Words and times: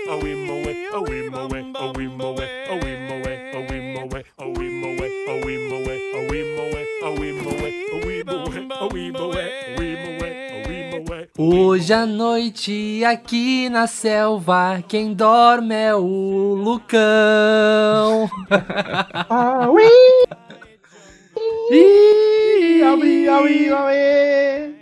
Oh, 0.00 0.04
we 0.12 0.34
mow 0.40 0.60
it, 0.60 0.92
oh, 0.92 1.02
we 1.02 1.24
mow 1.30 1.42
it, 1.48 1.52
oh, 1.72 1.82
we 1.88 2.08
mow 2.08 2.34
it, 2.36 2.68
oh, 2.70 2.76
we 2.76 3.07
Hoje 11.36 11.92
à 11.92 12.06
noite 12.06 13.04
aqui 13.04 13.68
na 13.68 13.86
selva, 13.86 14.82
quem 14.86 15.14
dorme 15.14 15.74
é 15.74 15.94
o 15.94 16.54
Lucão. 16.54 18.28
Ah, 19.30 19.68
ui! 19.70 19.82
Ih! 21.70 22.82
Aui, 22.82 23.28
aui, 23.28 23.68
aui! 23.70 24.76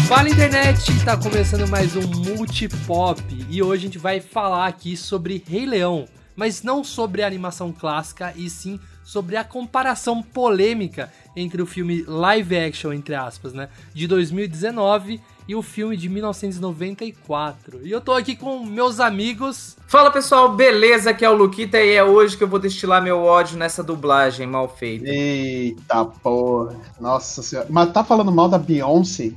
Fala 0.07 0.29
internet, 0.29 1.03
tá 1.03 1.17
começando 1.17 1.67
mais 1.67 1.95
um 1.95 2.01
Multipop 2.07 3.23
e 3.49 3.63
hoje 3.63 3.81
a 3.81 3.85
gente 3.87 3.97
vai 3.97 4.21
falar 4.21 4.67
aqui 4.67 4.95
sobre 4.95 5.43
Rei 5.47 5.65
Leão, 5.65 6.05
mas 6.35 6.61
não 6.61 6.83
sobre 6.83 7.23
a 7.23 7.27
animação 7.27 7.71
clássica 7.71 8.31
e 8.35 8.47
sim 8.47 8.79
sobre 9.03 9.35
a 9.35 9.43
comparação 9.43 10.21
polêmica 10.21 11.11
entre 11.35 11.59
o 11.59 11.65
filme 11.65 12.03
live 12.03 12.55
action 12.55 12.93
entre 12.93 13.15
aspas, 13.15 13.53
né, 13.53 13.67
de 13.95 14.05
2019 14.05 15.19
e 15.47 15.55
o 15.55 15.63
filme 15.63 15.97
de 15.97 16.07
1994. 16.07 17.81
E 17.83 17.89
eu 17.89 17.99
tô 17.99 18.13
aqui 18.13 18.35
com 18.35 18.63
meus 18.63 18.99
amigos. 18.99 19.75
Fala 19.87 20.09
pessoal, 20.11 20.49
beleza? 20.49 21.11
Aqui 21.11 21.23
é 21.23 21.29
o 21.29 21.35
Luquita 21.35 21.79
e 21.79 21.93
é 21.93 22.03
hoje 22.03 22.35
que 22.35 22.43
eu 22.43 22.47
vou 22.47 22.59
destilar 22.59 23.01
meu 23.01 23.23
ódio 23.23 23.57
nessa 23.57 23.83
dublagem 23.83 24.47
mal 24.47 24.67
feita. 24.67 25.05
Eita 25.07 26.03
porra. 26.05 26.75
Nossa 26.99 27.43
senhora. 27.43 27.67
Mas 27.69 27.91
tá 27.93 28.03
falando 28.03 28.31
mal 28.31 28.49
da 28.49 28.57
Beyoncé? 28.57 29.31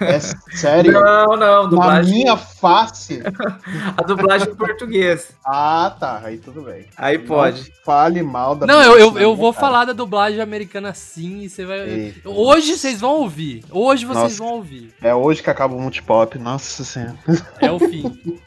É 0.00 0.18
sério? 0.56 0.92
Não, 0.92 1.36
não, 1.36 1.62
Na 1.64 1.68
dublagem. 1.68 2.14
minha 2.14 2.36
face? 2.36 3.22
A 3.96 4.02
dublagem 4.02 4.48
em 4.48 4.54
português. 4.56 5.28
Ah, 5.44 5.94
tá. 6.00 6.22
Aí 6.24 6.38
tudo 6.38 6.62
bem. 6.62 6.86
Aí 6.96 7.18
pode. 7.18 7.60
Não 7.60 7.76
fale 7.84 8.22
mal 8.22 8.56
da 8.56 8.66
Não, 8.66 8.82
eu, 8.82 8.98
eu, 8.98 9.12
Beyoncé 9.12 9.14
na 9.14 9.22
eu 9.22 9.36
vou 9.36 9.52
cara. 9.52 9.66
falar 9.66 9.84
da 9.84 9.92
dublagem 9.92 10.40
americana 10.40 10.94
sim 10.94 11.42
e 11.42 11.50
você 11.50 11.64
vai. 11.66 11.80
Eita. 11.88 12.28
Hoje 12.28 12.76
vocês 12.76 12.98
vão 12.98 13.16
ouvir. 13.20 13.62
Hoje 13.70 14.06
vocês 14.06 14.22
Nossa. 14.22 14.36
vão 14.38 14.54
ouvir. 14.54 14.92
É 15.02 15.14
hoje 15.14 15.42
que 15.42 15.50
acaba 15.50 15.74
o 15.76 15.80
Multipop. 15.80 16.38
Nossa 16.38 16.82
senhora. 16.82 17.14
É 17.60 17.70
o 17.70 17.78
fim. 17.78 18.40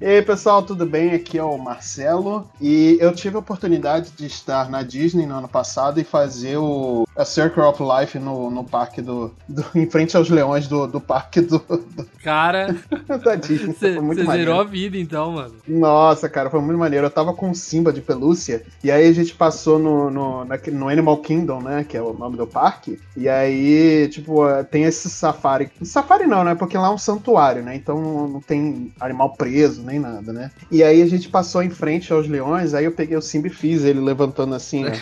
E 0.00 0.06
aí, 0.06 0.22
pessoal, 0.22 0.33
tudo 0.62 0.84
bem? 0.84 1.14
Aqui 1.14 1.38
é 1.38 1.42
o 1.42 1.56
Marcelo. 1.56 2.48
E 2.60 2.96
eu 3.00 3.14
tive 3.14 3.36
a 3.36 3.38
oportunidade 3.38 4.10
de 4.10 4.26
estar 4.26 4.68
na 4.68 4.82
Disney 4.82 5.26
no 5.26 5.36
ano 5.36 5.48
passado 5.48 6.00
e 6.00 6.04
fazer 6.04 6.56
o 6.56 7.03
a 7.16 7.24
Circle 7.24 7.62
of 7.62 7.82
Life 7.82 8.18
no, 8.18 8.50
no 8.50 8.64
parque 8.64 9.00
do, 9.00 9.32
do. 9.48 9.64
em 9.74 9.88
frente 9.88 10.16
aos 10.16 10.28
leões 10.28 10.66
do, 10.66 10.86
do 10.86 11.00
parque 11.00 11.40
do, 11.40 11.58
do- 11.58 12.06
Cara, 12.22 12.74
da 13.24 13.34
Disney. 13.36 13.74
você 13.74 14.24
zerou 14.24 14.60
a 14.60 14.64
vida 14.64 14.96
então, 14.96 15.32
mano. 15.32 15.54
Nossa, 15.68 16.28
cara, 16.28 16.50
foi 16.50 16.60
muito 16.60 16.78
maneiro. 16.78 17.06
Eu 17.06 17.10
tava 17.10 17.34
com 17.34 17.50
o 17.50 17.54
Simba 17.54 17.92
de 17.92 18.00
pelúcia, 18.00 18.62
e 18.82 18.90
aí 18.90 19.06
a 19.08 19.12
gente 19.12 19.34
passou 19.34 19.78
no, 19.78 20.10
no, 20.10 20.44
naque- 20.44 20.70
no 20.70 20.88
Animal 20.88 21.18
Kingdom, 21.18 21.60
né? 21.60 21.84
Que 21.88 21.96
é 21.96 22.02
o 22.02 22.12
nome 22.14 22.36
do 22.36 22.46
parque. 22.46 22.98
E 23.16 23.28
aí, 23.28 24.08
tipo, 24.08 24.48
eh, 24.48 24.64
tem 24.64 24.84
esse 24.84 25.08
safari. 25.10 25.70
Safari 25.82 26.26
não, 26.26 26.42
né? 26.44 26.54
Porque 26.54 26.76
lá 26.78 26.88
é 26.88 26.90
um 26.90 26.98
santuário, 26.98 27.62
né? 27.62 27.76
Então 27.76 28.28
não 28.28 28.40
tem 28.40 28.92
animal 29.00 29.34
preso, 29.34 29.82
nem 29.82 29.98
nada, 29.98 30.32
né? 30.32 30.50
E 30.70 30.82
aí 30.82 31.02
a 31.02 31.06
gente 31.06 31.28
passou 31.28 31.62
em 31.62 31.70
frente 31.70 32.12
aos 32.12 32.26
leões, 32.28 32.74
aí 32.74 32.84
eu 32.86 32.92
peguei 32.92 33.16
o 33.16 33.22
Simba 33.22 33.48
e 33.48 33.50
fiz 33.50 33.84
ele 33.84 34.00
levantando 34.00 34.54
assim, 34.54 34.84
né? 34.84 34.98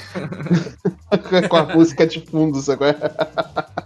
com 1.48 1.56
a 1.56 1.64
música 1.74 2.01
de 2.06 2.20
fundo, 2.20 2.60
sabe? 2.60 2.86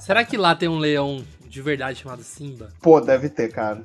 Será 0.00 0.25
que 0.25 0.37
lá 0.37 0.54
tem 0.54 0.69
um 0.69 0.78
leão 0.78 1.25
de 1.56 1.62
verdade 1.62 2.03
chamado 2.03 2.22
Simba? 2.22 2.69
Pô, 2.83 3.00
deve 3.00 3.31
ter, 3.31 3.50
cara. 3.50 3.83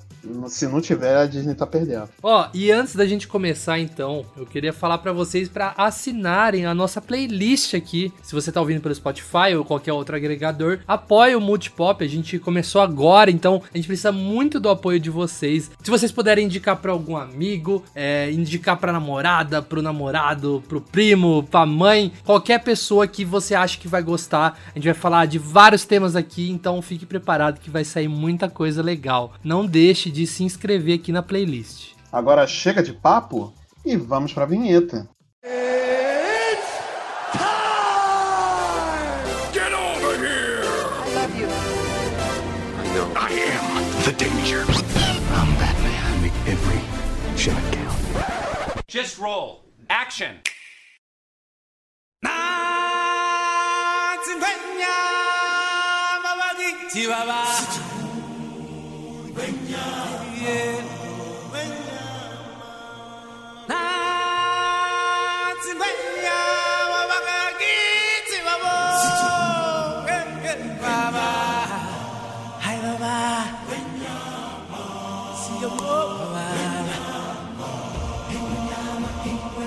Se 0.50 0.68
não 0.68 0.82
tiver, 0.82 1.16
a 1.16 1.26
Disney 1.26 1.56
tá 1.56 1.66
perdendo. 1.66 2.10
Ó, 2.22 2.50
e 2.54 2.70
antes 2.70 2.98
da 2.98 3.06
gente 3.06 3.30
começar 3.30 3.80
então, 3.80 4.26
eu 4.36 4.46
queria 4.46 4.74
falar 4.74 4.98
pra 4.98 5.14
vocês 5.14 5.48
pra 5.48 5.74
assinarem 5.78 6.66
a 6.66 6.76
nossa 6.76 7.00
playlist 7.00 7.74
aqui. 7.74 8.12
Se 8.22 8.36
você 8.36 8.52
tá 8.52 8.60
ouvindo 8.60 8.82
pelo 8.82 8.94
Spotify 8.94 9.56
ou 9.58 9.64
qualquer 9.64 9.94
outro 9.94 10.18
agregador, 10.18 10.80
apoie 10.86 11.34
o 11.34 11.40
Multipop. 11.40 12.04
A 12.04 12.08
gente 12.10 12.38
começou 12.40 12.82
agora, 12.82 13.32
então 13.32 13.62
a 13.74 13.78
gente 13.78 13.88
precisa 13.88 14.12
muito 14.12 14.60
do 14.60 14.68
apoio 14.68 15.00
de 15.00 15.10
vocês. 15.10 15.72
Se 15.82 15.90
vocês 15.90 16.12
puderem 16.12 16.48
indicar 16.48 16.76
pra 16.76 16.92
algum 16.92 17.16
amigo, 17.16 17.86
é, 17.96 18.30
indicar 18.32 18.76
pra 18.76 18.92
namorada, 18.92 19.62
pro 19.62 19.82
namorado, 19.82 20.62
pro 20.68 20.82
primo, 20.82 21.44
pra 21.50 21.66
mãe, 21.66 22.12
qualquer 22.26 22.62
pessoa 22.62 23.08
que 23.08 23.24
você 23.24 23.56
acha 23.56 23.80
que 23.80 23.88
vai 23.88 24.04
gostar, 24.04 24.60
a 24.68 24.78
gente 24.78 24.86
vai 24.86 24.94
falar 24.94 25.26
de 25.26 25.40
vários 25.40 25.86
temas 25.86 26.18
aqui, 26.18 26.52
então 26.52 26.82
fique 26.82 27.06
preparado 27.06 27.61
que 27.62 27.70
vai 27.70 27.84
sair 27.86 28.08
muita 28.08 28.50
coisa 28.50 28.82
legal. 28.82 29.34
Não 29.44 29.66
deixe 29.66 30.10
de 30.10 30.26
se 30.28 30.44
inscrever 30.44 31.00
aqui 31.00 31.12
na 31.12 31.22
playlist. 31.22 31.94
Agora 32.12 32.46
chega 32.48 32.84
de 32.84 32.92
papo 32.92 33.54
e 33.86 33.96
vamos 33.96 34.34
pra 34.34 34.46
vinheta. 34.46 35.08
Get 39.54 39.72
over 39.74 40.18
here! 40.18 40.64
I 41.06 41.14
love 41.16 41.36
you. 41.40 41.48
I 41.48 42.94
know. 42.94 43.08
I 43.16 43.32
am 43.32 44.04
the 44.04 44.12
danger. 44.14 44.64
I'm 45.34 45.56
Batman. 45.58 46.22
Make 46.22 46.34
every 46.48 46.82
shot 47.38 47.62
count. 47.72 48.86
Just 48.88 49.18
roll. 49.20 49.64
Action. 49.90 50.42
Chibaba. 56.92 57.46
Beña. 59.34 60.91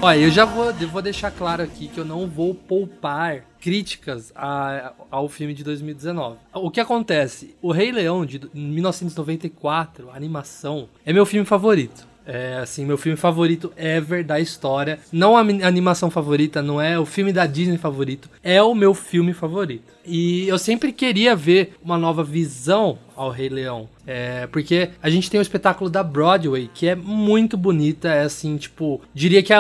Olha, 0.06 0.18
eu 0.18 0.30
já 0.30 0.44
vou, 0.44 0.66
eu 0.70 0.88
vou 0.88 1.00
deixar 1.00 1.30
claro 1.30 1.62
aqui 1.62 1.88
que 1.88 1.96
eu 1.98 2.04
não 2.04 2.26
vou 2.26 2.54
poupar 2.54 3.42
críticas 3.58 4.30
a- 4.36 4.92
ao 5.10 5.30
filme 5.30 5.54
de 5.54 5.64
2019. 5.64 6.36
O 6.52 6.70
que 6.70 6.78
acontece? 6.78 7.56
O 7.62 7.72
Rei 7.72 7.90
Leão 7.90 8.26
de 8.26 8.38
1994, 8.52 10.10
a 10.10 10.14
animação, 10.14 10.90
é 11.06 11.12
meu 11.14 11.24
filme 11.24 11.46
favorito. 11.46 12.06
É, 12.26 12.56
assim, 12.56 12.84
meu 12.84 12.96
filme 12.96 13.16
favorito 13.16 13.72
ever 13.76 14.24
da 14.24 14.40
história. 14.40 14.98
Não 15.12 15.36
a 15.36 15.40
animação 15.40 16.10
favorita, 16.10 16.62
não 16.62 16.80
é 16.80 16.98
o 16.98 17.04
filme 17.04 17.32
da 17.32 17.46
Disney 17.46 17.78
favorito. 17.78 18.30
É 18.42 18.62
o 18.62 18.74
meu 18.74 18.94
filme 18.94 19.32
favorito. 19.32 19.92
E 20.06 20.46
eu 20.48 20.58
sempre 20.58 20.92
queria 20.92 21.34
ver 21.34 21.74
uma 21.82 21.98
nova 21.98 22.22
visão 22.22 22.98
ao 23.16 23.30
Rei 23.30 23.48
Leão. 23.48 23.88
É, 24.06 24.46
porque 24.48 24.90
a 25.02 25.08
gente 25.08 25.30
tem 25.30 25.40
o 25.40 25.42
espetáculo 25.42 25.88
da 25.88 26.02
Broadway, 26.02 26.70
que 26.72 26.86
é 26.86 26.94
muito 26.94 27.56
bonita. 27.56 28.08
É 28.08 28.22
assim, 28.22 28.56
tipo, 28.56 29.00
diria 29.14 29.42
que 29.42 29.52
é 29.52 29.58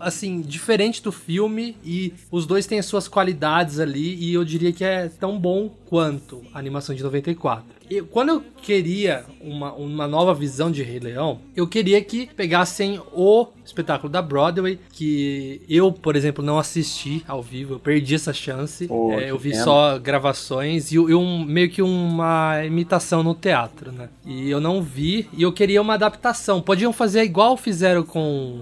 assim, 0.00 0.40
diferente 0.40 1.02
do 1.02 1.12
filme 1.12 1.76
e 1.84 2.14
os 2.30 2.46
dois 2.46 2.66
têm 2.66 2.78
as 2.78 2.86
suas 2.86 3.06
qualidades 3.06 3.78
ali 3.78 4.14
e 4.14 4.32
eu 4.32 4.44
diria 4.44 4.72
que 4.72 4.82
é 4.82 5.08
tão 5.08 5.38
bom 5.38 5.70
quanto 5.86 6.42
a 6.54 6.58
animação 6.58 6.94
de 6.94 7.02
94. 7.02 7.64
E 7.90 8.00
quando 8.02 8.28
eu 8.28 8.44
queria 8.62 9.24
uma, 9.40 9.72
uma 9.72 10.06
nova 10.06 10.32
visão 10.32 10.70
de 10.70 10.80
Rei 10.80 11.00
Leão, 11.00 11.40
eu 11.56 11.66
queria 11.66 12.00
que 12.00 12.26
pegassem 12.36 13.00
o 13.12 13.48
espetáculo 13.66 14.08
da 14.12 14.22
Broadway, 14.22 14.78
que 14.92 15.60
eu, 15.68 15.90
por 15.90 16.14
exemplo, 16.14 16.44
não 16.44 16.56
assisti 16.56 17.24
ao 17.26 17.42
vivo, 17.42 17.74
eu 17.74 17.78
perdi 17.80 18.14
essa 18.14 18.32
chance. 18.32 18.86
Pô, 18.86 19.12
É, 19.12 19.30
eu 19.32 19.36
vi 19.38 19.50
pena. 19.50 19.64
só 19.64 19.98
gravações 19.98 20.92
e, 20.92 20.94
e 20.94 21.14
um, 21.14 21.44
meio 21.44 21.68
que 21.68 21.82
uma 21.82 22.64
imitação 22.64 23.24
no 23.24 23.34
teatro, 23.34 23.90
né? 23.90 24.08
E 24.24 24.48
eu 24.48 24.60
não 24.60 24.80
vi 24.82 25.28
e 25.36 25.42
eu 25.42 25.52
queria 25.52 25.82
uma 25.82 25.94
adaptação. 25.94 26.62
Podiam 26.62 26.92
fazer 26.92 27.22
igual 27.24 27.56
fizeram 27.56 28.04
com 28.04 28.60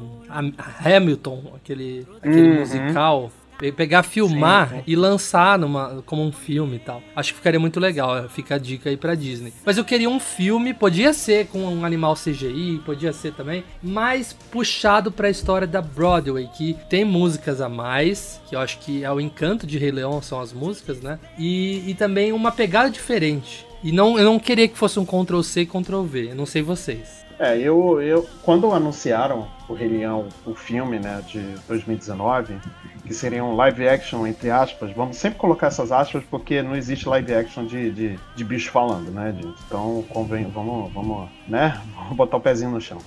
Hamilton, 0.85 1.53
aquele, 1.57 2.07
aquele 2.23 2.49
Uhum. 2.53 2.59
musical. 2.61 3.31
Pe- 3.59 3.73
Pegar, 3.73 4.03
filmar 4.03 4.69
Sim, 4.71 4.77
sim. 4.77 4.83
e 4.87 4.97
lançar 4.97 5.59
numa, 5.59 6.03
como 6.07 6.23
um 6.23 6.31
filme 6.33 6.77
e 6.77 6.79
tal. 6.79 7.03
Acho 7.17 7.33
que 7.33 7.39
ficaria 7.39 7.59
muito 7.61 7.81
legal. 7.81 8.29
Fica 8.29 8.55
a 8.55 8.59
dica 8.59 8.89
aí 8.89 8.97
pra 8.97 9.15
Disney. 9.15 9.53
Mas 9.67 9.77
eu 9.77 9.85
queria 9.85 10.09
um 10.09 10.21
filme, 10.21 10.73
podia 10.73 11.13
ser 11.13 11.47
com 11.49 11.59
um 11.65 11.85
animal 11.85 12.15
CGI, 12.15 12.81
podia 12.85 13.13
ser 13.13 13.33
também, 13.35 13.65
mais 13.83 14.33
puxado 14.33 15.11
pra 15.11 15.29
história 15.31 15.67
da 15.67 15.83
Broadway, 15.83 16.49
que 16.57 16.77
tem 16.89 17.05
músicas 17.05 17.61
a 17.61 17.69
mais, 17.69 18.41
que 18.49 18.55
eu 18.55 18.61
acho 18.61 18.79
que 18.79 19.03
é 19.05 19.11
o 19.13 19.21
encanto 19.21 19.67
de 19.67 19.77
Rei 19.79 19.91
Leão, 19.91 20.23
são 20.23 20.41
as 20.41 20.53
músicas, 20.53 21.01
né? 21.01 21.19
E, 21.39 21.83
e 21.91 21.95
também 21.95 22.33
uma 22.33 22.53
pegada 22.53 22.89
diferente. 22.91 23.67
E 23.83 23.93
não, 23.93 24.19
eu 24.19 24.25
não 24.25 24.39
queria 24.39 24.67
que 24.69 24.77
fosse 24.79 24.99
um 24.99 25.05
Ctrl 25.05 25.41
C 25.43 25.61
e 25.63 25.67
Ctrl 25.67 26.03
V. 26.03 26.29
Eu 26.31 26.35
não 26.35 26.47
sei 26.47 26.63
vocês. 26.63 27.25
É, 27.39 27.57
eu, 27.59 28.01
eu 28.03 28.27
quando 28.43 28.73
anunciaram 28.73 29.47
o 29.69 30.29
o 30.51 30.55
filme, 30.55 30.99
né, 30.99 31.23
de 31.27 31.41
2019, 31.67 32.59
que 33.05 33.15
seria 33.15 33.43
um 33.43 33.57
live 33.57 33.89
action, 33.89 34.27
entre 34.27 34.51
aspas, 34.51 34.93
vamos 34.93 35.17
sempre 35.17 35.39
colocar 35.39 35.69
essas 35.69 35.91
aspas 35.91 36.23
porque 36.31 36.63
não 36.63 36.77
existe 36.77 37.09
live 37.09 37.35
action 37.35 37.65
de, 37.65 37.91
de, 37.91 38.21
de 38.35 38.45
bicho 38.45 38.71
falando, 38.71 39.11
né, 39.11 39.33
gente? 39.33 39.57
Então, 39.67 40.05
convém, 40.11 40.45
vamos, 40.45 40.93
vamos, 40.93 41.29
né, 41.47 41.81
vamos 41.95 42.17
botar 42.17 42.37
o 42.37 42.41
pezinho 42.41 42.71
no 42.71 42.81
chão. 42.81 42.99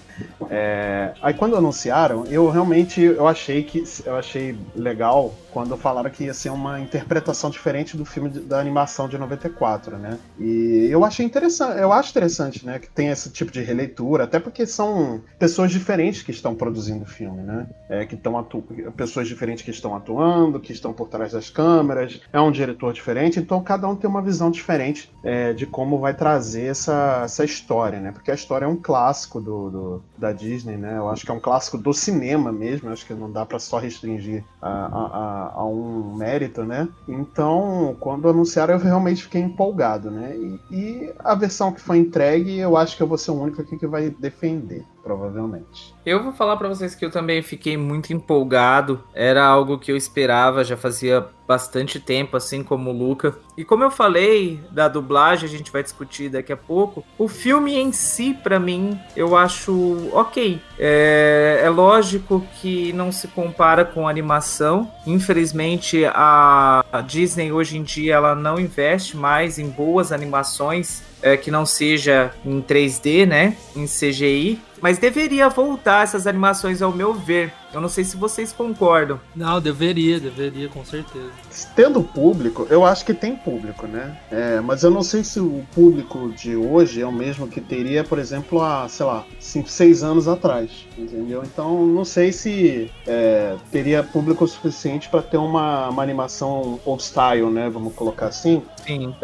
É, 0.49 1.13
aí 1.21 1.33
quando 1.33 1.55
anunciaram, 1.55 2.25
eu 2.25 2.49
realmente, 2.49 3.01
eu 3.01 3.27
achei 3.27 3.63
que, 3.63 3.83
eu 4.05 4.15
achei 4.15 4.57
legal 4.75 5.33
quando 5.51 5.75
falaram 5.77 6.09
que 6.09 6.23
ia 6.25 6.33
ser 6.33 6.49
uma 6.49 6.79
interpretação 6.79 7.49
diferente 7.49 7.97
do 7.97 8.05
filme 8.05 8.29
da 8.29 8.59
animação 8.59 9.07
de 9.07 9.17
94, 9.17 9.97
né? 9.97 10.17
E 10.39 10.87
eu 10.89 11.03
achei 11.03 11.25
interessante, 11.25 11.77
eu 11.77 11.91
acho 11.91 12.09
interessante, 12.09 12.65
né, 12.65 12.79
que 12.79 12.89
tem 12.89 13.09
esse 13.09 13.29
tipo 13.29 13.51
de 13.51 13.61
releitura, 13.61 14.23
até 14.23 14.39
porque 14.39 14.65
são 14.65 15.21
pessoas 15.37 15.71
diferentes 15.71 16.21
que 16.21 16.31
estão 16.31 16.50
produzindo 16.55 17.03
o 17.03 17.07
filme, 17.07 17.43
né? 17.43 17.67
É, 17.89 18.05
que 18.05 18.15
estão 18.15 18.37
atu... 18.37 18.61
pessoas 18.95 19.27
diferentes 19.27 19.63
que 19.63 19.71
estão 19.71 19.95
atuando, 19.95 20.59
que 20.59 20.71
estão 20.73 20.93
por 20.93 21.07
trás 21.09 21.31
das 21.33 21.49
câmeras, 21.49 22.19
é 22.31 22.39
um 22.39 22.51
diretor 22.51 22.93
diferente, 22.93 23.39
então 23.39 23.61
cada 23.63 23.87
um 23.87 23.95
tem 23.95 24.09
uma 24.09 24.21
visão 24.21 24.49
diferente 24.51 25.09
é, 25.23 25.53
de 25.53 25.65
como 25.65 25.99
vai 25.99 26.15
trazer 26.15 26.65
essa, 26.67 27.21
essa 27.25 27.43
história, 27.43 27.99
né? 27.99 28.11
Porque 28.11 28.31
a 28.31 28.35
história 28.35 28.65
é 28.65 28.67
um 28.67 28.81
clássico 28.81 29.41
do, 29.41 29.69
do- 29.69 30.05
da 30.17 30.31
Disney, 30.31 30.77
né? 30.77 30.97
Eu 30.97 31.09
acho 31.09 31.25
que 31.25 31.31
é 31.31 31.33
um 31.33 31.39
clássico 31.39 31.77
do 31.77 31.93
cinema 31.93 32.51
mesmo, 32.51 32.89
acho 32.89 33.05
que 33.05 33.13
não 33.13 33.31
dá 33.31 33.45
para 33.45 33.59
só 33.59 33.77
restringir 33.77 34.45
a, 34.61 34.69
a, 34.69 35.47
a- 35.49 35.51
a 35.61 35.65
um 35.65 36.15
mérito, 36.15 36.63
né? 36.63 36.89
Então, 37.07 37.95
quando 37.99 38.27
anunciaram, 38.29 38.73
eu 38.75 38.79
realmente 38.79 39.23
fiquei 39.23 39.41
empolgado, 39.41 40.09
né? 40.11 40.37
E, 40.37 40.61
e 40.69 41.13
a 41.19 41.35
versão 41.35 41.73
que 41.73 41.81
foi 41.81 41.97
entregue, 41.97 42.57
eu 42.57 42.75
acho 42.77 42.95
que 42.95 43.03
eu 43.03 43.07
vou 43.07 43.17
ser 43.17 43.31
o 43.31 43.39
único 43.41 43.61
aqui 43.61 43.77
que 43.77 43.87
vai 43.87 44.09
defender, 44.09 44.87
provavelmente. 45.03 45.93
Eu 46.05 46.23
vou 46.23 46.31
falar 46.31 46.57
pra 46.57 46.69
vocês 46.69 46.95
que 46.95 47.03
eu 47.03 47.11
também 47.11 47.41
fiquei 47.41 47.77
muito 47.77 48.13
empolgado. 48.13 49.03
Era 49.13 49.45
algo 49.45 49.79
que 49.79 49.91
eu 49.91 49.97
esperava, 49.97 50.63
já 50.63 50.77
fazia 50.77 51.27
bastante 51.51 51.99
tempo, 51.99 52.37
assim 52.37 52.63
como 52.63 52.91
o 52.91 52.93
Luca. 52.93 53.35
E 53.57 53.65
como 53.65 53.83
eu 53.83 53.91
falei 53.91 54.61
da 54.71 54.87
dublagem, 54.87 55.49
a 55.49 55.51
gente 55.51 55.69
vai 55.69 55.83
discutir 55.83 56.29
daqui 56.29 56.53
a 56.53 56.57
pouco. 56.57 57.03
O 57.17 57.27
filme 57.27 57.75
em 57.75 57.91
si, 57.91 58.33
pra 58.41 58.57
mim, 58.57 58.97
eu 59.17 59.35
acho 59.35 60.09
ok. 60.13 60.61
É, 60.79 61.59
é 61.61 61.69
lógico 61.69 62.41
que 62.61 62.93
não 62.93 63.11
se 63.11 63.27
compara 63.27 63.83
com 63.83 64.07
animação. 64.07 64.89
Infelizmente, 65.05 66.05
a 66.05 66.85
a 66.91 67.01
Disney 67.01 67.51
hoje 67.51 67.77
em 67.77 67.83
dia 67.83 68.15
ela 68.15 68.35
não 68.35 68.59
investe 68.59 69.15
mais 69.15 69.57
em 69.57 69.69
boas 69.69 70.11
animações 70.11 71.03
é, 71.21 71.37
que 71.37 71.51
não 71.51 71.65
seja 71.65 72.31
em 72.45 72.61
3D, 72.61 73.25
né? 73.25 73.55
Em 73.75 73.85
CGI. 73.85 74.59
Mas 74.81 74.97
deveria 74.97 75.47
voltar 75.49 76.03
essas 76.03 76.25
animações 76.25 76.81
ao 76.81 76.91
meu 76.91 77.13
ver. 77.13 77.53
Eu 77.73 77.79
não 77.79 77.89
sei 77.89 78.03
se 78.03 78.17
vocês 78.17 78.51
concordam. 78.51 79.19
Não, 79.35 79.61
deveria, 79.61 80.19
deveria, 80.19 80.67
com 80.67 80.83
certeza. 80.83 81.31
Tendo 81.75 82.03
público, 82.03 82.67
eu 82.69 82.85
acho 82.85 83.05
que 83.05 83.13
tem 83.13 83.35
público, 83.35 83.87
né? 83.87 84.17
É, 84.29 84.59
mas 84.59 84.83
eu 84.83 84.91
não 84.91 85.03
sei 85.03 85.23
se 85.23 85.39
o 85.39 85.65
público 85.73 86.29
de 86.29 86.55
hoje 86.55 87.01
é 87.01 87.05
o 87.05 87.11
mesmo 87.11 87.47
que 87.47 87.61
teria, 87.61 88.03
por 88.03 88.19
exemplo, 88.19 88.61
há, 88.61 88.87
sei 88.89 89.05
lá, 89.05 89.25
5, 89.39 89.69
6 89.69 90.03
anos 90.03 90.27
atrás, 90.27 90.85
entendeu? 90.97 91.43
Então, 91.45 91.85
não 91.85 92.03
sei 92.03 92.31
se 92.31 92.91
é, 93.07 93.55
teria 93.71 94.03
público 94.03 94.47
suficiente 94.47 95.09
para 95.09 95.21
ter 95.21 95.37
uma, 95.37 95.89
uma 95.89 96.03
animação 96.03 96.79
old 96.85 97.01
style, 97.01 97.49
né? 97.49 97.69
Vamos 97.69 97.93
colocar 97.93 98.27
assim, 98.27 98.61
Sim. 98.85 99.15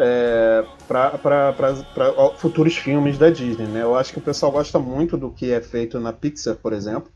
para 0.86 1.64
futuros 2.36 2.76
filmes 2.76 3.18
da 3.18 3.30
Disney, 3.30 3.66
né? 3.66 3.82
Eu 3.82 3.94
acho 3.94 4.12
que 4.12 4.18
o 4.18 4.22
pessoal 4.22 4.52
gosta 4.52 4.78
muito 4.78 5.16
do 5.16 5.30
que 5.30 5.52
é 5.52 5.60
feito 5.60 6.00
na 6.00 6.12
Pixar, 6.12 6.56
por 6.56 6.72
exemplo, 6.72 7.10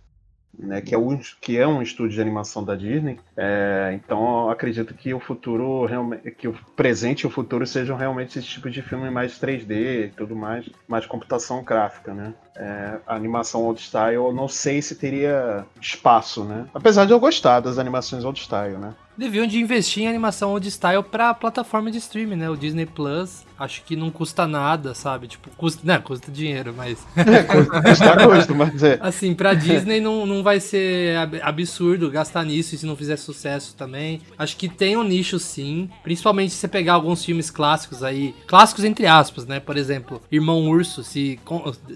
né? 0.58 0.80
Que 0.80 0.94
é 0.94 0.98
um, 0.98 1.18
que 1.40 1.58
é 1.58 1.66
um 1.66 1.82
estúdio 1.82 2.14
de 2.14 2.20
animação 2.20 2.64
da 2.64 2.74
Disney. 2.74 3.18
É, 3.36 3.92
então, 3.94 4.50
acredito 4.50 4.94
que 4.94 5.12
o 5.14 5.20
futuro 5.20 5.84
realmente, 5.86 6.30
que 6.32 6.48
o 6.48 6.54
presente 6.76 7.22
e 7.22 7.26
o 7.26 7.30
futuro 7.30 7.66
sejam 7.66 7.96
realmente 7.96 8.38
esse 8.38 8.48
tipo 8.48 8.70
de 8.70 8.82
filme 8.82 9.10
mais 9.10 9.38
3D 9.40 10.06
e 10.06 10.12
tudo 10.16 10.36
mais, 10.36 10.68
mais 10.86 11.06
computação 11.06 11.62
gráfica, 11.62 12.12
né? 12.12 12.34
É, 12.54 12.98
a 13.06 13.14
animação 13.14 13.62
old 13.62 13.80
style, 13.80 14.14
eu 14.14 14.32
não 14.32 14.46
sei 14.46 14.82
se 14.82 14.94
teria 14.94 15.64
espaço, 15.80 16.44
né? 16.44 16.66
Apesar 16.74 17.06
de 17.06 17.12
eu 17.12 17.20
gostar 17.20 17.60
das 17.60 17.78
animações 17.78 18.24
old 18.24 18.38
style, 18.38 18.76
né? 18.76 18.94
Deviam 19.16 19.46
de 19.46 19.58
investir 19.58 20.04
em 20.04 20.08
animação 20.08 20.52
old 20.52 20.66
style 20.70 21.02
pra 21.02 21.34
plataforma 21.34 21.90
de 21.90 21.98
streaming, 21.98 22.36
né? 22.36 22.50
O 22.50 22.56
Disney 22.56 22.86
Plus, 22.86 23.44
acho 23.62 23.82
que 23.84 23.94
não 23.96 24.10
custa 24.10 24.46
nada, 24.46 24.94
sabe? 24.94 25.26
Tipo, 25.28 25.50
custa, 25.56 25.80
né, 25.84 25.98
custa 25.98 26.30
dinheiro, 26.30 26.74
mas 26.76 26.98
Custa 27.82 28.26
custo, 28.26 28.54
mas 28.54 28.82
é. 28.82 28.98
assim, 29.00 29.34
pra 29.34 29.54
Disney 29.54 30.00
não, 30.00 30.26
não 30.26 30.42
vai 30.42 30.60
ser 30.60 31.16
ab- 31.16 31.40
absurdo 31.42 32.10
gastar 32.10 32.44
nisso 32.44 32.74
e 32.74 32.78
se 32.78 32.86
não 32.86 32.96
fizer 32.96 33.16
sucesso 33.16 33.74
também. 33.76 34.20
Acho 34.38 34.56
que 34.56 34.68
tem 34.68 34.96
um 34.96 35.02
nicho 35.04 35.38
sim, 35.38 35.88
principalmente 36.02 36.50
se 36.52 36.56
você 36.58 36.68
pegar 36.68 36.94
alguns 36.94 37.24
filmes 37.24 37.50
clássicos 37.50 38.02
aí, 38.02 38.34
clássicos 38.46 38.84
entre 38.84 39.06
aspas, 39.06 39.46
né? 39.46 39.60
Por 39.60 39.76
exemplo, 39.76 40.20
Irmão 40.30 40.68
Urso, 40.68 41.02
se, 41.04 41.38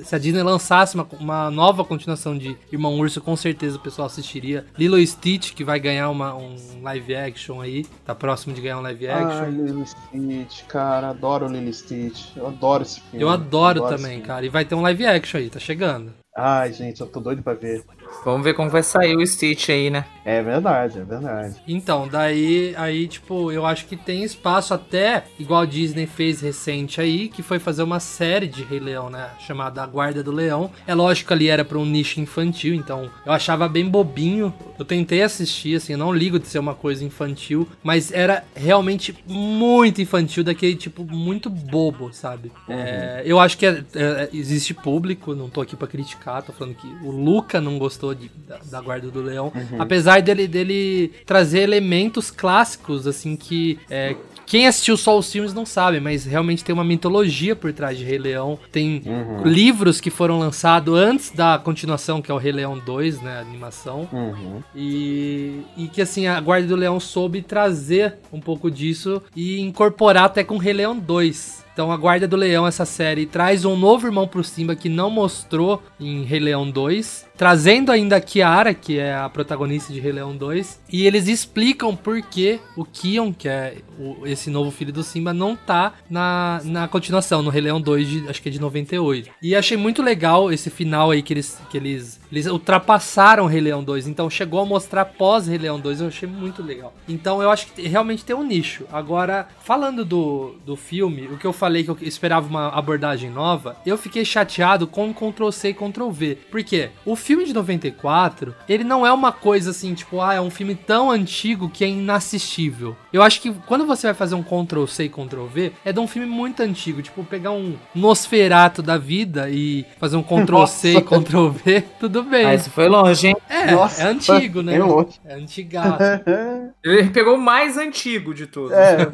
se 0.04 0.14
a 0.14 0.18
Disney 0.18 0.42
lançasse 0.42 0.94
uma, 0.94 1.06
uma 1.18 1.50
nova 1.50 1.84
continuação 1.84 2.36
de 2.36 2.56
Irmão 2.72 2.98
Urso, 2.98 3.20
com 3.20 3.36
certeza 3.36 3.76
o 3.76 3.80
pessoal 3.80 4.06
assistiria. 4.06 4.66
Lilo 4.78 4.98
e 4.98 5.06
Stitch, 5.06 5.52
que 5.52 5.64
vai 5.64 5.80
ganhar 5.80 6.10
uma, 6.10 6.34
um 6.34 6.56
live 6.82 7.14
action 7.14 7.60
aí, 7.60 7.84
tá 8.04 8.14
próximo 8.14 8.54
de 8.54 8.60
ganhar 8.60 8.78
um 8.78 8.82
live 8.82 9.08
action. 9.08 9.42
Ai, 9.44 9.50
Lily 9.50 9.84
Stitch, 9.86 10.64
cara, 10.66 11.10
adoro 11.10 11.48
Lily 11.58 11.72
Stitch. 11.72 12.36
Eu 12.36 12.46
adoro 12.46 12.82
esse 12.82 13.00
filme. 13.00 13.22
Eu 13.22 13.28
adoro 13.28 13.84
esse 13.86 13.96
também, 13.96 14.20
cara. 14.20 14.44
E 14.44 14.48
vai 14.48 14.64
ter 14.64 14.74
um 14.74 14.82
live 14.82 15.06
action 15.06 15.38
aí, 15.38 15.50
tá 15.50 15.58
chegando. 15.58 16.12
Ai, 16.36 16.72
gente, 16.72 17.00
eu 17.00 17.06
tô 17.06 17.18
doido 17.18 17.42
pra 17.42 17.54
ver. 17.54 17.84
Vamos 18.24 18.42
ver 18.44 18.54
como 18.54 18.68
vai 18.70 18.82
sair 18.82 19.16
o 19.16 19.24
Stitch 19.26 19.68
aí, 19.68 19.88
né? 19.90 20.04
É 20.24 20.42
verdade, 20.42 20.98
é 20.98 21.04
verdade. 21.04 21.54
Então, 21.68 22.08
daí, 22.08 22.74
aí, 22.76 23.06
tipo, 23.06 23.52
eu 23.52 23.64
acho 23.64 23.86
que 23.86 23.96
tem 23.96 24.24
espaço 24.24 24.74
até, 24.74 25.24
igual 25.38 25.60
a 25.62 25.66
Disney 25.66 26.06
fez 26.06 26.40
recente 26.40 27.00
aí, 27.00 27.28
que 27.28 27.42
foi 27.44 27.60
fazer 27.60 27.84
uma 27.84 28.00
série 28.00 28.48
de 28.48 28.64
Rei 28.64 28.80
Leão, 28.80 29.08
né? 29.08 29.30
Chamada 29.38 29.82
A 29.82 29.86
Guarda 29.86 30.24
do 30.24 30.32
Leão. 30.32 30.70
É 30.84 30.94
lógico 30.94 31.28
que 31.28 31.32
ali 31.32 31.48
era 31.48 31.64
pra 31.64 31.78
um 31.78 31.84
nicho 31.86 32.20
infantil, 32.20 32.74
então 32.74 33.08
eu 33.24 33.32
achava 33.32 33.68
bem 33.68 33.88
bobinho. 33.88 34.52
Eu 34.76 34.84
tentei 34.84 35.22
assistir, 35.22 35.76
assim, 35.76 35.92
eu 35.92 35.98
não 35.98 36.12
ligo 36.12 36.40
de 36.40 36.48
ser 36.48 36.58
uma 36.58 36.74
coisa 36.74 37.04
infantil, 37.04 37.68
mas 37.82 38.10
era 38.10 38.42
realmente 38.54 39.16
muito 39.28 40.02
infantil, 40.02 40.42
daquele 40.42 40.74
tipo, 40.74 41.04
muito 41.04 41.48
bobo, 41.48 42.12
sabe? 42.12 42.50
É, 42.68 43.22
eu 43.24 43.38
acho 43.38 43.56
que 43.56 43.64
é- 43.66 43.84
é- 43.94 44.28
existe 44.32 44.74
público, 44.74 45.36
não 45.36 45.48
tô 45.48 45.60
aqui 45.60 45.76
pra 45.76 45.86
criticar, 45.86 46.42
tô 46.42 46.52
falando 46.52 46.74
que 46.74 46.88
o 47.04 47.12
Luca 47.12 47.60
não 47.60 47.78
gostou 47.78 47.95
de- 48.14 48.30
da, 48.48 48.58
da 48.70 48.80
Guarda 48.80 49.10
do 49.10 49.20
Leão, 49.22 49.52
apesar 49.78 50.20
dele, 50.22 50.46
dele 50.46 51.12
trazer 51.24 51.60
elementos 51.60 52.30
clássicos, 52.30 53.06
assim, 53.06 53.36
que 53.36 53.78
é, 53.90 54.14
quem 54.44 54.66
assistiu 54.68 54.96
só 54.96 55.18
os 55.18 55.30
filmes 55.30 55.52
não 55.52 55.66
sabe, 55.66 55.98
mas 55.98 56.24
realmente 56.24 56.62
tem 56.62 56.72
uma 56.72 56.84
mitologia 56.84 57.56
por 57.56 57.72
trás 57.72 57.98
de 57.98 58.04
Rei 58.04 58.16
Leão. 58.18 58.56
Tem 58.70 59.02
livros 59.44 60.00
que 60.00 60.08
foram 60.10 60.38
lançados 60.38 60.94
antes 60.96 61.30
da 61.32 61.58
continuação, 61.58 62.22
que 62.22 62.30
é 62.30 62.34
o 62.34 62.38
Rei 62.38 62.52
Leão 62.52 62.78
2, 62.78 63.20
né? 63.22 63.38
A 63.38 63.40
animação. 63.40 64.08
Uhum. 64.12 64.62
E, 64.74 65.62
e 65.76 65.88
que 65.88 66.00
assim, 66.00 66.26
a 66.28 66.40
Guarda 66.40 66.68
do 66.68 66.76
Leão 66.76 67.00
soube 67.00 67.42
trazer 67.42 68.18
um 68.32 68.40
pouco 68.40 68.70
disso 68.70 69.20
e 69.34 69.58
incorporar 69.60 70.24
até 70.26 70.44
com 70.44 70.56
Rei 70.58 70.72
Leão 70.74 70.96
2. 70.96 71.66
Então 71.72 71.92
a 71.92 71.96
Guarda 71.96 72.26
do 72.26 72.36
Leão, 72.36 72.66
essa 72.66 72.86
série, 72.86 73.26
traz 73.26 73.64
um 73.66 73.76
novo 73.76 74.06
irmão 74.06 74.26
pro 74.26 74.42
Simba 74.42 74.74
que 74.74 74.88
não 74.88 75.10
mostrou 75.10 75.82
em 76.00 76.22
Rei 76.24 76.40
Leão 76.40 76.70
2. 76.70 77.25
Trazendo 77.36 77.92
ainda 77.92 78.16
a 78.16 78.20
Kiara, 78.20 78.72
que 78.74 78.98
é 78.98 79.14
a 79.14 79.28
protagonista 79.28 79.92
de 79.92 80.00
Rei 80.00 80.12
Leão 80.12 80.36
2. 80.36 80.80
E 80.92 81.06
eles 81.06 81.28
explicam 81.28 81.94
por 81.94 82.20
que 82.22 82.58
o 82.76 82.84
Kion, 82.84 83.32
que 83.32 83.48
é 83.48 83.78
o- 83.98 84.26
esse 84.26 84.48
novo 84.50 84.70
filho 84.70 84.92
do 84.92 85.02
Simba, 85.02 85.32
não 85.34 85.54
tá 85.54 85.92
na, 86.08 86.60
na 86.64 86.88
continuação, 86.88 87.42
no 87.42 87.50
Rei 87.50 87.60
Leão 87.62 87.80
2, 87.80 88.08
de, 88.08 88.28
acho 88.28 88.40
que 88.40 88.48
é 88.48 88.52
de 88.52 88.60
98. 88.60 89.30
E 89.42 89.54
achei 89.54 89.76
muito 89.76 90.02
legal 90.02 90.50
esse 90.52 90.70
final 90.70 91.10
aí 91.10 91.22
que 91.22 91.32
eles, 91.32 91.58
que 91.70 91.76
eles 91.76 92.20
Eles 92.32 92.46
ultrapassaram 92.46 93.46
Rei 93.46 93.60
Leão 93.60 93.82
2, 93.84 94.06
então 94.08 94.28
chegou 94.30 94.60
a 94.60 94.64
mostrar 94.66 95.04
pós 95.04 95.46
Rei 95.46 95.58
Leão 95.58 95.78
2, 95.78 96.00
eu 96.00 96.08
achei 96.08 96.28
muito 96.28 96.62
legal. 96.62 96.92
Então 97.08 97.42
eu 97.42 97.50
acho 97.50 97.68
que 97.68 97.82
realmente 97.86 98.24
tem 98.24 98.34
um 98.34 98.42
nicho. 98.42 98.84
Agora, 98.92 99.48
falando 99.62 100.04
do, 100.04 100.54
do 100.64 100.76
filme, 100.76 101.26
o 101.28 101.36
que 101.38 101.46
eu 101.46 101.52
falei 101.52 101.84
que 101.84 101.90
eu 101.90 101.98
esperava 102.02 102.46
uma 102.48 102.68
abordagem 102.68 103.30
nova, 103.30 103.76
eu 103.86 103.96
fiquei 103.96 104.24
chateado 104.24 104.86
com 104.86 105.12
Ctrl 105.14 105.50
C 105.50 105.68
e 105.70 105.74
Ctrl 105.74 106.10
V. 106.10 106.38
Por 106.50 106.62
quê? 106.64 106.90
O 107.04 107.14
filme 107.26 107.44
de 107.44 107.52
94, 107.52 108.54
ele 108.68 108.84
não 108.84 109.04
é 109.04 109.12
uma 109.12 109.32
coisa 109.32 109.70
assim, 109.70 109.94
tipo, 109.94 110.20
ah, 110.20 110.34
é 110.34 110.40
um 110.40 110.48
filme 110.48 110.76
tão 110.76 111.10
antigo 111.10 111.68
que 111.68 111.84
é 111.84 111.88
inassistível. 111.88 112.96
Eu 113.12 113.20
acho 113.20 113.40
que 113.40 113.52
quando 113.66 113.84
você 113.84 114.06
vai 114.06 114.14
fazer 114.14 114.36
um 114.36 114.44
Ctrl 114.44 114.86
C 114.86 115.04
e 115.04 115.08
Ctrl 115.08 115.44
V, 115.46 115.72
é 115.84 115.92
de 115.92 115.98
um 115.98 116.06
filme 116.06 116.28
muito 116.28 116.62
antigo, 116.62 117.02
tipo, 117.02 117.24
pegar 117.24 117.50
um 117.50 117.74
Nosferato 117.92 118.80
da 118.80 118.96
vida 118.96 119.50
e 119.50 119.84
fazer 119.98 120.16
um 120.16 120.22
Ctrl 120.22 120.66
C 120.66 120.94
e 120.98 121.02
Ctrl 121.02 121.48
V, 121.48 121.80
tudo 121.98 122.22
bem. 122.22 122.46
Ah, 122.46 122.54
isso 122.54 122.70
foi 122.70 122.86
longe, 122.86 123.26
hein? 123.26 123.36
É, 123.48 123.72
Nossa, 123.72 124.02
é 124.04 124.06
antigo, 124.06 124.62
né? 124.62 124.78
bem 124.78 124.82
longe. 124.82 125.20
É 125.24 125.34
antigaço. 125.34 125.98
Ele 126.84 127.10
pegou 127.10 127.34
o 127.34 127.40
mais 127.40 127.76
antigo 127.76 128.32
de 128.32 128.46
todos. 128.46 128.70
É, 128.72 129.04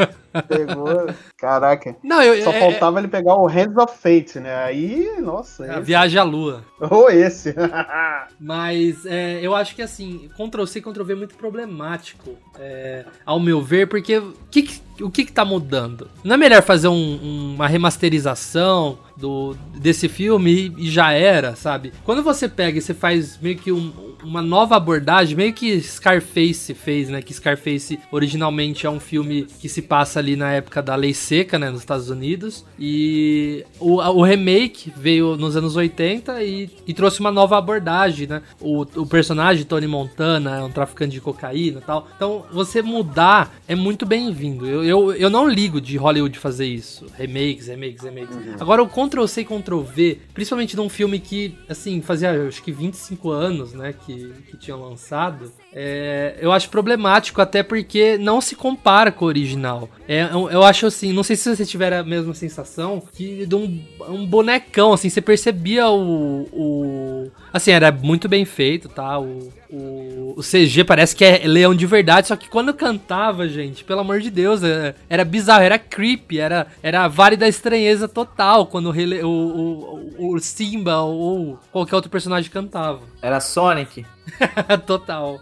pegou. 0.47 1.09
Caraca. 1.38 1.97
Não, 2.04 2.23
eu, 2.23 2.42
Só 2.45 2.52
é- 2.52 2.61
faltava 2.61 2.99
ele 2.99 3.09
pegar 3.09 3.35
o 3.35 3.47
Hands 3.47 3.76
of 3.76 3.95
Fate, 3.99 4.38
né? 4.38 4.54
Aí, 4.64 5.09
nossa. 5.21 5.64
é 5.66 5.71
esse- 5.73 5.81
viagem 5.81 6.19
à 6.21 6.23
lua. 6.23 6.62
Ou 6.78 7.11
esse. 7.11 7.54
Mas 8.40 9.04
é, 9.06 9.40
eu 9.40 9.54
acho 9.54 9.75
que 9.75 9.82
assim, 9.82 10.28
Ctrl 10.37 10.64
C 10.66 10.78
e 10.78 10.82
Ctrl 10.82 11.04
V 11.04 11.12
é 11.12 11.16
muito 11.16 11.35
problemático, 11.35 12.37
é, 12.59 13.04
ao 13.25 13.38
meu 13.40 13.61
ver, 13.61 13.88
porque 13.88 14.21
que- 14.50 14.80
o 15.00 15.11
que, 15.11 15.25
que 15.25 15.32
tá 15.32 15.44
mudando? 15.44 16.08
Não 16.22 16.34
é 16.34 16.38
melhor 16.38 16.62
fazer 16.62 16.88
um- 16.88 17.54
uma 17.54 17.66
remasterização 17.66 18.99
do, 19.16 19.54
desse 19.76 20.08
filme 20.08 20.72
e, 20.78 20.87
e 20.87 20.90
já 20.90 21.12
era, 21.12 21.54
sabe? 21.54 21.92
Quando 22.04 22.22
você 22.22 22.49
pega 22.49 22.78
e 22.78 22.80
você 22.82 22.94
faz 22.94 23.38
meio 23.40 23.56
que 23.56 23.70
um- 23.72 23.92
uma 24.22 24.40
nova 24.40 24.76
abordagem, 24.76 25.37
meio 25.37 25.52
que 25.52 25.80
Scarface 25.80 26.75
fez, 26.75 27.08
né? 27.08 27.20
Que 27.20 27.34
Scarface 27.34 27.99
originalmente 28.12 28.87
é 28.87 28.90
um 28.90 29.00
filme 29.00 29.46
que 29.61 29.68
se 29.68 29.82
passa 29.82 30.20
ali 30.20 30.37
na 30.37 30.52
época 30.52 30.80
da 30.80 30.94
lei 30.94 31.12
seca, 31.12 31.58
né? 31.58 31.70
Nos 31.70 31.80
Estados 31.80 32.08
Unidos. 32.08 32.64
E 32.78 33.64
o, 33.80 33.96
o 33.96 34.22
remake 34.22 34.92
veio 34.96 35.37
nos 35.37 35.56
anos 35.56 35.75
80 35.75 36.42
e, 36.44 36.70
e 36.87 36.94
trouxe 36.94 37.18
uma 37.20 37.32
nova 37.32 37.58
abordagem, 37.58 38.26
né? 38.28 38.42
O, 38.61 38.82
o 38.82 39.06
personagem 39.06 39.64
Tony 39.64 39.87
Montana 39.88 40.58
é 40.58 40.62
um 40.62 40.70
traficante 40.70 41.12
de 41.12 41.20
cocaína 41.20 41.80
e 41.80 41.82
tal. 41.82 42.06
Então, 42.16 42.44
você 42.52 42.80
mudar 42.80 43.52
é 43.66 43.75
muito 43.75 44.06
bem-vindo. 44.06 44.66
Eu, 44.66 44.81
eu, 44.84 45.12
eu 45.14 45.30
não 45.30 45.48
ligo 45.48 45.80
de 45.80 45.96
Hollywood 45.96 46.38
fazer 46.38 46.66
isso. 46.66 47.06
Remakes, 47.16 47.66
remakes, 47.66 48.02
remakes. 48.02 48.36
Agora, 48.60 48.82
o 48.82 48.88
Ctrl 48.88 49.26
C 49.26 49.42
e 49.42 49.44
Ctrl 49.44 49.80
V, 49.80 50.18
principalmente 50.34 50.76
num 50.76 50.88
filme 50.88 51.18
que, 51.18 51.56
assim, 51.68 52.00
fazia 52.00 52.48
acho 52.48 52.62
que 52.62 52.72
25 52.72 53.30
anos, 53.30 53.72
né? 53.72 53.92
Que, 53.92 54.32
que 54.50 54.56
tinha 54.56 54.76
lançado. 54.76 55.52
É, 55.74 56.36
eu 56.40 56.52
acho 56.52 56.68
problemático, 56.68 57.40
até 57.40 57.62
porque 57.62 58.18
não 58.18 58.40
se 58.40 58.54
compara 58.54 59.10
com 59.10 59.24
o 59.24 59.28
original. 59.28 59.88
É, 60.06 60.28
eu, 60.30 60.50
eu 60.50 60.62
acho 60.62 60.86
assim, 60.86 61.12
não 61.12 61.22
sei 61.22 61.34
se 61.34 61.56
você 61.56 61.64
tiver 61.64 61.92
a 61.92 62.04
mesma 62.04 62.34
sensação, 62.34 63.02
que 63.12 63.46
de 63.46 63.54
um, 63.54 63.80
um 64.08 64.26
bonecão, 64.26 64.92
assim, 64.92 65.08
você 65.08 65.20
percebia 65.20 65.88
o, 65.88 66.42
o. 66.52 67.30
Assim, 67.52 67.70
era 67.70 67.90
muito 67.90 68.28
bem 68.28 68.44
feito, 68.44 68.88
tá? 68.88 69.18
O, 69.18 69.50
o, 69.70 70.34
o 70.36 70.42
CG 70.42 70.84
parece 70.84 71.16
que 71.16 71.24
é 71.24 71.42
leão 71.46 71.74
de 71.74 71.86
verdade, 71.86 72.28
só 72.28 72.36
que 72.36 72.48
quando 72.48 72.74
cantava, 72.74 73.48
gente, 73.48 73.82
pelo 73.84 74.00
amor 74.00 74.20
de 74.20 74.30
Deus, 74.30 74.62
é- 74.62 74.94
era 75.08 75.24
bizarro, 75.24 75.62
era 75.62 75.78
creepy, 75.78 76.38
era, 76.38 76.66
era 76.82 77.08
Vale 77.08 77.36
da 77.36 77.48
Estranheza 77.48 78.06
total 78.06 78.66
quando 78.66 78.90
o, 78.90 80.04
o, 80.18 80.34
o 80.34 80.38
Simba 80.38 81.00
ou 81.00 81.58
qualquer 81.70 81.94
outro 81.96 82.10
personagem 82.10 82.50
cantava. 82.50 83.12
Era 83.22 83.38
Sonic. 83.38 84.04
total. 84.84 85.40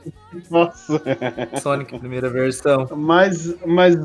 Nossa. 0.51 1.01
Sonic, 1.61 1.99
primeira 1.99 2.29
versão. 2.29 2.87
Mas, 2.95 3.55
mas, 3.67 3.97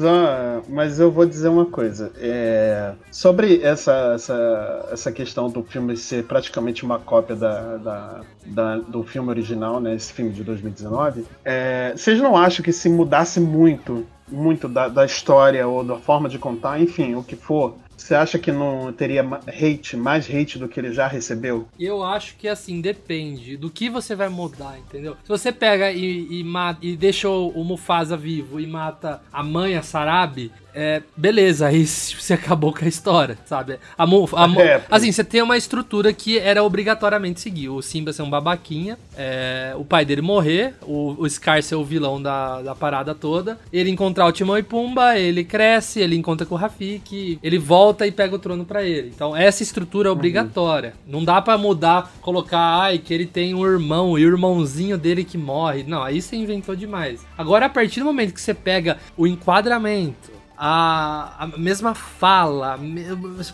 mas 0.70 1.00
eu 1.00 1.12
vou 1.12 1.26
dizer 1.26 1.50
uma 1.50 1.66
coisa. 1.66 2.12
É, 2.18 2.94
sobre 3.12 3.62
essa, 3.62 4.14
essa, 4.16 4.90
essa 4.92 5.12
questão 5.12 5.50
do 5.50 5.62
filme 5.64 5.96
ser 5.98 6.24
praticamente 6.24 6.86
uma 6.86 6.98
cópia 7.00 7.36
da, 7.36 7.78
da, 7.78 8.22
da- 8.46 8.78
do 8.78 9.04
filme 9.04 9.30
original, 9.30 9.80
né? 9.82 9.94
Esse 9.94 10.14
filme 10.14 10.32
de 10.32 10.44
2019. 10.44 11.26
é, 11.44 11.94
vocês 11.96 12.20
não 12.20 12.38
acham 12.38 12.64
que 12.64 12.72
se 12.72 12.88
mudasse 12.90 13.40
muito, 13.42 14.06
muito 14.28 14.68
da, 14.70 14.88
da 14.88 15.06
história 15.06 15.68
ou 15.68 15.84
da 15.84 15.98
forma 15.98 16.30
de 16.30 16.40
contar, 16.40 16.80
enfim, 16.80 17.14
o 17.16 17.24
que 17.24 17.36
for, 17.36 17.76
você 17.98 18.16
acha 18.16 18.38
que 18.38 18.52
não 18.52 18.92
teria 18.94 19.24
hate, 19.48 19.96
mais 19.96 20.30
hate 20.30 20.60
do 20.60 20.68
que 20.68 20.80
ele 20.80 20.94
já 20.94 21.08
recebeu? 21.08 21.68
Eu 21.80 22.04
acho 22.04 22.36
que 22.36 22.48
assim, 22.48 22.82
depende 22.82 23.58
do 23.58 23.70
que 23.70 23.90
você 23.90 24.16
vai 24.16 24.30
mudar, 24.30 24.78
entendeu? 24.78 25.16
Se 25.24 25.30
você 25.30 25.52
pega 25.52 25.92
e, 25.92 26.40
e, 26.40 26.44
mata, 26.44 26.80
e 26.82 26.96
deixa 26.96 27.30
o 27.30 27.64
Mufasa 27.64 28.18
vivo 28.18 28.60
e 28.60 28.68
mata 28.68 29.22
a 29.32 29.44
mãe, 29.44 29.76
a 29.76 29.82
Sarabi, 29.82 30.52
é, 30.76 31.02
beleza, 31.16 31.68
aí 31.68 31.88
você 31.88 32.34
acabou 32.34 32.74
com 32.74 32.84
a 32.84 32.88
história, 32.88 33.38
sabe? 33.46 33.80
A, 33.98 34.04
a 34.04 34.48
É, 34.62 34.82
assim, 34.92 35.12
você 35.12 35.24
tem 35.24 35.42
uma 35.42 35.56
estrutura 35.56 36.12
que 36.12 36.38
era 36.38 36.62
obrigatoriamente 36.62 37.40
seguir. 37.40 37.70
O 37.70 37.82
Simba 37.82 38.12
ser 38.12 38.24
um 38.24 38.30
babaquinha, 38.30 38.98
é, 39.18 39.74
o 39.78 39.86
pai 39.86 40.04
dele 40.04 40.22
morrer, 40.22 40.74
o, 40.82 41.16
o 41.18 41.30
Scar 41.30 41.64
ser 41.64 41.76
o 41.76 41.84
vilão 41.84 42.22
da, 42.22 42.62
da 42.62 42.76
parada 42.76 43.16
toda, 43.16 43.58
ele 43.72 43.90
encontrar 43.90 44.26
o 44.26 44.32
Timão 44.34 44.58
e 44.58 44.64
Pumba, 44.64 45.18
ele 45.18 45.46
cresce, 45.46 46.02
ele 46.02 46.18
encontra 46.18 46.46
com 46.46 46.56
o 46.56 46.58
Rafik, 46.58 47.40
ele 47.42 47.58
volta 47.58 48.06
e 48.06 48.12
pega 48.12 48.36
o 48.36 48.40
trono 48.40 48.66
pra 48.66 48.84
ele. 48.84 49.12
Então 49.16 49.36
essa 49.36 49.64
estrutura 49.64 50.10
é 50.10 50.12
obrigatória. 50.12 50.94
Não 51.08 51.24
dá 51.24 51.42
pra 51.42 51.58
mudar, 51.58 52.14
colocar, 52.22 52.82
ai, 52.82 52.98
que 52.98 53.14
ele 53.14 53.26
tem 53.26 53.54
um 53.54 53.66
irmão 53.66 54.20
e 54.20 54.26
o 54.26 54.30
irmãozinho 54.30 54.98
dele 54.98 55.24
que 55.24 55.38
morre. 55.38 55.84
Não, 55.84 56.04
aí 56.04 56.22
você 56.22 56.36
inventou 56.36 56.76
demais. 56.76 57.26
Agora, 57.38 57.68
a 57.68 57.70
partir 57.70 58.02
do 58.02 58.06
momento 58.06 58.34
que 58.34 58.42
você 58.42 58.54
pega 58.54 58.98
o 59.16 59.26
enquadramento, 59.26 60.35
a, 60.58 61.44
a 61.44 61.48
mesma 61.58 61.94
fala. 61.94 62.80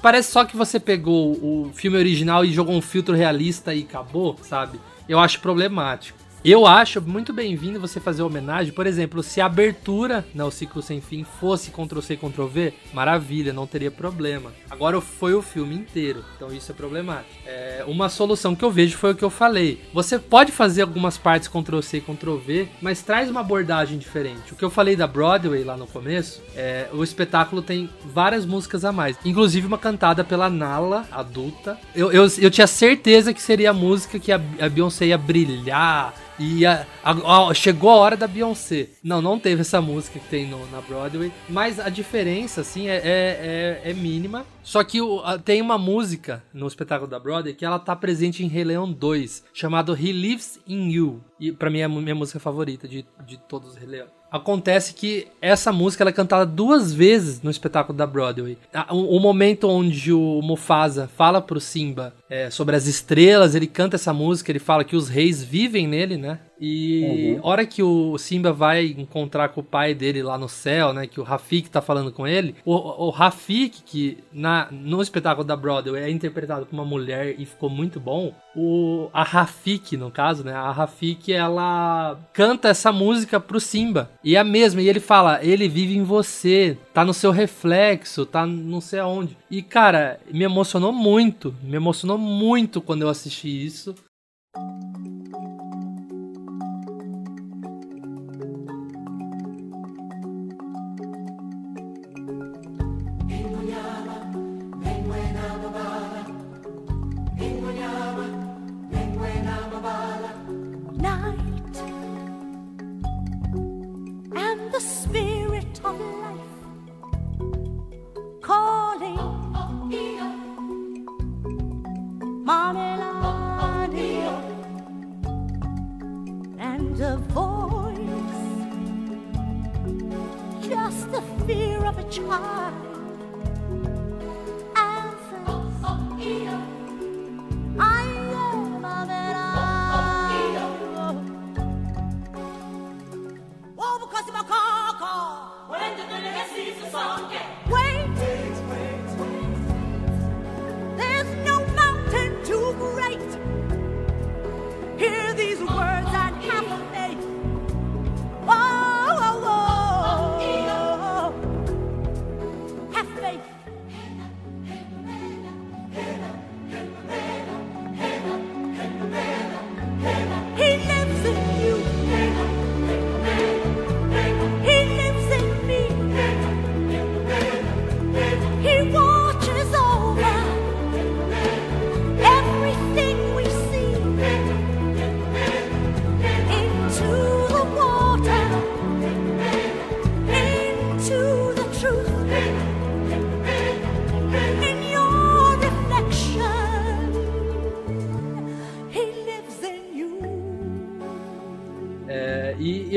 Parece 0.02 0.32
só 0.32 0.46
que 0.46 0.56
você 0.56 0.80
pegou 0.80 1.34
o 1.34 1.72
filme 1.74 1.98
original 1.98 2.46
e 2.46 2.52
jogou 2.52 2.76
um 2.76 2.82
filtro 2.82 3.16
realista 3.16 3.74
e 3.74 3.82
acabou, 3.82 4.38
sabe? 4.44 4.80
Eu 5.08 5.20
acho 5.20 5.40
problemático. 5.40 6.21
Eu 6.44 6.66
acho 6.66 7.00
muito 7.00 7.32
bem-vindo 7.32 7.80
você 7.80 8.00
fazer 8.00 8.24
homenagem, 8.24 8.74
por 8.74 8.88
exemplo, 8.88 9.22
se 9.22 9.40
a 9.40 9.46
abertura, 9.46 10.26
né, 10.34 10.44
o 10.44 10.50
ciclo 10.50 10.82
sem 10.82 11.00
fim, 11.00 11.24
fosse 11.24 11.70
Ctrl-C, 11.70 12.18
Ctrl-V, 12.18 12.74
maravilha, 12.92 13.54
não 13.54 13.68
teria 13.68 13.92
problema. 13.92 14.52
Agora 14.68 15.00
foi 15.00 15.36
o 15.36 15.44
filme 15.44 15.76
inteiro, 15.76 16.26
então 16.36 16.52
isso 16.52 16.72
é 16.72 16.74
problemático. 16.74 17.30
É, 17.46 17.84
uma 17.86 18.10
solução 18.10 18.56
que 18.56 18.66
eu 18.66 18.72
vejo 18.72 18.98
foi 18.98 19.12
o 19.12 19.16
que 19.16 19.24
eu 19.24 19.30
falei. 19.30 19.80
Você 19.94 20.18
pode 20.18 20.52
fazer 20.52 20.82
algumas 20.82 21.16
partes 21.16 21.48
Ctrl-C 21.48 22.02
Ctrl-V, 22.02 22.70
mas 22.82 23.04
traz 23.04 23.30
uma 23.30 23.42
abordagem 23.42 24.00
diferente. 24.00 24.52
O 24.52 24.56
que 24.56 24.66
eu 24.66 24.72
falei 24.72 24.96
da 24.96 25.06
Broadway 25.06 25.64
lá 25.64 25.78
no 25.78 25.86
começo, 25.86 26.42
é, 26.56 26.90
o 26.92 27.04
espetáculo 27.04 27.62
tem 27.62 27.88
várias 28.04 28.48
músicas 28.48 28.84
a 28.84 28.92
mais, 28.92 29.16
inclusive 29.24 29.68
uma 29.68 29.78
cantada 29.78 30.24
pela 30.24 30.50
Nala, 30.50 31.06
adulta. 31.12 31.78
Eu, 31.94 32.12
eu, 32.12 32.28
eu 32.40 32.50
tinha 32.50 32.66
certeza 32.66 33.32
que 33.32 33.42
seria 33.44 33.70
a 33.70 33.74
música 33.74 34.18
que 34.18 34.32
a, 34.32 34.42
a 34.60 34.68
Beyoncé 34.68 35.06
ia 35.06 35.20
brilhar, 35.20 36.16
e 36.40 36.66
a- 36.66 36.86
a- 37.04 37.50
a- 37.50 37.54
chegou 37.54 37.90
a 37.90 37.96
hora 37.96 38.18
da 38.18 38.28
Beyoncé. 38.28 38.90
Não, 39.04 39.22
não 39.22 39.40
teve 39.40 39.62
essa 39.62 39.82
música 39.82 40.20
que 40.20 40.28
tem 40.28 40.48
no- 40.48 40.66
na 40.72 40.82
Broadway. 40.82 41.32
Mas 41.50 41.80
a 41.80 41.90
diferença, 41.90 42.62
assim, 42.62 42.88
é, 42.88 42.98
é, 42.98 43.82
é- 43.86 43.92
é 43.92 43.94
mínima. 43.94 44.46
Só 44.64 44.84
que 44.84 45.02
o- 45.02 45.20
a- 45.22 45.38
tem 45.40 45.62
uma 45.62 45.78
música 45.78 46.44
no 46.54 46.68
espetáculo 46.68 47.10
da 47.10 47.20
Broadway 47.20 47.54
que 47.54 47.66
ela 47.66 47.80
tá 47.80 47.96
presente 47.96 48.44
em 48.44 48.48
Rei 48.48 48.64
Leão 48.64 48.92
2, 48.92 49.44
chamado 49.54 49.94
He 49.96 50.12
Lives 50.12 50.60
in 50.68 50.90
You. 50.92 51.22
E 51.40 51.52
pra 51.52 51.70
mim 51.70 51.80
é 51.80 51.84
a 51.84 51.90
minha 51.90 52.16
música 52.16 52.40
favorita 52.40 52.88
de, 52.88 53.06
de 53.26 53.38
todos 53.38 53.70
os 53.72 53.76
Rei 53.76 53.88
Leão. 53.88 54.08
Acontece 54.32 54.94
que 54.94 55.28
essa 55.42 55.74
música 55.74 56.04
ela 56.04 56.10
é 56.10 56.14
cantada 56.14 56.46
duas 56.46 56.94
vezes 56.94 57.42
no 57.42 57.52
espetáculo 57.52 57.98
da 57.98 58.08
Broadway. 58.08 58.58
A- 58.74 58.94
O, 58.96 59.18
o 59.18 59.20
momento 59.20 59.68
onde 59.68 60.14
o 60.14 60.42
Mufasa 60.42 61.10
fala 61.18 61.42
pro 61.42 61.60
Simba 61.60 62.14
é, 62.30 62.50
sobre 62.50 62.76
as 62.76 62.88
estrelas, 62.88 63.56
ele 63.56 63.68
canta 63.68 63.98
essa 63.98 64.14
música, 64.14 64.50
ele 64.52 64.60
fala 64.60 64.86
que 64.86 64.96
os 64.96 65.10
reis 65.10 65.44
vivem 65.44 65.86
nele, 65.86 66.16
né? 66.16 66.40
E 66.62 67.40
hora 67.42 67.66
que 67.66 67.82
o 67.82 68.16
Simba 68.20 68.54
vai 68.54 68.94
encontrar 68.96 69.50
com 69.50 69.62
o 69.62 69.64
pai 69.64 69.96
dele 69.96 70.22
lá 70.22 70.38
no 70.38 70.48
céu, 70.48 70.94
né? 70.94 71.08
Que 71.08 71.20
o 71.20 71.24
Rafik 71.24 71.72
tá 71.72 71.82
falando 71.82 72.12
com 72.12 72.28
ele. 72.28 72.56
O, 72.64 73.08
o 73.08 73.10
Rafik, 73.10 73.82
que 73.82 74.20
na, 74.32 74.68
no 74.70 75.02
espetáculo 75.02 75.44
da 75.44 75.56
Broadway 75.56 76.04
é 76.04 76.12
interpretado 76.12 76.68
por 76.68 76.74
uma 76.76 76.86
mulher 76.86 77.34
e 77.40 77.46
ficou 77.48 77.68
muito 77.68 78.00
bom. 78.00 78.32
O, 78.56 79.10
a 79.12 79.24
Rafik, 79.24 79.98
no 79.98 80.12
caso, 80.12 80.44
né? 80.44 80.54
A 80.54 80.72
Rafik, 80.72 81.34
ela 81.34 82.20
canta 82.32 82.68
essa 82.68 82.92
música 82.92 83.40
pro 83.40 83.60
Simba. 83.60 84.12
E 84.24 84.36
é 84.36 84.40
a 84.40 84.44
mesma. 84.44 84.84
E 84.84 84.88
ele 84.88 85.00
fala, 85.00 85.44
ele 85.44 85.68
vive 85.68 85.98
em 85.98 86.04
você, 86.04 86.78
tá 86.94 87.04
no 87.04 87.14
seu 87.14 87.32
reflexo, 87.32 88.24
tá 88.24 88.46
não 88.46 88.82
sei 88.82 89.00
aonde. 89.00 89.36
E, 89.50 89.64
cara, 89.64 90.20
me 90.32 90.44
emocionou 90.44 90.92
muito. 90.94 91.56
Me 91.64 91.76
emocionou 91.76 92.20
muito 92.20 92.82
quando 92.82 93.02
eu 93.02 93.10
assisti 93.10 93.66
isso. 93.66 93.96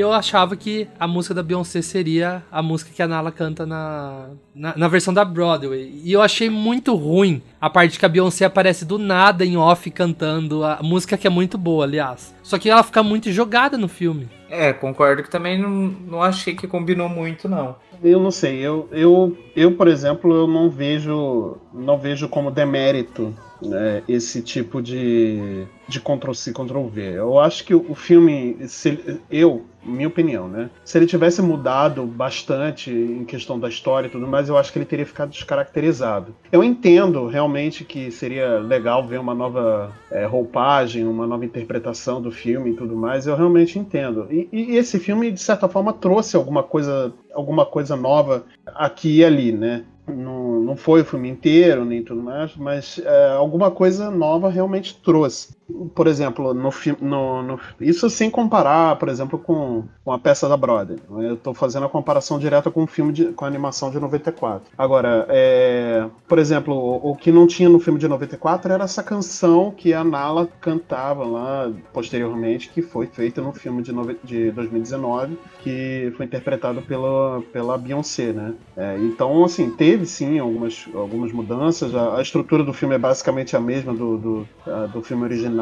Eu 0.05 0.13
achava 0.13 0.55
que 0.55 0.87
a 0.99 1.07
música 1.07 1.33
da 1.33 1.43
Beyoncé 1.43 1.81
seria 1.81 2.43
a 2.51 2.61
música 2.61 2.91
que 2.93 3.01
a 3.01 3.07
Nala 3.07 3.31
canta 3.31 3.65
na, 3.65 4.29
na, 4.53 4.77
na 4.77 4.87
versão 4.87 5.13
da 5.13 5.25
Broadway. 5.25 6.01
E 6.03 6.11
eu 6.11 6.21
achei 6.21 6.49
muito 6.49 6.95
ruim 6.95 7.41
a 7.59 7.69
parte 7.69 7.99
que 7.99 8.05
a 8.05 8.09
Beyoncé 8.09 8.45
aparece 8.45 8.85
do 8.85 8.97
nada 8.97 9.45
em 9.45 9.57
off 9.57 9.89
cantando 9.91 10.63
a 10.63 10.79
música 10.81 11.17
que 11.17 11.27
é 11.27 11.29
muito 11.29 11.57
boa, 11.57 11.83
aliás. 11.85 12.33
Só 12.43 12.57
que 12.57 12.69
ela 12.69 12.83
fica 12.83 13.03
muito 13.03 13.31
jogada 13.31 13.77
no 13.77 13.87
filme. 13.87 14.29
É, 14.49 14.71
concordo 14.71 15.23
que 15.23 15.29
também 15.29 15.59
não, 15.59 15.69
não 15.69 16.21
achei 16.21 16.55
que 16.55 16.67
combinou 16.67 17.09
muito, 17.09 17.49
não. 17.49 17.75
Eu 18.03 18.19
não 18.19 18.31
sei, 18.31 18.59
eu, 18.59 18.87
eu, 18.91 19.37
eu, 19.55 19.71
por 19.71 19.87
exemplo, 19.87 20.33
eu 20.33 20.47
não 20.47 20.69
vejo, 20.69 21.57
não 21.73 21.97
vejo 21.97 22.29
como 22.29 22.51
demérito 22.51 23.33
né, 23.65 24.03
esse 24.07 24.41
tipo 24.41 24.81
de, 24.81 25.65
de 25.87 25.99
Ctrl-C, 25.99 26.51
Ctrl-V. 26.51 27.01
Eu 27.01 27.39
acho 27.39 27.63
que 27.63 27.73
o 27.73 27.95
filme, 27.95 28.57
se 28.67 29.19
eu, 29.29 29.65
minha 29.83 30.07
opinião, 30.07 30.47
né? 30.47 30.69
Se 30.83 30.97
ele 30.97 31.05
tivesse 31.05 31.41
mudado 31.41 32.05
bastante 32.05 32.91
em 32.91 33.23
questão 33.23 33.59
da 33.59 33.69
história 33.69 34.07
e 34.07 34.09
tudo 34.09 34.27
mais, 34.27 34.49
eu 34.49 34.57
acho 34.57 34.71
que 34.71 34.79
ele 34.79 34.85
teria 34.85 35.05
ficado 35.05 35.29
descaracterizado. 35.29 36.35
Eu 36.51 36.63
entendo 36.63 37.27
realmente 37.27 37.83
que 37.83 38.09
seria 38.09 38.59
legal 38.59 39.07
ver 39.07 39.19
uma 39.19 39.35
nova 39.35 39.91
é, 40.09 40.25
roupagem, 40.25 41.05
uma 41.05 41.27
nova 41.27 41.45
interpretação 41.45 42.21
do 42.21 42.31
filme 42.31 42.71
e 42.71 42.75
tudo 42.75 42.95
mais, 42.95 43.27
eu 43.27 43.35
realmente 43.35 43.77
entendo. 43.77 44.27
E, 44.31 44.49
e 44.51 44.75
esse 44.77 44.99
filme, 44.99 45.31
de 45.31 45.41
certa 45.41 45.67
forma, 45.67 45.93
trouxe 45.93 46.35
alguma 46.35 46.63
coisa, 46.63 47.13
alguma 47.33 47.65
coisa 47.65 47.95
nova 47.95 48.45
aqui 48.65 49.17
e 49.17 49.25
ali, 49.25 49.51
né? 49.51 49.85
Não, 50.07 50.59
não 50.61 50.75
foi 50.77 51.01
o 51.01 51.05
filme 51.05 51.29
inteiro, 51.29 51.83
nem 51.83 52.03
tudo 52.03 52.21
mais, 52.21 52.55
mas 52.55 52.99
é, 52.99 53.29
alguma 53.29 53.71
coisa 53.71 54.11
nova 54.11 54.49
realmente 54.49 55.01
trouxe. 55.01 55.54
Por 55.95 56.05
exemplo, 56.05 56.53
no. 56.53 56.69
No, 57.01 57.41
no- 57.41 57.59
isso 57.79 58.07
sem 58.09 58.29
comparar, 58.29 58.97
por 58.99 59.09
exemplo, 59.09 59.39
com, 59.39 59.83
com 60.03 60.11
a 60.11 60.19
peça 60.19 60.47
da 60.47 60.55
Broadway. 60.55 60.99
Eu 61.09 61.33
estou 61.33 61.55
fazendo 61.55 61.85
a 61.87 61.89
comparação 61.89 62.37
direta 62.37 62.69
com 62.69 62.83
o 62.83 62.87
filme 62.87 63.11
de, 63.11 63.25
com 63.33 63.45
a 63.45 63.47
animação 63.47 63.89
de 63.89 63.99
94. 63.99 64.69
Agora, 64.77 65.25
é, 65.29 66.07
por 66.27 66.37
exemplo, 66.37 66.73
o, 66.75 67.11
o 67.11 67.15
que 67.15 67.31
não 67.31 67.47
tinha 67.47 67.67
no 67.67 67.79
filme 67.79 67.99
de 67.99 68.07
94 68.07 68.71
era 68.71 68.83
essa 68.83 69.01
canção 69.03 69.71
que 69.71 69.91
a 69.91 70.03
Nala 70.03 70.47
cantava 70.61 71.25
lá 71.25 71.71
posteriormente, 71.91 72.69
que 72.71 72.81
foi 72.83 73.07
feita 73.07 73.41
no 73.41 73.51
filme 73.53 73.81
de, 73.81 73.91
nove- 73.91 74.19
de 74.23 74.51
2019, 74.51 75.39
que 75.57 76.13
foi 76.15 76.25
interpretado 76.27 76.83
pela, 76.83 77.41
pela 77.51 77.77
Beyoncé, 77.77 78.31
né? 78.33 78.53
É, 78.75 78.99
então, 78.99 79.43
assim, 79.43 79.71
teve 79.75 80.05
sim 80.05 80.37
algumas, 80.37 80.85
algumas 80.93 81.31
mudanças. 81.31 81.93
A, 81.95 82.17
a 82.17 82.21
estrutura 82.21 82.63
do 82.63 82.73
filme 82.73 82.95
é 82.95 82.99
basicamente 82.99 83.55
a 83.55 83.59
mesma 83.59 83.93
do, 83.95 84.17
do, 84.17 84.49
ah, 84.65 84.87
do 84.87 85.01
filme 85.01 85.23
original. 85.23 85.54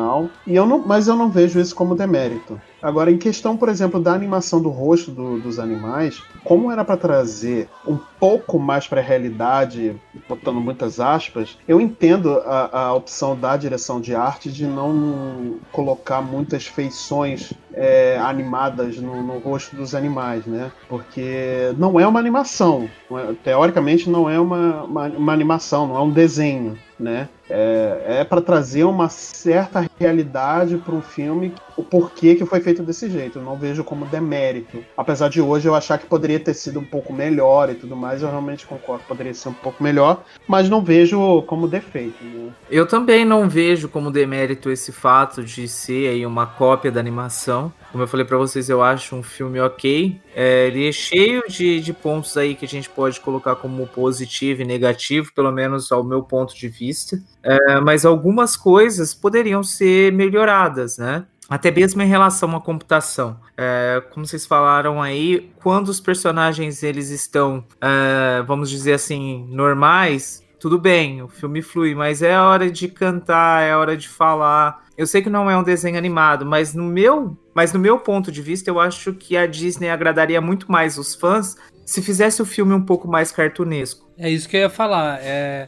E 0.45 0.55
eu 0.55 0.65
não, 0.65 0.85
mas 0.85 1.07
eu 1.07 1.15
não 1.15 1.29
vejo 1.29 1.59
isso 1.59 1.75
como 1.75 1.95
demérito. 1.95 2.61
Agora, 2.81 3.09
em 3.11 3.17
questão, 3.17 3.55
por 3.55 3.69
exemplo, 3.69 4.01
da 4.01 4.13
animação 4.13 4.61
do 4.61 4.69
rosto 4.69 5.11
do- 5.11 5.39
dos 5.39 5.57
animais, 5.57 6.27
como 6.43 6.69
era 6.69 6.83
para 6.83 6.97
trazer 6.97 7.71
um 7.85 7.97
pouco 8.19 8.59
mais 8.59 8.87
para 8.87 8.99
a 8.99 9.03
realidade, 9.03 10.01
botando 10.27 10.59
muitas 10.59 10.99
aspas, 10.99 11.57
eu 11.65 11.79
entendo 11.79 12.39
a, 12.39 12.87
a 12.87 12.93
opção 12.93 13.39
da 13.39 13.55
direção 13.55 14.01
de 14.01 14.13
arte 14.13 14.51
de 14.51 14.67
não 14.67 15.61
colocar 15.71 16.21
muitas 16.21 16.65
feições 16.67 17.53
é, 17.73 18.17
animadas 18.19 18.97
no, 18.97 19.23
no 19.23 19.37
rosto 19.39 19.75
dos 19.75 19.95
animais, 19.95 20.45
né? 20.45 20.71
Porque 20.87 21.73
não 21.77 21.99
é 21.99 22.05
uma 22.07 22.19
animação. 22.19 22.93
é- 23.11 23.33
teoricamente, 23.41 24.09
não 24.09 24.29
é 24.29 24.39
uma, 24.39 24.83
uma, 24.83 25.07
uma 25.09 25.33
animação, 25.33 25.87
não 25.87 25.97
é 25.97 26.01
um 26.01 26.11
desenho, 26.11 26.81
né? 26.99 27.29
É, 27.55 28.21
é 28.21 28.23
para 28.23 28.41
trazer 28.41 28.83
uma 28.83 29.09
certa 29.09 29.87
realidade 29.99 30.75
para 30.77 30.95
um 30.95 31.03
filme, 31.03 31.53
o 31.77 31.83
porquê 31.83 32.33
que 32.33 32.45
foi 32.47 32.59
feito 32.59 32.81
desse 32.81 33.07
jeito. 33.09 33.37
Eu 33.37 33.43
não 33.43 33.55
vejo 33.55 33.83
como 33.83 34.05
demérito. 34.05 34.83
Apesar 34.97 35.29
de 35.29 35.39
hoje 35.39 35.67
eu 35.67 35.75
achar 35.75 35.99
que 35.99 36.07
poderia 36.07 36.39
ter 36.39 36.55
sido 36.55 36.79
um 36.79 36.83
pouco 36.83 37.13
melhor 37.13 37.69
e 37.69 37.75
tudo 37.75 37.95
mais, 37.95 38.23
eu 38.23 38.29
realmente 38.29 38.65
concordo 38.65 39.03
poderia 39.07 39.33
ser 39.35 39.49
um 39.49 39.53
pouco 39.53 39.83
melhor, 39.83 40.23
mas 40.47 40.67
não 40.67 40.81
vejo 40.81 41.43
como 41.43 41.67
defeito. 41.67 42.23
Né? 42.23 42.51
Eu 42.71 42.87
também 42.87 43.23
não 43.23 43.47
vejo 43.47 43.87
como 43.87 44.09
demérito 44.09 44.71
esse 44.71 44.91
fato 44.91 45.43
de 45.43 45.67
ser 45.67 46.09
aí 46.09 46.25
uma 46.25 46.47
cópia 46.47 46.91
da 46.91 46.99
animação. 46.99 47.71
Como 47.91 48.03
eu 48.03 48.07
falei 48.07 48.25
pra 48.25 48.37
vocês, 48.37 48.69
eu 48.69 48.81
acho 48.81 49.15
um 49.15 49.21
filme 49.21 49.59
ok. 49.59 50.19
É, 50.35 50.67
ele 50.67 50.89
é 50.89 50.91
cheio 50.91 51.43
de, 51.47 51.79
de 51.79 51.93
pontos 51.93 52.35
aí 52.35 52.55
que 52.55 52.65
a 52.65 52.67
gente 52.67 52.89
pode 52.89 53.19
colocar 53.19 53.55
como 53.55 53.85
positivo 53.85 54.63
e 54.63 54.65
negativo, 54.65 55.31
pelo 55.33 55.51
menos 55.51 55.91
ao 55.91 56.03
meu 56.03 56.23
ponto 56.23 56.55
de 56.55 56.67
vista. 56.67 57.21
É, 57.43 57.79
mas 57.81 58.05
algumas 58.05 58.55
coisas 58.55 59.13
poderiam 59.13 59.61
ser 59.61 60.13
melhoradas, 60.13 60.97
né? 60.97 61.25
Até 61.49 61.69
mesmo 61.69 62.01
em 62.01 62.07
relação 62.07 62.55
à 62.55 62.61
computação. 62.61 63.37
É, 63.57 64.01
como 64.11 64.25
vocês 64.25 64.45
falaram 64.45 65.01
aí, 65.01 65.51
quando 65.61 65.89
os 65.89 65.99
personagens 65.99 66.81
eles 66.81 67.09
estão, 67.09 67.63
é, 67.81 68.41
vamos 68.43 68.69
dizer 68.69 68.93
assim, 68.93 69.45
normais, 69.49 70.41
tudo 70.59 70.79
bem, 70.79 71.21
o 71.21 71.27
filme 71.27 71.61
flui, 71.61 71.93
mas 71.93 72.21
é 72.21 72.33
a 72.33 72.47
hora 72.47 72.71
de 72.71 72.87
cantar, 72.87 73.61
é 73.63 73.71
a 73.71 73.77
hora 73.77 73.97
de 73.97 74.07
falar. 74.07 74.85
Eu 74.97 75.05
sei 75.05 75.21
que 75.21 75.29
não 75.29 75.51
é 75.51 75.57
um 75.57 75.63
desenho 75.63 75.97
animado, 75.97 76.45
mas 76.45 76.73
no 76.73 76.85
meu, 76.85 77.37
mas 77.53 77.73
no 77.73 77.79
meu 77.79 77.99
ponto 77.99 78.31
de 78.31 78.41
vista, 78.41 78.69
eu 78.69 78.79
acho 78.79 79.13
que 79.13 79.35
a 79.35 79.45
Disney 79.45 79.89
agradaria 79.89 80.41
muito 80.41 80.71
mais 80.71 80.97
os 80.97 81.15
fãs 81.15 81.55
se 81.85 82.01
fizesse 82.01 82.41
o 82.41 82.45
filme 82.45 82.73
um 82.73 82.81
pouco 82.81 83.07
mais 83.07 83.31
cartunesco. 83.31 84.03
É 84.17 84.29
isso 84.29 84.47
que 84.47 84.55
eu 84.55 84.61
ia 84.61 84.69
falar. 84.69 85.19
É, 85.21 85.67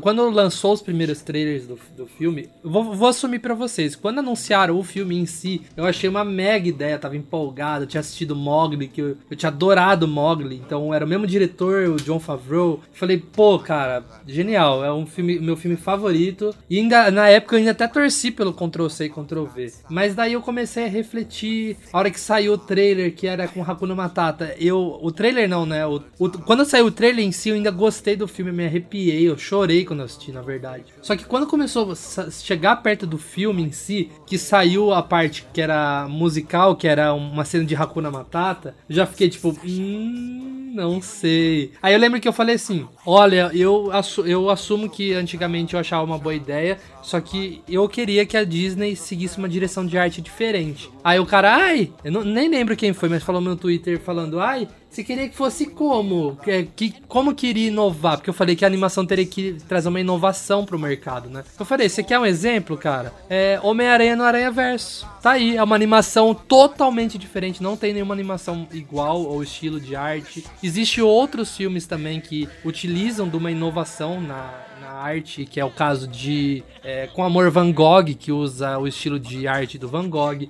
quando, 0.00 0.28
lançou 0.28 0.72
os 0.72 0.82
primeiros 0.82 1.22
trailers 1.22 1.66
do, 1.66 1.78
do 1.96 2.06
filme, 2.06 2.48
vou, 2.62 2.92
vou 2.92 3.08
assumir 3.08 3.38
pra 3.38 3.54
vocês. 3.54 3.94
Quando 3.94 4.18
anunciaram 4.18 4.76
o 4.76 4.82
filme 4.82 5.16
em 5.16 5.24
si, 5.24 5.62
eu 5.76 5.86
achei 5.86 6.10
uma 6.10 6.24
mega 6.24 6.68
ideia, 6.68 6.98
tava 6.98 7.16
empolgado. 7.16 7.86
Tinha 7.86 8.00
assistido 8.00 8.34
Mogli, 8.34 8.88
que 8.88 9.00
eu, 9.00 9.16
eu 9.30 9.36
tinha 9.36 9.48
adorado 9.48 10.08
Mogli. 10.08 10.56
Então 10.56 10.92
era 10.92 11.04
o 11.04 11.08
mesmo 11.08 11.26
diretor, 11.26 11.88
o 11.88 11.96
John 11.96 12.18
Favreau. 12.18 12.80
Falei, 12.92 13.16
pô, 13.16 13.58
cara, 13.60 14.04
genial. 14.26 14.84
É 14.84 14.92
um 14.92 15.06
filme, 15.06 15.38
meu 15.38 15.56
filme 15.56 15.76
favorito. 15.76 16.52
E 16.68 16.78
ainda, 16.78 17.10
na 17.12 17.28
época 17.28 17.54
eu 17.54 17.60
ainda 17.60 17.70
até 17.70 17.86
torci 17.86 18.32
pelo 18.32 18.48
pelo 18.48 18.52
Ctrl 18.52 18.88
C 18.88 19.04
e 19.06 19.10
Ctrl 19.10 19.44
V. 19.44 19.72
Mas 19.88 20.14
daí 20.14 20.32
eu 20.32 20.42
comecei 20.42 20.84
a 20.84 20.88
refletir. 21.08 21.76
A 21.92 21.98
hora 21.98 22.10
que 22.10 22.20
saiu 22.20 22.52
o 22.52 22.58
trailer, 22.58 23.14
que 23.14 23.26
era 23.26 23.48
com 23.48 23.62
Hakuna 23.62 23.94
Matata, 23.94 24.54
eu. 24.60 24.98
O 25.02 25.10
trailer 25.10 25.48
não, 25.48 25.64
né? 25.64 25.86
O, 25.86 26.02
o- 26.18 26.30
quando 26.30 26.64
saiu 26.64 26.86
o 26.86 26.90
trailer 26.90 27.24
em 27.24 27.32
si, 27.32 27.48
eu 27.48 27.54
ainda 27.54 27.70
gostei 27.70 28.14
do 28.14 28.28
filme, 28.28 28.52
me 28.52 28.66
arrepiei, 28.66 29.28
eu 29.28 29.36
chorei 29.38 29.84
quando 29.84 30.02
assisti, 30.02 30.30
na 30.30 30.42
verdade. 30.42 30.84
Só 31.02 31.16
que 31.16 31.24
quando 31.24 31.46
começou 31.46 31.92
a 31.92 32.30
chegar 32.30 32.76
perto 32.76 33.06
do 33.06 33.18
filme 33.18 33.62
em 33.62 33.72
si, 33.72 34.10
que 34.26 34.38
saiu 34.38 34.92
a 34.92 35.02
parte 35.02 35.46
que 35.52 35.60
era 35.60 36.06
musical, 36.08 36.76
que 36.76 36.86
era 36.86 37.12
uma 37.14 37.44
cena 37.44 37.64
de 37.64 37.74
Hakuna 37.74 38.10
Matata, 38.10 38.74
já 38.88 39.06
fiquei 39.06 39.28
tipo, 39.28 39.56
hum, 39.64 40.57
não 40.68 41.00
sei. 41.02 41.72
Aí 41.82 41.92
eu 41.94 41.98
lembro 41.98 42.20
que 42.20 42.28
eu 42.28 42.32
falei 42.32 42.54
assim: 42.56 42.86
olha, 43.06 43.50
eu, 43.54 43.90
assu- 43.92 44.26
eu 44.26 44.48
assumo 44.50 44.88
que 44.88 45.12
antigamente 45.14 45.74
eu 45.74 45.80
achava 45.80 46.04
uma 46.04 46.18
boa 46.18 46.34
ideia, 46.34 46.78
só 47.02 47.20
que 47.20 47.62
eu 47.68 47.88
queria 47.88 48.24
que 48.26 48.36
a 48.36 48.44
Disney 48.44 48.94
seguisse 48.94 49.38
uma 49.38 49.48
direção 49.48 49.84
de 49.86 49.96
arte 49.98 50.20
diferente. 50.20 50.90
Aí 51.02 51.18
o 51.18 51.26
cara, 51.26 51.54
ai, 51.56 51.92
eu 52.04 52.12
não- 52.12 52.24
nem 52.24 52.48
lembro 52.48 52.76
quem 52.76 52.92
foi, 52.92 53.08
mas 53.08 53.22
falou 53.22 53.40
no 53.40 53.56
Twitter 53.56 53.98
falando, 54.00 54.38
ai, 54.40 54.68
você 54.98 55.04
queria 55.04 55.28
que 55.28 55.36
fosse 55.36 55.66
como? 55.66 56.36
Que, 56.42 56.64
que, 56.74 56.94
como 57.06 57.32
que 57.32 57.46
iria 57.46 57.68
inovar? 57.68 58.16
Porque 58.16 58.30
eu 58.30 58.34
falei 58.34 58.56
que 58.56 58.64
a 58.64 58.68
animação 58.68 59.06
teria 59.06 59.24
que 59.24 59.56
trazer 59.68 59.88
uma 59.88 60.00
inovação 60.00 60.64
pro 60.64 60.76
mercado, 60.76 61.30
né? 61.30 61.44
Eu 61.56 61.64
falei, 61.64 61.88
você 61.88 62.02
quer 62.02 62.18
um 62.18 62.26
exemplo, 62.26 62.76
cara? 62.76 63.12
É 63.30 63.60
Homem-Aranha 63.62 64.16
no 64.16 64.24
Aranha 64.24 64.50
Verso. 64.50 65.06
Tá 65.22 65.32
aí, 65.32 65.56
é 65.56 65.62
uma 65.62 65.76
animação 65.76 66.34
totalmente 66.34 67.16
diferente, 67.16 67.62
não 67.62 67.76
tem 67.76 67.92
nenhuma 67.92 68.12
animação 68.12 68.66
igual 68.72 69.22
ou 69.22 69.40
estilo 69.40 69.80
de 69.80 69.94
arte. 69.94 70.44
Existem 70.60 71.04
outros 71.04 71.56
filmes 71.56 71.86
também 71.86 72.20
que 72.20 72.48
utilizam 72.64 73.28
de 73.28 73.36
uma 73.36 73.52
inovação 73.52 74.20
na 74.20 74.67
arte, 74.98 75.44
que 75.44 75.60
é 75.60 75.64
o 75.64 75.70
caso 75.70 76.06
de 76.08 76.62
é, 76.84 77.06
Com 77.08 77.22
Amor 77.24 77.50
Van 77.50 77.70
Gogh, 77.72 78.04
que 78.18 78.32
usa 78.32 78.78
o 78.78 78.86
estilo 78.86 79.18
de 79.20 79.46
arte 79.46 79.76
do 79.78 79.88
Van 79.88 80.08
Gogh. 80.08 80.48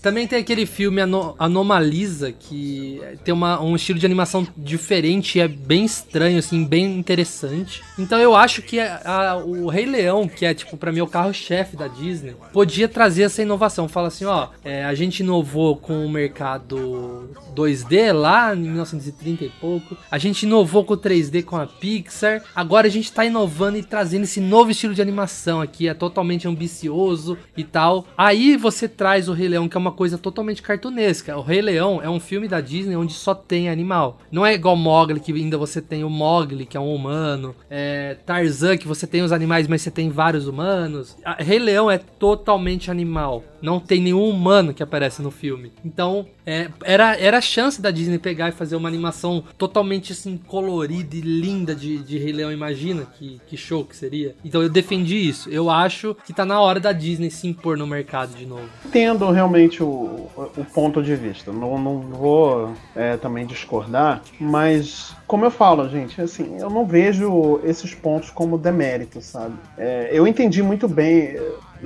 Também 0.00 0.26
tem 0.26 0.38
aquele 0.38 0.64
filme 0.66 1.00
Ano- 1.00 1.34
Anomalisa, 1.38 2.32
que 2.32 3.00
tem 3.24 3.34
uma- 3.34 3.60
um 3.60 3.76
estilo 3.76 3.98
de 3.98 4.06
animação 4.06 4.46
diferente 4.56 5.36
e 5.38 5.40
é 5.40 5.48
bem 5.48 5.84
estranho, 5.84 6.38
assim, 6.38 6.64
bem 6.64 6.84
interessante. 6.98 7.82
Então 7.98 8.18
eu 8.18 8.34
acho 8.34 8.62
que 8.62 8.80
a- 8.80 9.00
a- 9.04 9.36
o 9.36 9.68
Rei 9.68 9.84
Leão, 9.86 10.26
que 10.28 10.46
é, 10.46 10.54
tipo, 10.54 10.76
pra 10.76 10.90
mim 10.92 11.00
o 11.00 11.06
carro-chefe 11.06 11.76
da 11.76 11.86
Disney, 11.88 12.34
podia 12.52 12.88
trazer 12.88 13.24
essa 13.24 13.42
inovação. 13.42 13.88
Fala 13.88 14.08
assim, 14.08 14.24
ó, 14.24 14.48
é, 14.64 14.84
a 14.84 14.94
gente 14.94 15.20
inovou 15.20 15.76
com 15.76 16.04
o 16.06 16.08
mercado 16.10 17.28
2D 17.54 18.12
lá 18.12 18.54
em 18.54 18.60
1930 18.60 19.44
e 19.44 19.48
pouco, 19.60 19.96
a 20.10 20.18
gente 20.18 20.44
inovou 20.44 20.84
com 20.84 20.94
o 20.94 20.96
3D 20.96 21.42
com 21.42 21.56
a 21.56 21.66
Pixar, 21.66 22.42
agora 22.54 22.86
a 22.86 22.90
gente 22.90 23.12
tá 23.12 23.24
inovando 23.24 23.78
e 23.78 23.82
trazendo 23.84 24.24
esse 24.24 24.40
novo 24.40 24.70
estilo 24.70 24.94
de 24.94 25.02
animação 25.02 25.60
aqui, 25.60 25.88
é 25.88 25.94
totalmente 25.94 26.48
ambicioso 26.48 27.38
e 27.56 27.64
tal. 27.64 28.06
Aí 28.16 28.56
você 28.56 28.88
traz 28.88 29.28
o 29.28 29.32
Rei 29.32 29.48
Leão, 29.48 29.68
que 29.68 29.76
é 29.76 29.80
uma 29.80 29.92
coisa 29.92 30.18
totalmente 30.18 30.62
cartunesca. 30.62 31.36
O 31.36 31.42
Rei 31.42 31.60
Leão 31.60 32.00
é 32.02 32.08
um 32.08 32.20
filme 32.20 32.48
da 32.48 32.60
Disney 32.60 32.96
onde 32.96 33.12
só 33.12 33.34
tem 33.34 33.68
animal. 33.68 34.18
Não 34.30 34.44
é 34.44 34.54
igual 34.54 34.76
Mogli, 34.76 35.20
que 35.20 35.32
ainda 35.32 35.58
você 35.58 35.80
tem 35.80 36.04
o 36.04 36.10
Mogli, 36.10 36.66
que 36.66 36.76
é 36.76 36.80
um 36.80 36.94
humano. 36.94 37.54
É, 37.70 38.16
Tarzan, 38.26 38.76
que 38.76 38.88
você 38.88 39.06
tem 39.06 39.22
os 39.22 39.32
animais, 39.32 39.68
mas 39.68 39.82
você 39.82 39.90
tem 39.90 40.10
vários 40.10 40.46
humanos. 40.46 41.16
A 41.24 41.42
Rei 41.42 41.58
Leão 41.58 41.90
é 41.90 41.98
totalmente 41.98 42.90
animal. 42.90 43.42
Não 43.64 43.80
tem 43.80 43.98
nenhum 43.98 44.28
humano 44.28 44.74
que 44.74 44.82
aparece 44.82 45.22
no 45.22 45.30
filme. 45.30 45.72
Então, 45.82 46.26
é, 46.44 46.68
era, 46.84 47.16
era 47.16 47.38
a 47.38 47.40
chance 47.40 47.80
da 47.80 47.90
Disney 47.90 48.18
pegar 48.18 48.50
e 48.50 48.52
fazer 48.52 48.76
uma 48.76 48.90
animação 48.90 49.42
totalmente 49.56 50.12
assim, 50.12 50.36
colorida 50.36 51.16
e 51.16 51.22
linda 51.22 51.74
de, 51.74 51.96
de 51.96 52.18
Rei 52.18 52.30
Leão. 52.30 52.52
Imagina 52.52 53.06
que, 53.06 53.40
que 53.46 53.56
show 53.56 53.82
que 53.82 53.96
seria. 53.96 54.34
Então 54.44 54.62
eu 54.62 54.68
defendi 54.68 55.16
isso. 55.16 55.48
Eu 55.48 55.70
acho 55.70 56.14
que 56.26 56.34
tá 56.34 56.44
na 56.44 56.60
hora 56.60 56.78
da 56.78 56.92
Disney 56.92 57.30
se 57.30 57.48
impor 57.48 57.78
no 57.78 57.86
mercado 57.86 58.34
de 58.34 58.44
novo. 58.44 58.68
entendo 58.84 59.30
realmente 59.30 59.82
o, 59.82 60.28
o 60.36 60.64
ponto 60.74 61.02
de 61.02 61.16
vista. 61.16 61.50
Não, 61.50 61.78
não 61.78 62.00
vou 62.02 62.74
é, 62.94 63.16
também 63.16 63.46
discordar, 63.46 64.22
mas 64.38 65.16
como 65.26 65.46
eu 65.46 65.50
falo, 65.50 65.88
gente, 65.88 66.20
assim, 66.20 66.58
eu 66.60 66.68
não 66.68 66.84
vejo 66.84 67.58
esses 67.64 67.94
pontos 67.94 68.28
como 68.28 68.58
demérito, 68.58 69.22
sabe? 69.22 69.54
É, 69.78 70.10
eu 70.12 70.26
entendi 70.26 70.62
muito 70.62 70.86
bem, 70.86 71.36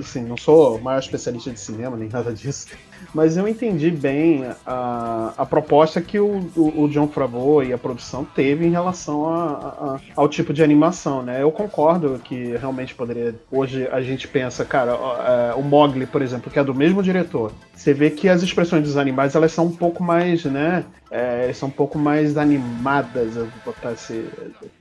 assim, 0.01 0.23
não 0.23 0.37
sou 0.37 0.77
o 0.77 0.81
maior 0.81 0.99
especialista 0.99 1.51
de 1.51 1.59
cinema 1.59 1.97
nem 1.97 2.09
nada 2.09 2.33
disso, 2.33 2.67
mas 3.13 3.37
eu 3.37 3.47
entendi 3.47 3.91
bem 3.91 4.45
a, 4.65 5.33
a 5.37 5.45
proposta 5.45 6.01
que 6.01 6.19
o, 6.19 6.49
o, 6.55 6.83
o 6.83 6.87
John 6.89 7.07
Favreau 7.07 7.63
e 7.63 7.73
a 7.73 7.77
produção 7.77 8.23
teve 8.25 8.65
em 8.65 8.71
relação 8.71 9.27
a, 9.27 9.45
a- 9.45 9.99
ao 10.15 10.27
tipo 10.29 10.53
de 10.53 10.63
animação, 10.63 11.21
né? 11.23 11.41
Eu 11.41 11.51
concordo 11.51 12.19
que 12.23 12.55
realmente 12.57 12.93
poderia. 12.95 13.35
Hoje 13.51 13.87
a 13.91 14.01
gente 14.01 14.27
pensa, 14.27 14.63
cara, 14.65 14.91
é, 15.51 15.53
o 15.55 15.61
Mogli, 15.61 16.05
por 16.05 16.21
exemplo, 16.21 16.51
que 16.51 16.59
é 16.59 16.63
do 16.63 16.73
mesmo 16.75 17.01
diretor, 17.03 17.51
você 17.75 17.93
vê 17.93 18.09
que 18.09 18.27
as 18.29 18.43
expressões 18.43 18.83
dos 18.83 18.97
animais 18.97 19.35
elas 19.35 19.51
são 19.51 19.65
um 19.65 19.75
pouco 19.75 20.03
mais, 20.03 20.43
né? 20.45 20.83
É, 21.11 21.51
são 21.53 21.69
um 21.69 21.71
pouco 21.71 21.97
mais 21.97 22.37
animadas, 22.37 23.35
eu 23.35 23.45
vou 23.45 23.73
botar 23.73 23.93
esse, 23.93 24.25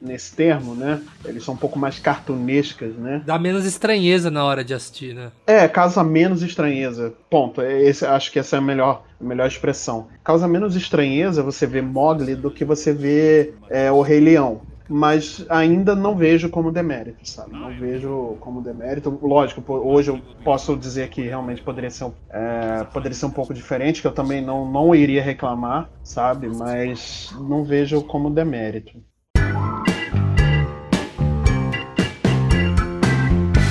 nesse 0.00 0.34
termo, 0.36 0.74
né? 0.74 1.00
Eles 1.24 1.42
são 1.42 1.54
um 1.54 1.56
pouco 1.56 1.78
mais 1.78 1.98
cartunescas, 1.98 2.94
né? 2.96 3.22
Dá 3.24 3.38
menos 3.38 3.64
estranheza 3.64 4.30
na 4.30 4.44
hora 4.44 4.62
de 4.62 4.74
assistir, 4.74 5.14
né? 5.14 5.30
É, 5.46 5.66
causa 5.68 6.04
menos 6.04 6.42
estranheza. 6.42 7.14
Ponto. 7.30 7.62
Esse, 7.62 8.04
acho 8.14 8.32
que 8.32 8.38
essa 8.38 8.56
é 8.56 8.58
a 8.58 8.62
melhor, 8.62 9.04
a 9.20 9.24
melhor 9.24 9.46
expressão. 9.46 10.08
Causa 10.22 10.48
menos 10.48 10.76
estranheza 10.76 11.42
você 11.42 11.66
ver 11.66 11.82
Mogli 11.82 12.34
do 12.34 12.50
que 12.50 12.64
você 12.64 12.92
ver 12.92 13.56
é, 13.68 13.90
o 13.90 14.00
Rei 14.00 14.20
Leão. 14.20 14.62
Mas 14.90 15.44
ainda 15.50 15.94
não 15.94 16.16
vejo 16.16 16.48
como 16.48 16.72
demérito, 16.72 17.28
sabe? 17.28 17.52
Não 17.52 17.70
vejo 17.78 18.38
como 18.40 18.62
demérito. 18.62 19.18
Lógico, 19.22 19.62
hoje 19.70 20.10
eu 20.10 20.18
posso 20.42 20.74
dizer 20.74 21.10
que 21.10 21.20
realmente 21.20 21.60
poderia 21.60 21.90
ser, 21.90 22.10
é, 22.30 22.84
poderia 22.84 23.14
ser 23.14 23.26
um 23.26 23.30
pouco 23.30 23.52
diferente, 23.52 24.00
que 24.00 24.06
eu 24.06 24.12
também 24.12 24.40
não, 24.40 24.70
não 24.70 24.94
iria 24.94 25.22
reclamar, 25.22 25.90
sabe? 26.02 26.48
Mas 26.48 27.34
não 27.38 27.64
vejo 27.64 28.02
como 28.02 28.30
demérito. 28.30 28.98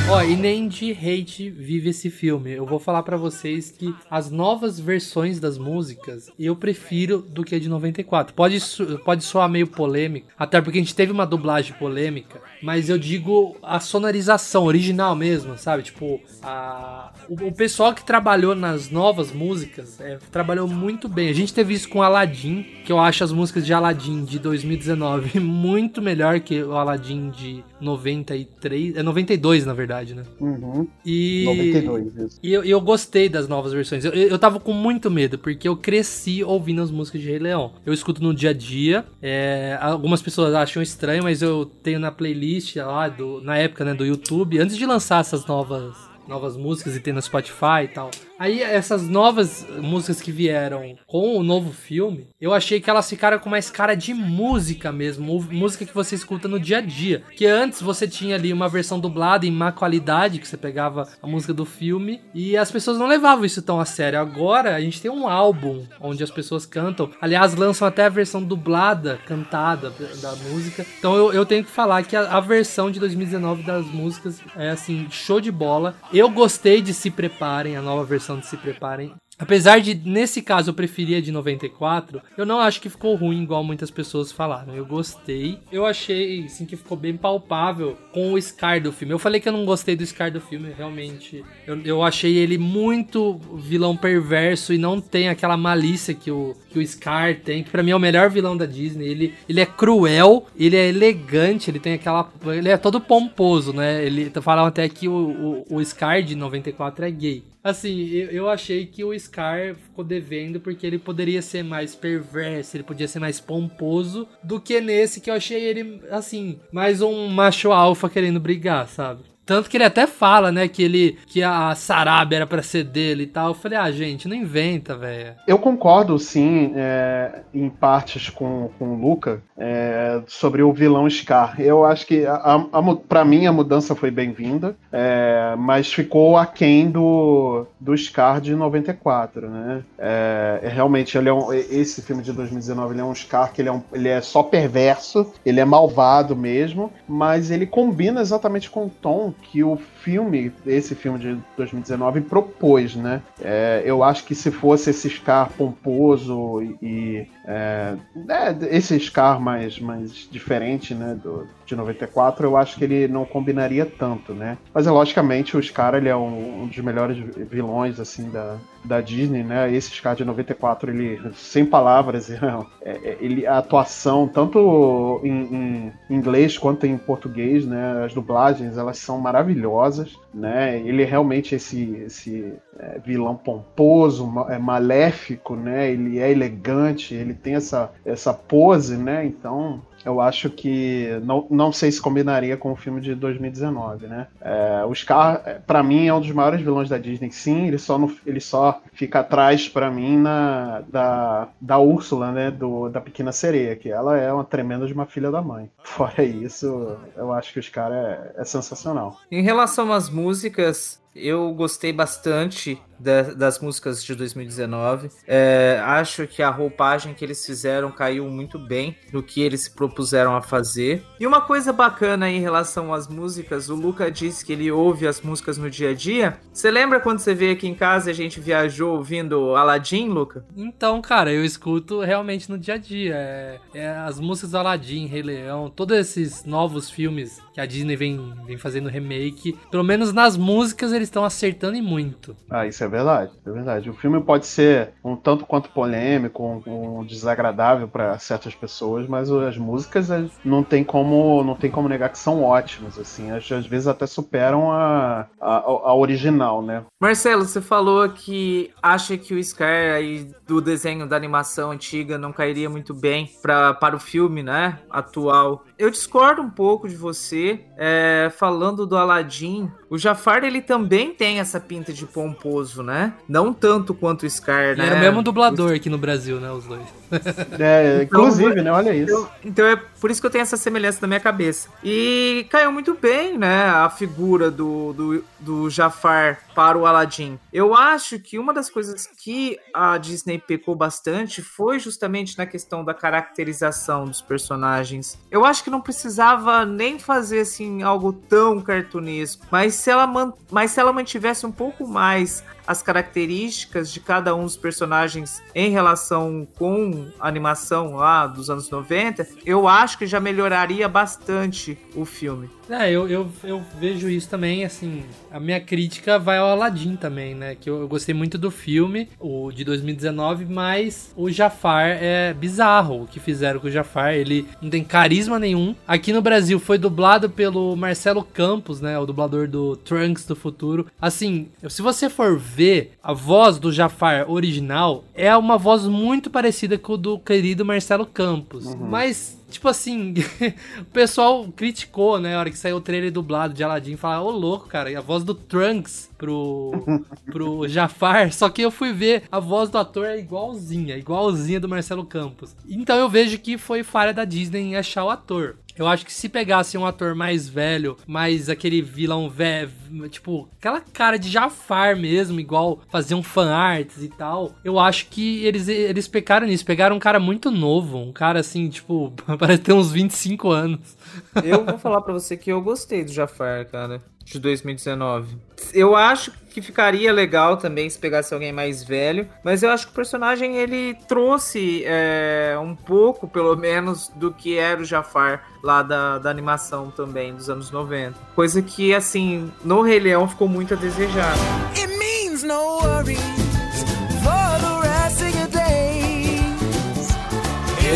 Ó, 0.10 0.22
e 0.22 0.38
nem 0.38 0.70
de 0.70 0.91
hate 0.91 1.50
vive 1.50 1.89
esse 1.89 2.10
filme. 2.10 2.54
Eu 2.54 2.65
vou 2.65 2.80
falar 2.80 3.04
pra 3.04 3.17
vocês 3.17 3.70
que 3.78 3.93
as 4.10 4.32
novas 4.32 4.80
versões 4.80 5.38
das 5.38 5.58
músicas 5.58 6.32
eu 6.39 6.56
prefiro 6.56 7.20
do 7.20 7.43
que 7.43 7.54
a 7.54 7.60
de 7.60 7.67
94. 7.67 8.34
Pode, 8.34 8.58
pode 9.04 9.26
soar 9.26 9.50
meio 9.50 9.67
polêmico, 9.67 10.30
até 10.39 10.62
porque 10.62 10.80
a 10.80 10.82
gente 10.82 10.96
teve 10.96 11.12
uma 11.12 11.26
dublagem 11.26 11.74
polêmica, 11.74 12.39
mas 12.63 12.88
eu 12.88 12.98
digo 12.98 13.58
a 13.62 13.82
sonorização 13.82 14.63
original 14.63 15.13
mesmo, 15.13 15.58
sabe? 15.58 15.84
Tipo, 15.84 16.22
a, 16.41 17.12
o, 17.28 17.48
o 17.48 17.52
pessoal 17.52 17.93
que 17.93 18.06
trabalhou 18.06 18.56
nas 18.56 18.89
novas 18.89 19.34
músicas 19.34 20.00
é, 20.00 20.20
trabalhou 20.32 20.70
muito 20.70 21.10
bem. 21.10 21.28
A 21.28 21.34
gente 21.34 21.54
teve 21.54 21.74
isso 21.74 21.89
com 21.89 22.02
Aladdin, 22.02 22.65
que 22.86 22.93
eu 22.93 23.00
acho 23.00 23.26
as 23.26 23.34
músicas 23.34 23.65
de 23.65 23.74
Aladdin 23.74 24.24
de 24.24 24.39
2019 24.39 25.38
muito 25.41 26.02
melhor 26.02 26.39
que 26.39 26.63
o 26.63 26.78
Aladdin 26.78 27.30
de 27.30 27.62
93. 27.82 28.96
É 28.96 29.04
92, 29.04 29.65
na 29.65 29.74
verdade, 29.74 29.97
né? 30.14 30.24
Uhum. 30.40 30.88
E. 31.06 31.44
92, 31.46 32.16
isso. 32.18 32.40
E 32.42 32.54
eu, 32.54 32.64
eu 32.64 32.82
gostei 32.82 33.30
das 33.30 33.48
novas 33.48 33.74
versões. 33.74 34.06
Eu, 34.06 34.14
eu 34.14 34.40
tava 34.40 34.60
com 34.60 34.74
muito 34.74 35.10
medo, 35.10 35.38
porque 35.38 35.68
eu 35.68 35.76
cresci 35.76 36.44
ouvindo 36.44 36.82
as 36.82 36.92
músicas 36.92 37.22
de 37.22 37.28
Rei 37.28 37.40
Leão. 37.40 37.74
Eu 37.86 37.94
escuto 37.94 38.22
no 38.22 38.34
dia 38.34 38.52
a 38.52 38.54
dia. 38.54 39.06
é, 39.22 39.78
algumas 39.82 40.22
pessoas 40.22 40.54
acham 40.54 40.82
estranho, 40.82 41.24
mas 41.24 41.42
eu 41.42 41.66
tenho 41.66 42.00
na 42.00 42.12
playlist 42.12 42.76
lá, 42.76 43.08
do, 43.08 43.42
na 43.42 43.58
época, 43.58 43.86
né, 43.86 43.94
do 43.94 44.06
YouTube, 44.06 44.60
antes 44.60 44.78
de 44.78 44.86
lançar 44.86 45.22
essas 45.22 45.46
novas, 45.46 45.96
novas 46.28 46.58
músicas 46.58 46.96
e 46.96 47.00
ter 47.00 47.14
no 47.14 47.22
Spotify 47.22 47.84
e 47.84 47.88
tal. 47.88 48.12
Aí 48.39 48.62
essas 48.62 49.08
novas 49.08 49.65
músicas 49.80 50.21
que 50.21 50.32
vieram 50.32 50.95
com 51.08 51.38
o 51.38 51.43
novo 51.43 51.71
filme, 51.71 52.28
eu 52.39 52.54
achei 52.54 52.80
que 52.80 52.89
elas 52.89 53.10
ficaram 53.10 53.39
com 53.39 53.50
mais 53.50 53.69
cara 53.69 53.95
de 53.95 54.13
música 54.13 54.91
mesmo, 54.91 55.41
música 55.52 55.86
que 55.86 55.93
você 55.93 56.15
escuta 56.15 56.47
no 56.47 56.60
dia 56.60 56.78
a 56.78 56.82
dia. 56.82 57.23
Que 57.36 57.45
antes 57.45 57.82
você 57.82 58.08
tinha 58.08 58.36
ali 58.36 58.54
uma 58.54 58.69
versão 58.69 59.00
dublada 59.00 59.45
em 59.45 59.52
má 59.52 59.71
qualidade, 59.71 60.39
que 60.39 60.47
você 60.47 60.58
pegava 60.58 61.08
a 61.21 61.28
música 61.28 61.54
do 61.54 61.65
filme 61.65 62.21
e 62.34 62.56
as 62.56 62.71
pessoas 62.71 62.97
não 62.97 63.08
levavam 63.08 63.43
isso 63.43 63.62
tão 63.62 63.80
a 63.80 63.86
sério. 63.86 64.19
Agora 64.19 64.76
a 64.76 64.82
gente 64.82 65.02
tem 65.02 65.10
um 65.10 65.28
álbum 65.28 65.86
onde 66.00 66.23
as 66.23 66.32
pessoas 66.32 66.65
cantam. 66.65 67.10
Aliás, 67.19 67.56
lançam 67.56 67.88
até 67.88 68.06
a 68.06 68.10
versão 68.10 68.43
dublada, 68.43 69.19
cantada 69.26 69.91
da 70.21 70.36
música. 70.36 70.86
Então 71.00 71.15
eu, 71.15 71.34
eu 71.34 71.45
tenho 71.45 71.63
que 71.63 71.71
falar 71.71 72.04
que 72.04 72.15
a, 72.15 72.38
a 72.38 72.39
versão 72.39 72.91
de 72.91 73.00
2019 73.00 73.63
das 73.63 73.86
músicas 73.88 74.39
é 74.56 74.69
assim, 74.69 75.08
show 75.10 75.41
de 75.41 75.52
bola. 75.52 75.95
Eu 76.13 76.30
gostei 76.30 76.82
de 76.82 76.93
Se 76.93 77.10
Preparem, 77.10 77.76
a 77.76 77.82
nova 77.82 78.04
versão 78.04 78.27
de 78.36 78.46
Se 78.46 78.58
Preparem. 78.58 79.16
Apesar 79.39 79.80
de, 79.80 79.93
nesse 79.93 80.41
caso, 80.41 80.71
eu 80.71 80.73
preferia 80.73 81.21
de 81.21 81.32
94, 81.32 82.21
eu 82.36 82.45
não 82.45 82.60
acho 82.60 82.82
que 82.82 82.89
ficou 82.89 83.15
ruim, 83.15 83.43
igual 83.43 83.63
muitas 83.63 83.91
pessoas 83.91 84.32
falaram. 84.32 84.76
Eu 84.76 84.86
gostei. 84.86 85.60
Eu 85.71 85.86
achei, 85.86 86.45
assim, 86.45 86.65
que 86.65 86.76
ficou 86.76 86.97
bem 86.97 87.15
palpável 87.15 87.95
com 88.12 88.34
o 88.34 88.41
Scar 88.41 88.82
do 88.82 88.91
filme. 88.91 89.13
Eu 89.13 89.19
falei 89.19 89.39
que 89.39 89.47
eu 89.47 89.54
não 89.54 89.63
gostei 89.63 89.95
do 89.95 90.06
Scar 90.06 90.32
do 90.32 90.41
filme, 90.41 90.73
realmente. 90.76 91.43
Eu, 91.67 91.80
eu 91.84 92.04
achei 92.04 92.36
ele 92.36 92.58
muito 92.58 93.39
vilão 93.56 93.95
perverso 93.95 94.73
e 94.73 94.78
não 94.78 95.00
tem 95.00 95.30
aquela 95.30 95.56
malícia 95.56 96.15
que 96.15 96.32
o, 96.32 96.56
que 96.71 96.80
o 96.80 96.88
Scar 96.88 97.36
tem, 97.39 97.63
que 97.63 97.69
pra 97.69 97.84
mim 97.84 97.91
é 97.91 97.95
o 97.95 98.00
melhor 98.00 98.32
vilão 98.32 98.58
da 98.58 98.65
Disney. 98.65 99.08
Ele, 99.08 99.34
ele 99.47 99.62
é 99.62 99.65
cruel, 99.67 100.47
ele 100.56 100.76
é 100.76 100.89
elegante, 100.89 101.69
ele 101.69 101.80
tem 101.80 101.93
aquela. 101.93 102.28
Ele 102.47 102.69
é 102.69 102.78
todo 102.78 103.00
pomposo, 103.00 103.71
né? 103.71 104.04
Ele 104.04 104.32
falaram 104.41 104.67
até 104.67 104.89
que 104.89 105.08
o, 105.08 105.65
o, 105.69 105.76
o 105.76 105.86
Scar 105.86 106.23
de 106.23 106.34
94 106.34 107.06
é 107.06 107.12
gay. 107.12 107.43
Assim, 107.67 108.08
eu, 108.08 108.30
eu 108.30 108.50
achei 108.50 108.86
que 108.86 109.04
o 109.04 109.17
Scar 109.19 109.27
ficou 109.76 110.04
devendo 110.04 110.60
porque 110.60 110.86
ele 110.86 110.98
poderia 110.98 111.42
ser 111.42 111.63
mais 111.63 111.96
perverso, 111.96 112.78
ele 112.78 112.84
podia 112.84 113.08
ser 113.08 113.20
mais 113.20 113.40
pomposo 113.40 114.28
do 114.44 114.60
que 114.60 114.80
nesse 114.82 115.22
que 115.22 115.30
eu 115.30 115.36
achei 115.36 115.62
ele, 115.62 116.02
assim, 116.10 116.60
mais 116.72 117.02
um 117.02 117.28
macho 117.28 117.72
alfa 117.72 118.10
querendo 118.10 118.40
brigar, 118.40 118.88
sabe? 118.88 119.24
Tanto 119.48 119.70
que 119.70 119.78
ele 119.78 119.86
até 119.86 120.06
fala, 120.06 120.52
né, 120.52 120.68
que 120.68 120.84
ele 120.84 121.18
que 121.26 121.42
a 121.42 121.74
Sarabia 121.74 122.40
era 122.40 122.46
pra 122.46 122.62
ser 122.62 122.84
dele 122.84 123.24
e 123.24 123.28
tal. 123.28 123.48
Eu 123.48 123.54
falei, 123.54 123.78
ah, 123.78 123.90
gente, 123.90 124.28
não 124.28 124.36
inventa, 124.36 124.96
velho. 124.98 125.36
Eu 125.48 125.58
concordo, 125.58 126.20
sim, 126.20 126.74
é, 126.76 127.44
em 127.54 127.70
partes 127.70 128.30
com, 128.30 128.70
com 128.78 128.94
o 128.94 129.00
Luca 129.00 129.42
é, 129.58 130.22
sobre 130.28 130.62
o 130.62 130.74
vilão 130.74 131.10
Scar. 131.10 131.62
Eu 131.62 131.86
acho 131.86 132.06
que, 132.06 132.26
a, 132.26 132.36
a, 132.72 132.96
para 133.08 133.24
mim, 133.24 133.46
a 133.46 133.54
mudança 133.54 133.96
foi 133.96 134.12
bem-vinda, 134.12 134.76
é, 134.92 135.56
mas 135.58 135.94
ficou 135.94 136.36
aquém 136.36 136.92
do, 136.92 137.66
do 137.80 137.98
Scar 137.98 138.42
de 138.42 138.54
94, 138.54 139.50
né? 139.50 139.84
É, 139.98 140.60
realmente, 140.64 141.18
ele 141.18 141.30
é 141.30 141.34
um, 141.34 141.54
esse 141.54 142.02
filme 142.02 142.22
de 142.22 142.34
2019 142.34 142.94
ele 142.94 143.02
é 143.02 143.06
um 143.06 143.16
Scar 143.16 143.54
que 143.54 143.62
ele 143.62 143.70
é, 143.70 143.72
um, 143.72 143.82
ele 143.94 144.10
é 144.10 144.20
só 144.20 144.44
perverso, 144.44 145.32
ele 145.46 145.62
é 145.62 145.66
malvado 145.66 146.36
mesmo, 146.36 146.92
mas 147.08 147.50
ele 147.50 147.66
combina 147.66 148.20
exatamente 148.20 148.70
com 148.70 148.88
o 148.88 148.90
tom 148.90 149.34
que 149.41 149.63
o 149.63 149.78
filme, 149.78 150.52
esse 150.65 150.93
filme 150.93 151.19
de 151.19 151.38
2019, 151.56 152.21
propôs, 152.21 152.95
né? 152.95 153.21
É, 153.41 153.82
eu 153.86 154.04
acho 154.04 154.26
que 154.26 154.36
se 154.36 154.52
fosse 154.52 154.89
esse 154.89 155.10
Scar 155.10 155.50
pomposo 155.52 156.62
e. 156.82 157.26
é, 157.45 157.95
é, 158.30 158.76
esse 158.76 159.00
Scar 159.00 159.39
mais, 159.39 159.80
mais 159.80 160.28
diferente, 160.30 160.93
né? 160.93 161.17
Do, 161.21 161.47
de 161.65 161.76
94, 161.76 162.45
eu 162.45 162.58
acho 162.58 162.78
que 162.78 162.84
ele 162.84 163.08
não 163.08 163.26
combinaria 163.26 163.86
tanto, 163.86 164.34
né? 164.34 164.58
Mas 164.73 164.88
é 164.88 164.91
logicamente 164.91 165.56
o 165.56 165.63
Scar 165.63 165.95
ele 165.95 166.10
é 166.10 166.15
um, 166.15 166.63
um 166.63 166.67
dos 166.67 166.78
melhores 166.80 167.17
vilões 167.50 168.00
assim 168.00 168.30
da, 168.30 168.58
da 168.88 169.02
Disney, 169.02 169.43
né? 169.43 169.71
Esse 169.73 169.91
Scar 169.91 170.15
de 170.15 170.23
94, 170.26 170.89
ele 170.89 171.19
sem 171.36 171.65
palavras, 171.65 172.30
é, 172.82 173.17
ele 173.19 173.45
a 173.45 173.58
atuação 173.58 174.28
tanto 174.28 175.21
em, 175.23 175.30
em, 175.30 175.93
inglês 176.10 176.58
quanto 176.58 176.86
em 176.86 176.97
português, 176.97 177.65
né? 177.65 178.06
As 178.06 178.13
dublagens 178.13 178.78
elas 178.78 178.97
são 178.97 179.19
maravilhosas, 179.19 180.17
né? 180.34 180.80
Ele 180.80 181.04
é 181.04 181.06
realmente 181.06 181.56
esse 181.56 181.97
esse 182.06 182.54
é, 182.80 183.00
vilão 183.00 183.36
pomposo, 183.36 184.32
é, 184.50 184.58
maléfico, 184.58 185.56
né? 185.56 185.91
Ele 185.91 186.19
é 186.19 186.32
elegante, 186.32 187.13
ele 187.13 187.34
tem 187.34 187.56
essa 187.56 187.91
essa 188.06 188.34
pose, 188.34 188.97
né? 188.97 189.26
Então 189.26 189.82
eu 190.06 190.22
acho 190.22 190.50
que 190.50 191.20
não, 191.24 191.46
não 191.50 191.72
sei 191.72 191.92
se 191.92 192.02
combinaria 192.02 192.56
com 192.58 192.72
o 192.72 192.76
filme 192.76 193.02
de 193.02 193.16
2019, 193.16 194.08
né? 194.08 194.28
É, 194.42 194.84
o 194.86 194.94
Scar, 194.94 195.62
para 195.66 195.84
mim, 195.84 196.08
é 196.08 196.14
um 196.14 196.20
dos 196.20 196.32
maiores 196.32 196.62
vilões 196.62 196.90
da 196.90 196.98
Disney, 196.98 197.32
sim. 197.32 197.68
Ele 197.68 197.78
só, 197.78 197.98
no, 197.98 198.16
ele 198.26 198.40
só 198.40 198.82
fica 198.94 199.20
atrás, 199.20 199.68
para 199.68 199.92
mim, 199.92 200.18
na, 200.18 200.82
da, 200.88 201.50
da 201.60 201.78
Úrsula, 201.78 202.32
né? 202.32 202.52
Do, 202.52 202.90
da 202.90 203.02
Pequena 203.02 203.32
Sereia, 203.32 203.76
que 203.76 203.90
ela 203.90 204.18
é 204.18 204.32
uma 204.32 204.44
tremenda 204.44 204.88
de 204.88 204.94
uma 204.94 205.06
filha 205.06 205.32
da 205.32 205.42
mãe. 205.42 205.70
Fora 205.84 206.24
isso, 206.24 206.98
eu 207.16 207.32
acho 207.34 207.54
que 207.54 207.60
o 207.60 207.64
Scar 207.64 207.92
é, 207.92 208.34
é 208.38 208.44
sensacional. 208.44 209.18
Em 209.32 209.42
relação 209.42 209.92
às 209.92 210.10
músicas, 210.10 211.02
eu 211.16 211.54
gostei 211.54 211.92
bastante 211.92 212.80
das 213.00 213.60
músicas 213.60 214.04
de 214.04 214.16
2019. 214.16 215.10
É, 215.28 215.82
acho 215.84 216.28
que 216.28 216.42
a 216.42 216.50
roupagem 216.50 217.14
que 217.14 217.24
eles 217.24 217.46
fizeram 217.46 217.92
caiu 217.92 218.26
muito 218.30 218.58
bem 218.58 218.96
no 219.12 219.24
que 219.24 219.42
eles 219.42 219.62
se 219.62 219.72
propuseram 219.72 220.36
a 220.36 220.42
fazer. 220.42 221.04
E 221.20 221.28
uma 221.28 221.42
coisa 221.42 221.72
bacana 221.72 222.30
em 222.30 222.40
relação 222.40 222.94
às 222.94 223.08
músicas, 223.08 223.70
o 223.70 223.76
Luca 223.76 224.12
disse 224.12 224.46
que 224.46 224.54
ele 224.54 224.72
ouve 224.72 225.08
as 225.08 225.22
músicas 225.22 225.58
no 225.58 225.70
dia 225.70 225.92
a 225.92 225.94
dia. 225.94 226.40
Você 226.52 226.72
lembra 226.72 227.00
quando 227.00 227.20
você 227.20 227.34
veio 227.34 227.54
aqui 227.54 227.68
em 227.68 227.76
casa 227.76 228.10
e 228.10 228.12
a 228.12 228.16
gente 228.16 228.40
viajou 228.40 228.96
ouvindo 228.96 229.56
Aladdin, 229.56 230.10
Luca? 230.10 230.46
Então, 230.56 231.02
cara, 231.02 231.32
eu 231.32 231.44
escuto 231.44 232.02
realmente 232.02 232.50
no 232.50 232.58
dia 232.58 232.76
a 232.76 232.78
dia. 232.78 233.16
É, 233.16 233.60
é 233.74 233.90
as 233.90 234.20
músicas 234.20 234.52
do 234.52 234.58
Aladdin, 234.58 235.06
Rei 235.08 235.22
Leão, 235.22 235.70
todos 235.70 235.98
esses 235.98 236.46
novos 236.46 236.90
filmes 236.90 237.42
que 237.54 237.62
a 237.62 237.66
Disney 237.66 237.96
vem, 237.96 238.34
vem 238.46 238.58
fazendo 238.58 238.90
remake. 238.90 239.58
Pelo 239.70 239.84
menos 239.84 240.14
nas 240.14 240.38
músicas 240.38 240.92
eles 240.92 241.08
estão 241.08 241.24
acertando 241.24 241.76
e 241.78 241.82
muito. 241.82 242.36
Ah, 242.50 242.66
isso 242.66 242.84
é 242.84 242.87
verdade, 242.88 243.32
é 243.45 243.52
verdade. 243.52 243.89
O 243.89 243.93
filme 243.93 244.21
pode 244.21 244.45
ser 244.45 244.93
um 245.04 245.15
tanto 245.15 245.45
quanto 245.45 245.69
polêmico, 245.69 246.43
um, 246.43 247.00
um 247.00 247.06
desagradável 247.06 247.88
para 247.88 248.17
certas 248.19 248.56
pessoas, 248.56 249.08
mas 249.08 249.32
as 249.32 249.58
músicas 249.58 250.08
não 250.43 250.63
tem 250.63 250.84
como 250.84 251.43
não 251.43 251.56
tem 251.56 251.69
como 251.69 251.89
negar 251.89 252.10
que 252.10 252.17
são 252.17 252.43
ótimas, 252.43 252.97
assim, 252.97 253.32
às, 253.32 253.50
às 253.52 253.65
vezes 253.65 253.88
até 253.88 254.06
superam 254.06 254.71
a, 254.71 255.28
a, 255.39 255.56
a, 255.58 255.95
original, 255.95 256.62
né? 256.62 256.84
Marcelo, 257.00 257.45
você 257.45 257.62
falou 257.62 258.10
que 258.10 258.71
acha 258.82 259.17
que 259.17 259.34
o 259.34 259.43
Scar 259.43 259.95
aí 259.95 260.30
do 260.45 260.62
desenho 260.62 261.08
da 261.08 261.15
animação 261.15 261.71
antiga 261.71 262.17
não 262.17 262.32
cairia 262.32 262.69
muito 262.69 262.93
bem 262.93 263.30
pra, 263.41 263.73
para 263.73 263.95
o 263.95 264.00
filme, 264.00 264.41
né, 264.41 264.80
atual. 264.89 265.65
Eu 265.78 265.91
discordo 265.91 266.41
um 266.41 266.50
pouco 266.50 266.88
de 266.88 266.95
você, 266.95 267.65
é, 267.78 268.32
falando 268.36 268.86
do 268.86 268.97
Aladdin. 268.97 269.71
O 269.89 269.97
Jafar, 269.97 270.43
ele 270.43 270.62
também 270.62 271.13
tem 271.13 271.39
essa 271.39 271.60
pinta 271.60 271.93
de 271.93 272.06
pomposo, 272.06 272.77
né? 272.84 273.13
Não 273.28 273.54
tanto 273.54 273.94
quanto 273.94 274.26
o 274.26 274.30
Scar, 274.30 274.76
né? 274.78 274.88
era 274.88 274.96
o 274.96 275.00
mesmo 275.00 275.22
dublador 275.22 275.74
aqui 275.74 275.90
no 275.90 275.98
Brasil, 275.98 276.40
né? 276.40 276.52
Os 276.52 276.66
dois. 276.66 276.82
É, 277.60 278.04
inclusive, 278.04 278.52
então, 278.52 278.63
né? 278.63 278.72
Olha 278.72 278.94
isso. 278.94 279.12
Então, 279.13 279.32
então, 279.44 279.66
é 279.66 279.76
por 279.76 280.12
isso 280.12 280.22
que 280.22 280.28
eu 280.28 280.32
tenho 280.32 280.42
essa 280.42 280.58
semelhança 280.58 281.00
na 281.02 281.08
minha 281.08 281.20
cabeça. 281.20 281.70
E 281.84 282.46
caiu 282.50 282.72
muito 282.72 282.94
bem, 282.94 283.38
né? 283.38 283.66
A 283.70 283.90
figura 283.90 284.52
do, 284.52 284.94
do, 284.94 285.24
do 285.40 285.70
Jafar 285.70 286.40
para 286.54 286.78
o 286.78 286.86
Aladdin. 286.86 287.40
Eu 287.52 287.74
acho 287.74 288.20
que 288.20 288.38
uma 288.38 288.54
das 288.54 288.70
coisas 288.70 289.08
que 289.08 289.58
a 289.74 289.98
Disney 289.98 290.38
pecou 290.38 290.76
bastante 290.76 291.42
foi 291.42 291.80
justamente 291.80 292.38
na 292.38 292.46
questão 292.46 292.84
da 292.84 292.94
caracterização 292.94 294.06
dos 294.06 294.22
personagens. 294.22 295.18
Eu 295.32 295.46
acho 295.46 295.63
que 295.63 295.70
não 295.70 295.82
precisava 295.82 296.66
nem 296.66 297.00
fazer 297.00 297.42
assim 297.42 297.82
algo 297.84 298.12
tão 298.13 298.60
cartunesco, 298.62 299.46
mas 299.52 299.76
se 299.76 299.90
ela, 299.90 300.08
mas 300.52 300.72
se 300.72 300.80
ela 300.80 300.94
mantivesse 300.94 301.46
um 301.46 301.52
pouco 301.52 301.88
mais 301.88 302.44
as 302.67 302.84
características 302.84 303.91
de 303.91 304.01
cada 304.01 304.36
um 304.36 304.43
dos 304.43 304.58
personagens 304.58 305.41
em 305.56 305.71
relação 305.71 306.47
com 306.58 307.10
a 307.19 307.27
animação 307.27 307.95
lá 307.95 308.27
dos 308.27 308.49
anos 308.49 308.69
90, 308.69 309.25
eu 309.45 309.67
acho 309.67 309.97
que 309.97 310.06
já 310.06 310.19
melhoraria 310.19 310.89
bastante 310.89 311.77
o 311.95 312.03
filme. 312.03 312.49
É, 312.69 312.91
eu, 312.91 313.08
eu, 313.08 313.27
eu 313.43 313.62
vejo 313.80 314.10
isso 314.10 314.30
também, 314.30 314.65
assim, 314.65 315.03
a 315.32 315.39
minha 315.39 315.60
crítica 315.60 316.19
vai 316.19 316.38
ao 316.38 316.49
Aladdin 316.49 316.95
também, 316.95 317.34
né, 317.34 317.56
que 317.56 317.69
eu, 317.69 317.82
eu 317.82 317.88
gostei 317.88 318.13
muito 318.13 318.38
do 318.38 318.51
filme, 318.51 319.10
o 319.19 319.51
de 319.51 319.63
2019, 319.63 320.45
mas 320.45 321.13
o 321.15 321.30
Jafar 321.30 321.97
é 322.01 322.34
bizarro 322.34 323.03
o 323.03 323.08
que 323.08 323.19
fizeram 323.19 323.60
com 323.60 323.67
o 323.67 323.71
Jafar, 323.71 324.13
ele 324.13 324.45
não 324.62 324.69
tem 324.69 324.84
carisma 324.84 325.39
nenhum. 325.39 325.75
Aqui 325.88 326.12
no 326.12 326.21
Brasil 326.21 326.60
foi 326.60 326.77
dublado 326.77 327.30
pelo 327.30 327.75
Marcelo 327.75 328.23
Campos, 328.23 328.82
né, 328.82 328.97
o 328.99 329.06
dublador 329.06 329.47
do 329.47 329.75
Trunks 329.77 330.25
do 330.25 330.36
Futuro. 330.36 330.88
Assim, 331.01 331.47
se 331.69 331.82
você 331.82 332.10
for 332.10 332.38
ver 332.38 332.93
a 333.01 333.13
voz 333.13 333.60
do 333.60 333.71
Jafar 333.71 334.30
original, 334.30 335.03
é 335.13 335.36
uma 335.36 335.58
voz 335.58 335.86
muito 335.86 336.30
parecida 336.30 336.77
com 336.77 336.93
o 336.93 336.97
do 336.97 337.19
querido 337.19 337.65
Marcelo 337.65 338.06
Campos, 338.06 338.65
uhum. 338.65 338.88
mas 338.88 339.37
Tipo 339.50 339.70
assim, 339.70 340.14
o 340.80 340.86
pessoal 340.86 341.48
criticou, 341.56 342.20
né? 342.20 342.36
A 342.36 342.40
hora 342.40 342.50
que 342.50 342.58
saiu 342.58 342.78
o 342.78 342.82
trailer 342.82 343.12
dublado 343.12 343.54
de 343.54 343.64
Aladdin, 343.64 343.96
falar, 343.96 344.22
ô 344.22 344.30
louco, 344.30 344.68
cara, 344.68 344.92
e 344.92 344.96
a 344.96 345.02
voz 345.02 345.24
do 345.24 345.34
Trunks 345.34 346.10
pro, 346.18 346.72
pro 347.32 347.68
Jafar. 347.68 348.32
Só 348.34 348.50
que 348.50 348.62
eu 348.62 348.72
fui 348.72 348.92
ver, 348.92 349.24
a 349.32 349.40
voz 349.40 349.70
do 349.70 349.78
ator 349.78 350.06
é 350.06 350.20
igualzinha, 350.20 350.98
igualzinha 350.98 351.60
do 351.60 351.70
Marcelo 351.70 352.06
Campos. 352.06 352.56
Então 352.68 352.98
eu 352.98 353.10
vejo 353.10 353.40
que 353.40 353.58
foi 353.58 353.84
falha 353.84 354.14
da 354.14 354.26
Disney 354.26 354.62
em 354.62 354.76
achar 354.76 355.06
o 355.06 355.10
ator. 355.10 355.58
Eu 355.78 355.88
acho 355.88 356.06
que 356.06 356.13
se 356.13 356.28
pegasse 356.28 356.78
um 356.78 356.86
ator 356.86 357.13
mais 357.16 357.48
velho, 357.48 357.98
mais 358.08 358.50
aquele 358.50 358.82
vilão 358.82 359.30
velho, 359.30 359.70
tipo, 360.10 360.50
aquela 360.58 360.82
cara 360.82 361.18
de 361.18 361.30
Jafar 361.30 361.96
mesmo, 361.96 362.40
igual 362.40 362.82
faziam 362.90 363.22
fan 363.22 363.54
arts 363.54 364.02
e 364.02 364.10
tal, 364.10 364.54
eu 364.63 364.80
acho 364.80 365.08
que 365.08 365.46
eles, 365.46 365.68
eles 365.68 366.08
pecaram 366.08 366.48
nisso. 366.48 366.66
Pegaram 366.66 366.96
um 366.96 367.00
cara 367.00 367.20
muito 367.20 367.52
novo, 367.52 367.98
um 367.98 368.12
cara 368.12 368.40
assim, 368.40 368.68
tipo, 368.70 369.13
parece 369.38 369.63
ter 369.63 369.74
uns 369.74 369.92
25 369.92 370.50
anos. 370.50 370.98
Eu 371.44 371.63
vou 371.63 371.78
falar 371.78 372.02
pra 372.02 372.13
você 372.13 372.36
que 372.36 372.52
eu 372.52 372.62
gostei 372.62 373.04
do 373.04 373.12
Jafar, 373.12 373.66
cara, 373.68 374.02
de 374.32 374.40
2019. 374.40 375.38
Eu 375.74 375.96
acho 375.96 376.32
que 376.50 376.62
ficaria 376.62 377.13
legal 377.13 377.58
também 377.58 377.90
se 377.90 377.98
pegasse 377.98 378.34
alguém 378.34 378.52
mais 378.52 378.84
velho, 378.84 379.28
mas 379.44 379.63
eu 379.63 379.70
acho 379.70 379.86
que 379.86 379.92
o 379.92 379.96
personagem 379.96 380.58
ele 380.58 380.96
trouxe 381.08 381.84
é, 381.86 382.58
um 382.60 382.76
pouco, 382.76 383.28
pelo 383.28 383.56
menos, 383.56 384.12
do 384.16 384.34
que 384.34 384.58
era 384.58 384.82
o 384.82 384.86
Jafar 384.86 385.44
lá 385.63 385.82
da, 385.82 386.18
da 386.18 386.30
animação 386.30 386.92
também, 386.92 387.34
dos 387.34 387.50
anos 387.50 387.72
90. 387.72 388.20
Coisa 388.36 388.62
que, 388.62 388.94
assim, 388.94 389.52
no 389.63 389.82
Rei 389.82 390.00
Leão 390.00 390.28
ficou 390.28 390.48
muito 390.48 390.74
a 390.74 390.78
desejar. 390.78 391.36
It 391.76 391.96
means 391.98 392.44
no 392.44 392.80
worries 392.82 393.47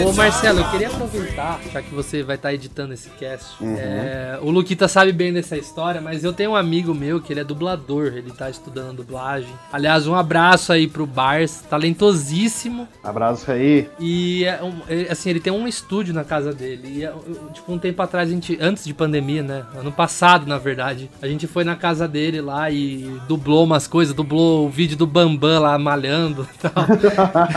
Ô 0.07 0.13
Marcelo, 0.13 0.59
eu 0.59 0.71
queria 0.71 0.87
aproveitar, 0.87 1.59
já 1.71 1.81
que 1.81 1.93
você 1.93 2.23
vai 2.23 2.35
estar 2.35 2.53
editando 2.53 2.93
esse 2.93 3.09
cast. 3.11 3.63
é, 3.63 4.39
o 4.41 4.49
Luquita 4.49 4.87
sabe 4.87 5.11
bem 5.11 5.33
dessa 5.33 5.57
história, 5.57 5.99
mas 5.99 6.23
eu 6.23 6.33
tenho 6.33 6.51
um 6.51 6.55
amigo 6.55 6.93
meu 6.93 7.21
que 7.21 7.33
ele 7.33 7.41
é 7.41 7.43
dublador, 7.43 8.13
ele 8.15 8.31
tá 8.31 8.49
estudando 8.49 8.97
dublagem. 8.97 9.53
Aliás, 9.71 10.07
um 10.07 10.15
abraço 10.15 10.71
aí 10.71 10.87
pro 10.87 11.05
Bars, 11.05 11.61
talentosíssimo. 11.69 12.87
Abraço 13.03 13.51
aí. 13.51 13.89
E 13.99 14.45
é 14.45 14.61
é, 14.87 15.11
assim, 15.11 15.29
ele 15.29 15.39
tem 15.39 15.51
um 15.51 15.67
estúdio 15.67 16.13
na 16.13 16.23
casa 16.23 16.53
dele. 16.53 16.99
E 16.99 17.05
é, 17.05 17.13
tipo, 17.53 17.71
um 17.71 17.77
tempo 17.77 18.01
atrás, 18.01 18.29
a 18.29 18.31
gente, 18.31 18.57
antes 18.61 18.83
de 18.85 18.93
pandemia, 18.93 19.43
né? 19.43 19.65
Ano 19.75 19.91
passado, 19.91 20.45
na 20.45 20.57
verdade, 20.57 21.09
a 21.21 21.27
gente 21.27 21.47
foi 21.47 21.63
na 21.63 21.75
casa 21.75 22.07
dele 22.07 22.41
lá 22.41 22.69
e 22.69 23.09
dublou 23.27 23.63
umas 23.63 23.87
coisas, 23.87 24.13
dublou 24.13 24.65
o 24.65 24.69
vídeo 24.69 24.97
do 24.97 25.07
Bambam 25.07 25.61
lá 25.61 25.77
malhando 25.77 26.47
e 26.53 26.57
tal. 26.57 26.85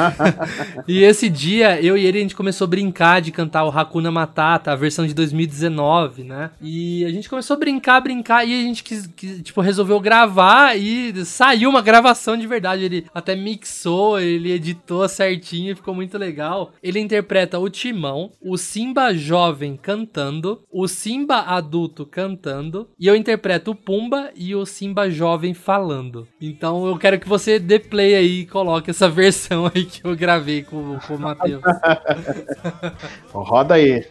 e 0.89 1.03
esse 1.03 1.29
dia, 1.29 1.81
eu 1.81 1.97
e 1.97 2.07
ele, 2.07 2.24
gente 2.25 2.35
começou 2.37 2.65
a 2.65 2.69
brincar 2.69 3.21
de 3.21 3.31
cantar 3.31 3.65
o 3.65 3.69
Hakuna 3.69 4.11
Matata, 4.11 4.73
a 4.73 4.77
versão 4.77 5.07
de 5.07 5.15
2019, 5.15 6.25
né? 6.25 6.51
E 6.61 7.05
a 7.05 7.11
gente 7.11 7.29
começou 7.29 7.55
a 7.55 7.59
brincar, 7.59 8.01
brincar, 8.01 8.47
e 8.47 8.53
a 8.53 8.63
gente 8.63 8.83
quis, 8.83 9.07
quis, 9.07 9.43
tipo, 9.43 9.61
resolveu 9.61 10.01
gravar 10.01 10.77
e 10.77 11.25
saiu 11.25 11.71
uma 11.71 11.83
gravação 11.83 12.37
de 12.37 12.47
verdade. 12.47 12.85
Ele 12.85 13.07
até 13.15 13.37
mixou, 13.37 14.19
ele 14.19 14.51
editou 14.51 15.09
certinho, 15.09 15.77
ficou 15.77 15.95
muito 15.95 16.19
legal. 16.19 16.73
Ele 16.83 16.99
interpreta 16.99 17.59
o 17.59 17.71
Timão, 17.71 18.33
o 18.43 18.57
Simba 18.57 19.15
jovem 19.15 19.77
cantando, 19.77 20.63
o 20.73 20.89
Simba 20.89 21.41
adulto 21.41 22.07
cantando, 22.07 22.89
e 22.99 23.07
eu 23.07 23.15
interpreto 23.15 23.73
o 23.73 23.75
Pumba 23.75 24.31
e 24.35 24.55
o 24.55 24.65
Simba 24.65 25.11
jovem 25.11 25.55
falando. 25.55 26.27
Então 26.41 26.87
eu 26.87 26.97
quero 26.99 27.19
que 27.19 27.29
você 27.29 27.59
dê 27.59 27.79
play 27.79 28.15
aí 28.15 28.41
e 28.41 28.47
coloque 28.47 28.91
essa 28.91 29.09
versão 29.11 29.71
aí 29.73 29.85
que 29.85 30.05
eu 30.05 30.17
gravei 30.17 30.63
com, 30.63 30.99
com 31.07 31.15
o 31.17 31.19
Matheus. 31.19 31.63
Roda 33.33 33.75
aí. 33.75 34.07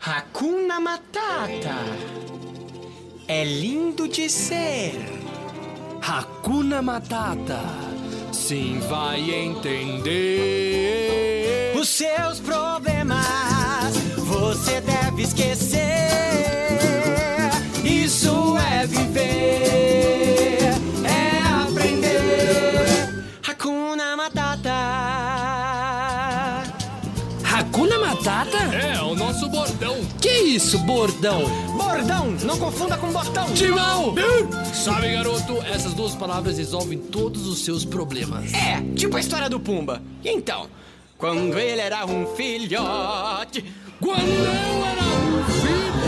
Hakuna 0.00 0.80
Matata. 0.80 1.76
É 3.28 3.44
lindo 3.44 4.08
de 4.08 4.28
ser. 4.28 4.94
Hakuna 6.00 6.82
Matata. 6.82 7.60
Sim, 8.32 8.80
vai 8.88 9.30
entender. 9.30 10.52
Os 11.76 11.88
seus 11.88 12.40
problemas 12.40 13.96
você 14.16 14.80
deve 14.80 15.22
esquecer. 15.22 15.82
É, 28.72 29.00
o 29.02 29.14
nosso 29.14 29.48
bordão. 29.48 29.96
Que 30.20 30.28
isso, 30.28 30.78
bordão? 30.80 31.42
Bordão, 31.76 32.32
não 32.42 32.58
confunda 32.58 32.96
com 32.96 33.12
botão. 33.12 33.52
Timão! 33.54 34.14
Sabe, 34.74 35.12
garoto, 35.12 35.58
essas 35.62 35.94
duas 35.94 36.14
palavras 36.14 36.58
resolvem 36.58 36.98
todos 36.98 37.46
os 37.46 37.64
seus 37.64 37.84
problemas. 37.84 38.52
É, 38.52 38.82
tipo 38.96 39.16
a 39.16 39.20
história 39.20 39.48
do 39.48 39.60
Pumba. 39.60 40.02
Então, 40.24 40.68
quando 41.16 41.58
ele 41.58 41.80
era 41.80 42.04
um 42.04 42.26
filhote. 42.34 43.64
Quando 44.00 44.18
eu 44.18 44.84
era 44.86 45.02
um 45.02 45.44
filhote... 45.44 46.02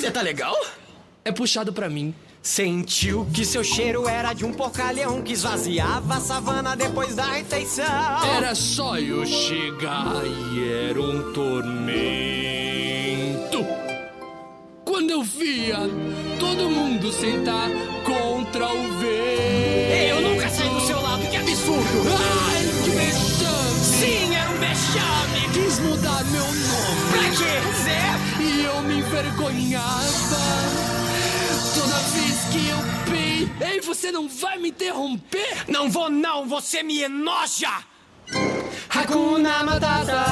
Você 0.00 0.10
tá 0.10 0.22
legal? 0.22 0.56
É 1.24 1.32
puxado 1.32 1.72
pra 1.72 1.88
mim. 1.88 2.14
Sentiu 2.42 3.26
que 3.32 3.44
seu 3.44 3.62
cheiro 3.62 4.08
era 4.08 4.32
de 4.32 4.44
um 4.44 4.52
porcalhão 4.52 5.20
que 5.22 5.32
esvaziava 5.32 6.14
a 6.14 6.20
savana 6.20 6.76
depois 6.76 7.14
da 7.14 7.24
refeição. 7.24 7.84
Era 8.36 8.54
só 8.54 8.98
eu 8.98 9.26
chegar 9.26 10.22
e 10.24 10.88
era 10.88 11.00
um 11.00 11.32
tormento. 11.32 11.98
Quando 14.84 15.10
eu 15.10 15.22
via 15.22 15.78
todo 16.40 16.70
mundo 16.70 17.12
sentar 17.12 17.68
contra 18.04 18.66
o 18.72 18.98
vento. 18.98 19.08
Eu 20.08 20.22
nunca 20.22 20.48
saí 20.48 20.68
do 20.70 20.80
seu 20.80 21.00
lado, 21.02 21.26
que 21.28 21.36
absurdo! 21.36 22.08
Ai, 22.48 22.64
que 22.84 22.90
vexame! 22.90 23.84
Sim, 23.84 24.34
era 24.34 24.50
um 24.50 24.58
vexame! 24.58 25.48
Quis 25.52 25.78
mudar 25.80 26.24
meu 26.26 26.46
nome. 26.46 27.10
Pra 27.10 27.30
quê, 27.36 27.60
Zé? 27.84 28.42
E 28.42 28.64
eu 28.64 28.82
me 28.82 28.98
envergonhava. 29.00 30.97
Que 32.50 32.68
eu 32.68 32.78
pei. 33.10 33.68
Ei, 33.72 33.80
você 33.80 34.10
não 34.10 34.28
vai 34.28 34.58
me 34.58 34.70
interromper? 34.70 35.64
Não 35.68 35.90
vou 35.90 36.08
não, 36.10 36.46
você 36.46 36.82
me 36.82 37.02
enoja! 37.02 37.84
Hakuna 38.88 39.62
Matata 39.64 40.24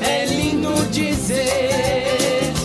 é 0.00 0.26
lindo 0.26 0.74
dizer. 0.90 2.55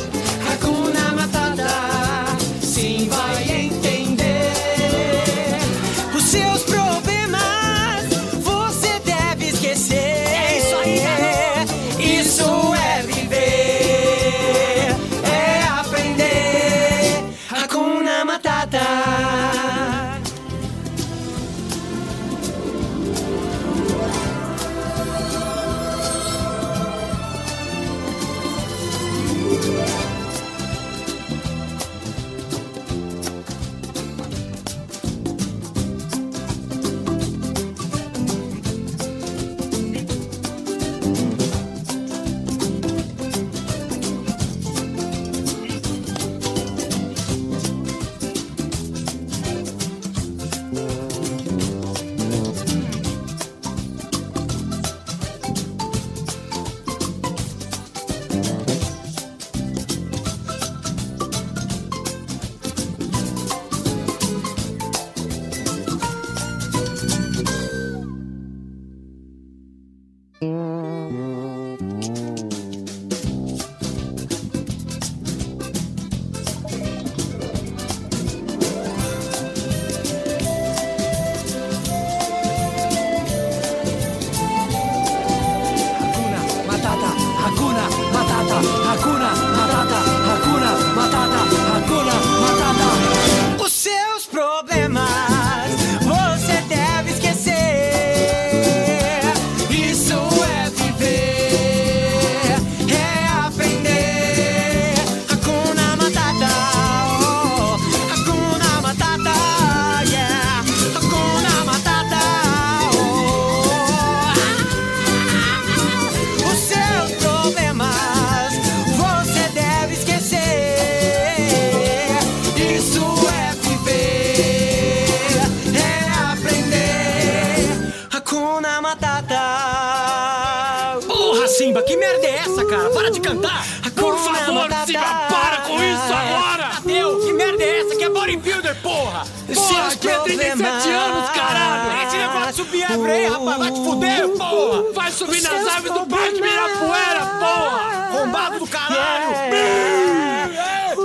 Árvore 142.80 143.12
aí, 143.12 143.26
rapaz, 143.28 143.58
vai 143.58 143.72
te 143.72 143.84
fuder, 143.84 144.30
porra! 144.30 144.94
Vai 144.94 145.12
subir 145.12 145.42
nas 145.42 145.52
Seus 145.52 145.68
árvores 145.68 145.94
do 145.94 146.08
Parque. 146.08 146.38
Ibirapuera, 146.38 147.26
porra! 147.40 147.80
Arrombado 148.08 148.60
do 148.60 148.68
caralho! 148.68 149.36
É. 149.54 150.96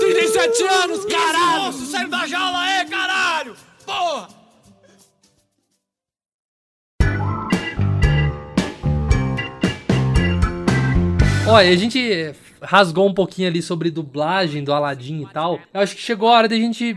37 0.00 0.62
anos, 0.64 1.04
caralho! 1.04 1.62
Nossa, 1.64 1.84
saiu 1.86 2.08
da 2.08 2.26
jaula 2.26 2.58
aí, 2.58 2.84
caralho! 2.86 3.56
Porra! 3.86 4.28
Olha, 11.46 11.70
a 11.70 11.76
gente 11.76 12.34
rasgou 12.62 13.08
um 13.08 13.14
pouquinho 13.14 13.48
ali 13.48 13.60
sobre 13.60 13.90
dublagem 13.90 14.62
do 14.62 14.72
Aladdin 14.72 15.22
e 15.22 15.26
tal. 15.26 15.60
Eu 15.74 15.80
acho 15.80 15.94
que 15.94 16.02
chegou 16.02 16.28
a 16.28 16.32
hora 16.32 16.48
de 16.48 16.54
a 16.54 16.58
gente 16.58 16.96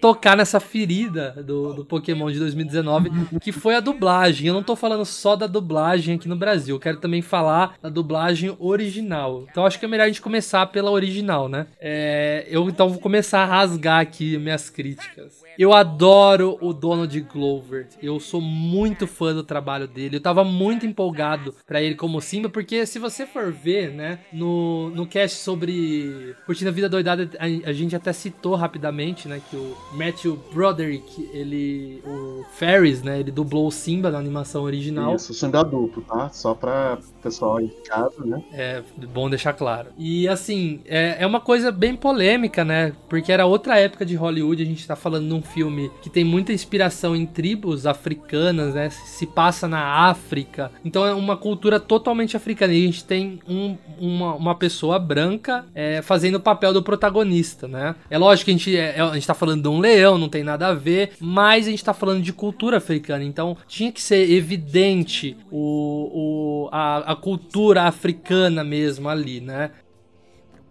tocar 0.00 0.36
nessa 0.36 0.60
ferida 0.60 1.32
do, 1.44 1.74
do 1.74 1.84
Pokémon 1.84 2.30
de 2.30 2.38
2019, 2.38 3.10
que 3.40 3.52
foi 3.52 3.74
a 3.74 3.80
dublagem. 3.80 4.48
Eu 4.48 4.54
não 4.54 4.62
tô 4.62 4.76
falando 4.76 5.04
só 5.04 5.36
da 5.36 5.46
dublagem 5.46 6.16
aqui 6.16 6.28
no 6.28 6.36
Brasil, 6.36 6.76
eu 6.76 6.80
quero 6.80 6.98
também 6.98 7.22
falar 7.22 7.76
da 7.82 7.88
dublagem 7.88 8.54
original. 8.58 9.46
Então 9.50 9.66
acho 9.66 9.78
que 9.78 9.84
é 9.84 9.88
melhor 9.88 10.04
a 10.04 10.08
gente 10.08 10.22
começar 10.22 10.66
pela 10.66 10.90
original, 10.90 11.48
né? 11.48 11.66
É, 11.80 12.46
eu 12.48 12.68
então 12.68 12.88
vou 12.88 13.00
começar 13.00 13.40
a 13.40 13.46
rasgar 13.46 14.00
aqui 14.00 14.38
minhas 14.38 14.70
críticas. 14.70 15.45
Eu 15.58 15.72
adoro 15.72 16.58
o 16.60 16.72
Donald 16.72 17.18
Glover. 17.20 17.88
Eu 18.02 18.20
sou 18.20 18.40
muito 18.40 19.06
fã 19.06 19.34
do 19.34 19.42
trabalho 19.42 19.88
dele. 19.88 20.16
Eu 20.16 20.20
tava 20.20 20.44
muito 20.44 20.84
empolgado 20.84 21.54
pra 21.66 21.82
ele 21.82 21.94
como 21.94 22.20
Simba, 22.20 22.48
porque 22.48 22.84
se 22.86 22.98
você 22.98 23.26
for 23.26 23.52
ver, 23.52 23.90
né, 23.90 24.18
no, 24.32 24.90
no 24.90 25.06
cast 25.06 25.38
sobre 25.38 26.34
Curtindo 26.44 26.70
a 26.70 26.72
Vida 26.72 26.88
Doidada, 26.88 27.30
a, 27.38 27.70
a 27.70 27.72
gente 27.72 27.96
até 27.96 28.12
citou 28.12 28.54
rapidamente, 28.54 29.28
né, 29.28 29.40
que 29.48 29.56
o 29.56 29.76
Matthew 29.92 30.38
Broderick, 30.52 31.28
ele, 31.32 32.02
o 32.04 32.44
Ferris, 32.52 33.02
né, 33.02 33.20
ele 33.20 33.30
dublou 33.30 33.66
o 33.66 33.72
Simba 33.72 34.10
na 34.10 34.18
animação 34.18 34.62
original. 34.62 35.14
Isso, 35.14 35.32
Simba 35.32 35.64
duplo, 35.64 36.02
tá? 36.02 36.28
Só 36.30 36.54
pra 36.54 36.98
pessoal 37.22 37.56
aí 37.56 37.66
de 37.66 37.88
casa, 37.88 38.24
né? 38.24 38.42
É 38.52 38.82
bom 39.12 39.28
deixar 39.28 39.52
claro. 39.52 39.90
E 39.98 40.28
assim, 40.28 40.80
é, 40.86 41.16
é 41.20 41.26
uma 41.26 41.40
coisa 41.40 41.72
bem 41.72 41.96
polêmica, 41.96 42.64
né? 42.64 42.92
Porque 43.08 43.32
era 43.32 43.46
outra 43.46 43.78
época 43.78 44.06
de 44.06 44.14
Hollywood, 44.14 44.62
a 44.62 44.66
gente 44.66 44.86
tá 44.86 44.94
falando 44.94 45.26
num 45.26 45.42
filme 45.46 45.90
que 46.02 46.10
tem 46.10 46.24
muita 46.24 46.52
inspiração 46.52 47.16
em 47.16 47.24
tribos 47.24 47.86
africanas, 47.86 48.74
né? 48.74 48.90
Se 48.90 49.26
passa 49.26 49.66
na 49.66 49.82
África. 50.08 50.70
Então 50.84 51.04
é 51.06 51.14
uma 51.14 51.36
cultura 51.36 51.80
totalmente 51.80 52.36
africana. 52.36 52.72
E 52.74 52.82
a 52.82 52.86
gente 52.86 53.04
tem 53.04 53.38
um- 53.48 53.76
uma, 53.98 54.34
uma 54.34 54.54
pessoa 54.54 54.98
branca 54.98 55.64
é, 55.74 56.02
fazendo 56.02 56.34
o 56.36 56.40
papel 56.40 56.72
do 56.72 56.82
protagonista, 56.82 57.66
né? 57.66 57.94
É 58.10 58.18
lógico 58.18 58.46
que 58.46 58.50
a 58.50 58.54
gente, 58.54 58.76
é, 58.76 59.00
a 59.00 59.14
gente 59.14 59.26
tá 59.26 59.34
falando 59.34 59.62
de 59.62 59.68
um 59.68 59.78
leão, 59.78 60.18
não 60.18 60.28
tem 60.28 60.42
nada 60.42 60.68
a 60.68 60.74
ver, 60.74 61.12
mas 61.20 61.66
a 61.66 61.70
gente 61.70 61.84
tá 61.84 61.94
falando 61.94 62.22
de 62.22 62.32
cultura 62.32 62.76
africana. 62.76 63.24
Então 63.24 63.56
tinha 63.66 63.90
que 63.92 64.02
ser 64.02 64.30
evidente 64.30 65.36
o, 65.50 66.66
o, 66.66 66.68
a, 66.72 67.12
a 67.12 67.16
cultura 67.16 67.82
africana 67.84 68.62
mesmo 68.64 69.08
ali, 69.08 69.40
né? 69.40 69.70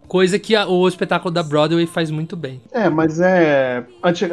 Coisa 0.08 0.38
que 0.38 0.54
a- 0.54 0.66
o 0.68 0.86
espetáculo 0.86 1.32
da 1.32 1.42
Broadway 1.42 1.86
faz 1.86 2.10
muito 2.10 2.36
bem. 2.36 2.60
É, 2.72 2.88
mas 2.88 3.20
é. 3.20 3.84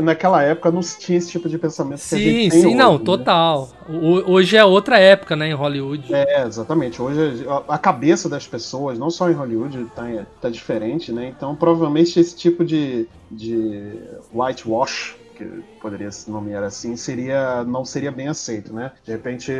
Naquela 0.02 0.42
época 0.44 0.72
não 0.72 0.82
se 0.82 1.00
tinha 1.00 1.18
esse 1.18 1.32
tipo 1.32 1.50
de 1.50 1.58
pensamento 1.58 2.00
que 2.08 2.16
a 2.16 2.18
Sim, 2.18 2.24
gente 2.24 2.52
tem 2.52 2.62
sim, 2.62 2.76
não, 2.76 2.92
hoje, 2.92 3.00
né? 3.00 3.06
total. 3.06 3.70
O- 3.90 4.32
hoje 4.34 4.56
é 4.56 4.64
outra 4.64 5.00
época, 5.00 5.36
né, 5.36 5.50
em 5.50 5.54
Hollywood. 5.54 6.14
É, 6.14 6.44
exatamente. 6.46 7.02
Hoje 7.02 7.46
a- 7.48 7.76
a 7.76 7.78
cabeça 7.78 8.30
das 8.30 8.46
pessoas, 8.48 8.98
não 9.00 9.10
só 9.10 9.30
em 9.30 9.34
Hollywood, 9.34 9.86
tá, 9.96 10.04
tá 10.42 10.50
diferente, 10.50 11.12
né? 11.12 11.34
Então 11.36 11.56
provavelmente 11.56 12.20
esse 12.20 12.36
tipo 12.36 12.64
de, 12.64 13.08
de 13.32 13.94
whitewash, 14.34 15.16
que 15.44 15.80
poderia 15.80 16.12
se 16.12 16.30
nomear 16.30 16.64
assim, 16.64 16.96
seria, 16.96 17.64
não 17.64 17.84
seria 17.84 18.12
bem 18.12 18.28
aceito, 18.28 18.74
né? 18.74 18.92
De 19.04 19.12
repente, 19.12 19.52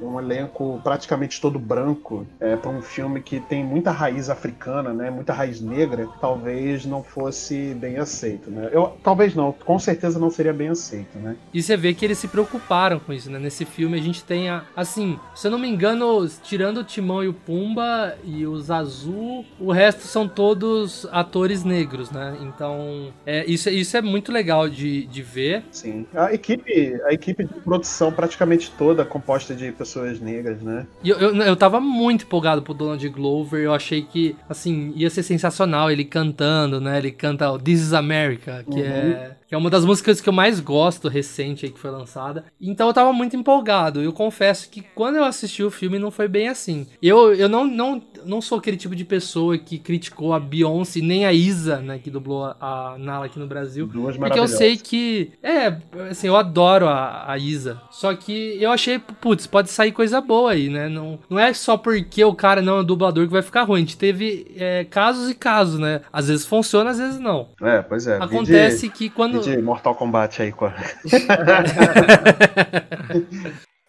um 0.00 0.18
elenco 0.18 0.80
praticamente 0.82 1.40
todo 1.40 1.58
branco 1.58 2.26
é, 2.38 2.56
para 2.56 2.70
um 2.70 2.82
filme 2.82 3.20
que 3.20 3.40
tem 3.40 3.64
muita 3.64 3.90
raiz 3.90 4.28
africana, 4.28 4.92
né? 4.92 5.10
Muita 5.10 5.32
raiz 5.32 5.60
negra, 5.60 6.08
talvez 6.20 6.84
não 6.84 7.02
fosse 7.02 7.74
bem 7.74 7.98
aceito, 7.98 8.50
né? 8.50 8.68
Eu, 8.72 8.96
talvez 9.02 9.34
não, 9.34 9.52
com 9.52 9.78
certeza 9.78 10.18
não 10.18 10.30
seria 10.30 10.52
bem 10.52 10.68
aceito, 10.68 11.18
né? 11.18 11.36
E 11.52 11.62
você 11.62 11.76
vê 11.76 11.94
que 11.94 12.04
eles 12.04 12.18
se 12.18 12.28
preocuparam 12.28 12.98
com 12.98 13.12
isso, 13.12 13.30
né? 13.30 13.38
Nesse 13.38 13.64
filme 13.64 13.98
a 13.98 14.02
gente 14.02 14.24
tem, 14.24 14.48
a, 14.48 14.64
assim, 14.76 15.18
se 15.34 15.46
eu 15.46 15.50
não 15.50 15.58
me 15.58 15.68
engano, 15.68 16.28
tirando 16.42 16.78
o 16.78 16.84
Timão 16.84 17.22
e 17.22 17.28
o 17.28 17.34
Pumba 17.34 18.16
e 18.24 18.46
os 18.46 18.70
Azul, 18.70 19.44
o 19.58 19.72
resto 19.72 20.02
são 20.02 20.28
todos 20.28 21.06
atores 21.10 21.64
negros, 21.64 22.10
né? 22.10 22.36
Então, 22.42 23.12
é, 23.24 23.44
isso, 23.46 23.68
isso 23.70 23.96
é 23.96 24.02
muito 24.02 24.32
legal 24.32 24.68
de, 24.68 25.06
de 25.06 25.19
ver. 25.20 25.62
Sim. 25.70 26.06
A 26.14 26.32
equipe, 26.32 27.00
a 27.04 27.12
equipe 27.12 27.44
de 27.44 27.54
produção 27.60 28.12
praticamente 28.12 28.72
toda 28.76 29.04
composta 29.04 29.54
de 29.54 29.72
pessoas 29.72 30.20
negras, 30.20 30.62
né? 30.62 30.86
E 31.02 31.10
eu, 31.10 31.18
eu, 31.18 31.36
eu 31.36 31.56
tava 31.56 31.80
muito 31.80 32.24
empolgado 32.24 32.62
pro 32.62 32.74
Donald 32.74 33.08
Glover, 33.08 33.60
eu 33.62 33.74
achei 33.74 34.02
que, 34.02 34.36
assim, 34.48 34.92
ia 34.96 35.10
ser 35.10 35.22
sensacional 35.22 35.90
ele 35.90 36.04
cantando, 36.04 36.80
né? 36.80 36.98
Ele 36.98 37.10
canta 37.10 37.50
o 37.50 37.58
This 37.58 37.80
is 37.80 37.92
America, 37.92 38.64
que, 38.70 38.82
é, 38.82 39.36
que 39.50 39.54
é 39.56 39.58
uma 39.58 39.68
das 39.68 39.84
músicas 39.84 40.20
que 40.20 40.28
eu 40.28 40.32
mais 40.32 40.60
gosto 40.60 41.08
recente 41.08 41.66
aí 41.66 41.72
que 41.72 41.78
foi 41.80 41.90
lançada. 41.90 42.44
Então 42.60 42.86
eu 42.86 42.94
tava 42.94 43.12
muito 43.12 43.34
empolgado. 43.34 44.00
Eu 44.00 44.12
confesso 44.12 44.70
que 44.70 44.80
quando 44.94 45.16
eu 45.16 45.24
assisti 45.24 45.64
o 45.64 45.72
filme 45.72 45.98
não 45.98 46.12
foi 46.12 46.28
bem 46.28 46.46
assim. 46.46 46.86
Eu, 47.02 47.34
eu 47.34 47.48
não, 47.48 47.66
não, 47.66 48.00
não 48.24 48.40
sou 48.40 48.58
aquele 48.58 48.76
tipo 48.76 48.94
de 48.94 49.04
pessoa 49.04 49.58
que 49.58 49.76
criticou 49.76 50.32
a 50.32 50.38
Beyoncé, 50.38 51.00
nem 51.00 51.26
a 51.26 51.32
Isa, 51.32 51.78
né, 51.80 51.98
que 51.98 52.10
dublou 52.12 52.44
a, 52.44 52.56
a 52.60 52.96
Nala 52.96 53.26
aqui 53.26 53.40
no 53.40 53.46
Brasil. 53.48 53.88
Duas 53.88 54.16
Porque 54.16 54.18
eu 54.18 54.20
maravilhosas. 54.20 54.56
sei 54.56 54.76
que. 54.76 55.32
É, 55.42 55.76
assim, 56.08 56.28
eu 56.28 56.36
adoro 56.36 56.86
a, 56.86 57.32
a 57.32 57.36
Isa. 57.36 57.82
Só 57.90 58.14
que 58.14 58.56
eu 58.62 58.70
achei, 58.70 59.00
putz, 59.00 59.48
pode 59.48 59.68
sair 59.68 59.90
coisa 59.90 60.20
boa 60.20 60.52
aí, 60.52 60.68
né? 60.68 60.88
Não, 60.88 61.18
não 61.28 61.40
é 61.40 61.52
só 61.52 61.76
porque 61.76 62.22
o 62.22 62.36
cara 62.36 62.62
não 62.62 62.76
é 62.76 62.80
um 62.82 62.84
dublador 62.84 63.26
que 63.26 63.32
vai 63.32 63.42
ficar 63.42 63.64
ruim. 63.64 63.78
A 63.78 63.84
gente 63.84 63.96
teve 63.98 64.46
é, 64.56 64.84
casos 64.84 65.28
e 65.28 65.34
casos, 65.34 65.80
né? 65.80 66.02
Às 66.12 66.28
vezes 66.28 66.46
funciona, 66.46 66.90
às 66.90 66.98
vezes 66.98 67.18
não. 67.18 67.48
É, 67.60 67.82
pois 67.82 68.06
é. 68.06 68.16
Acontece 68.16 68.82
vide- 68.82 68.94
que 68.94 69.10
quando. 69.10 69.39
Vide 69.40 69.62
Mortal 69.62 69.94
Kombat 69.94 70.42
aí 70.42 70.52
com 70.52 70.66
a... 70.66 70.74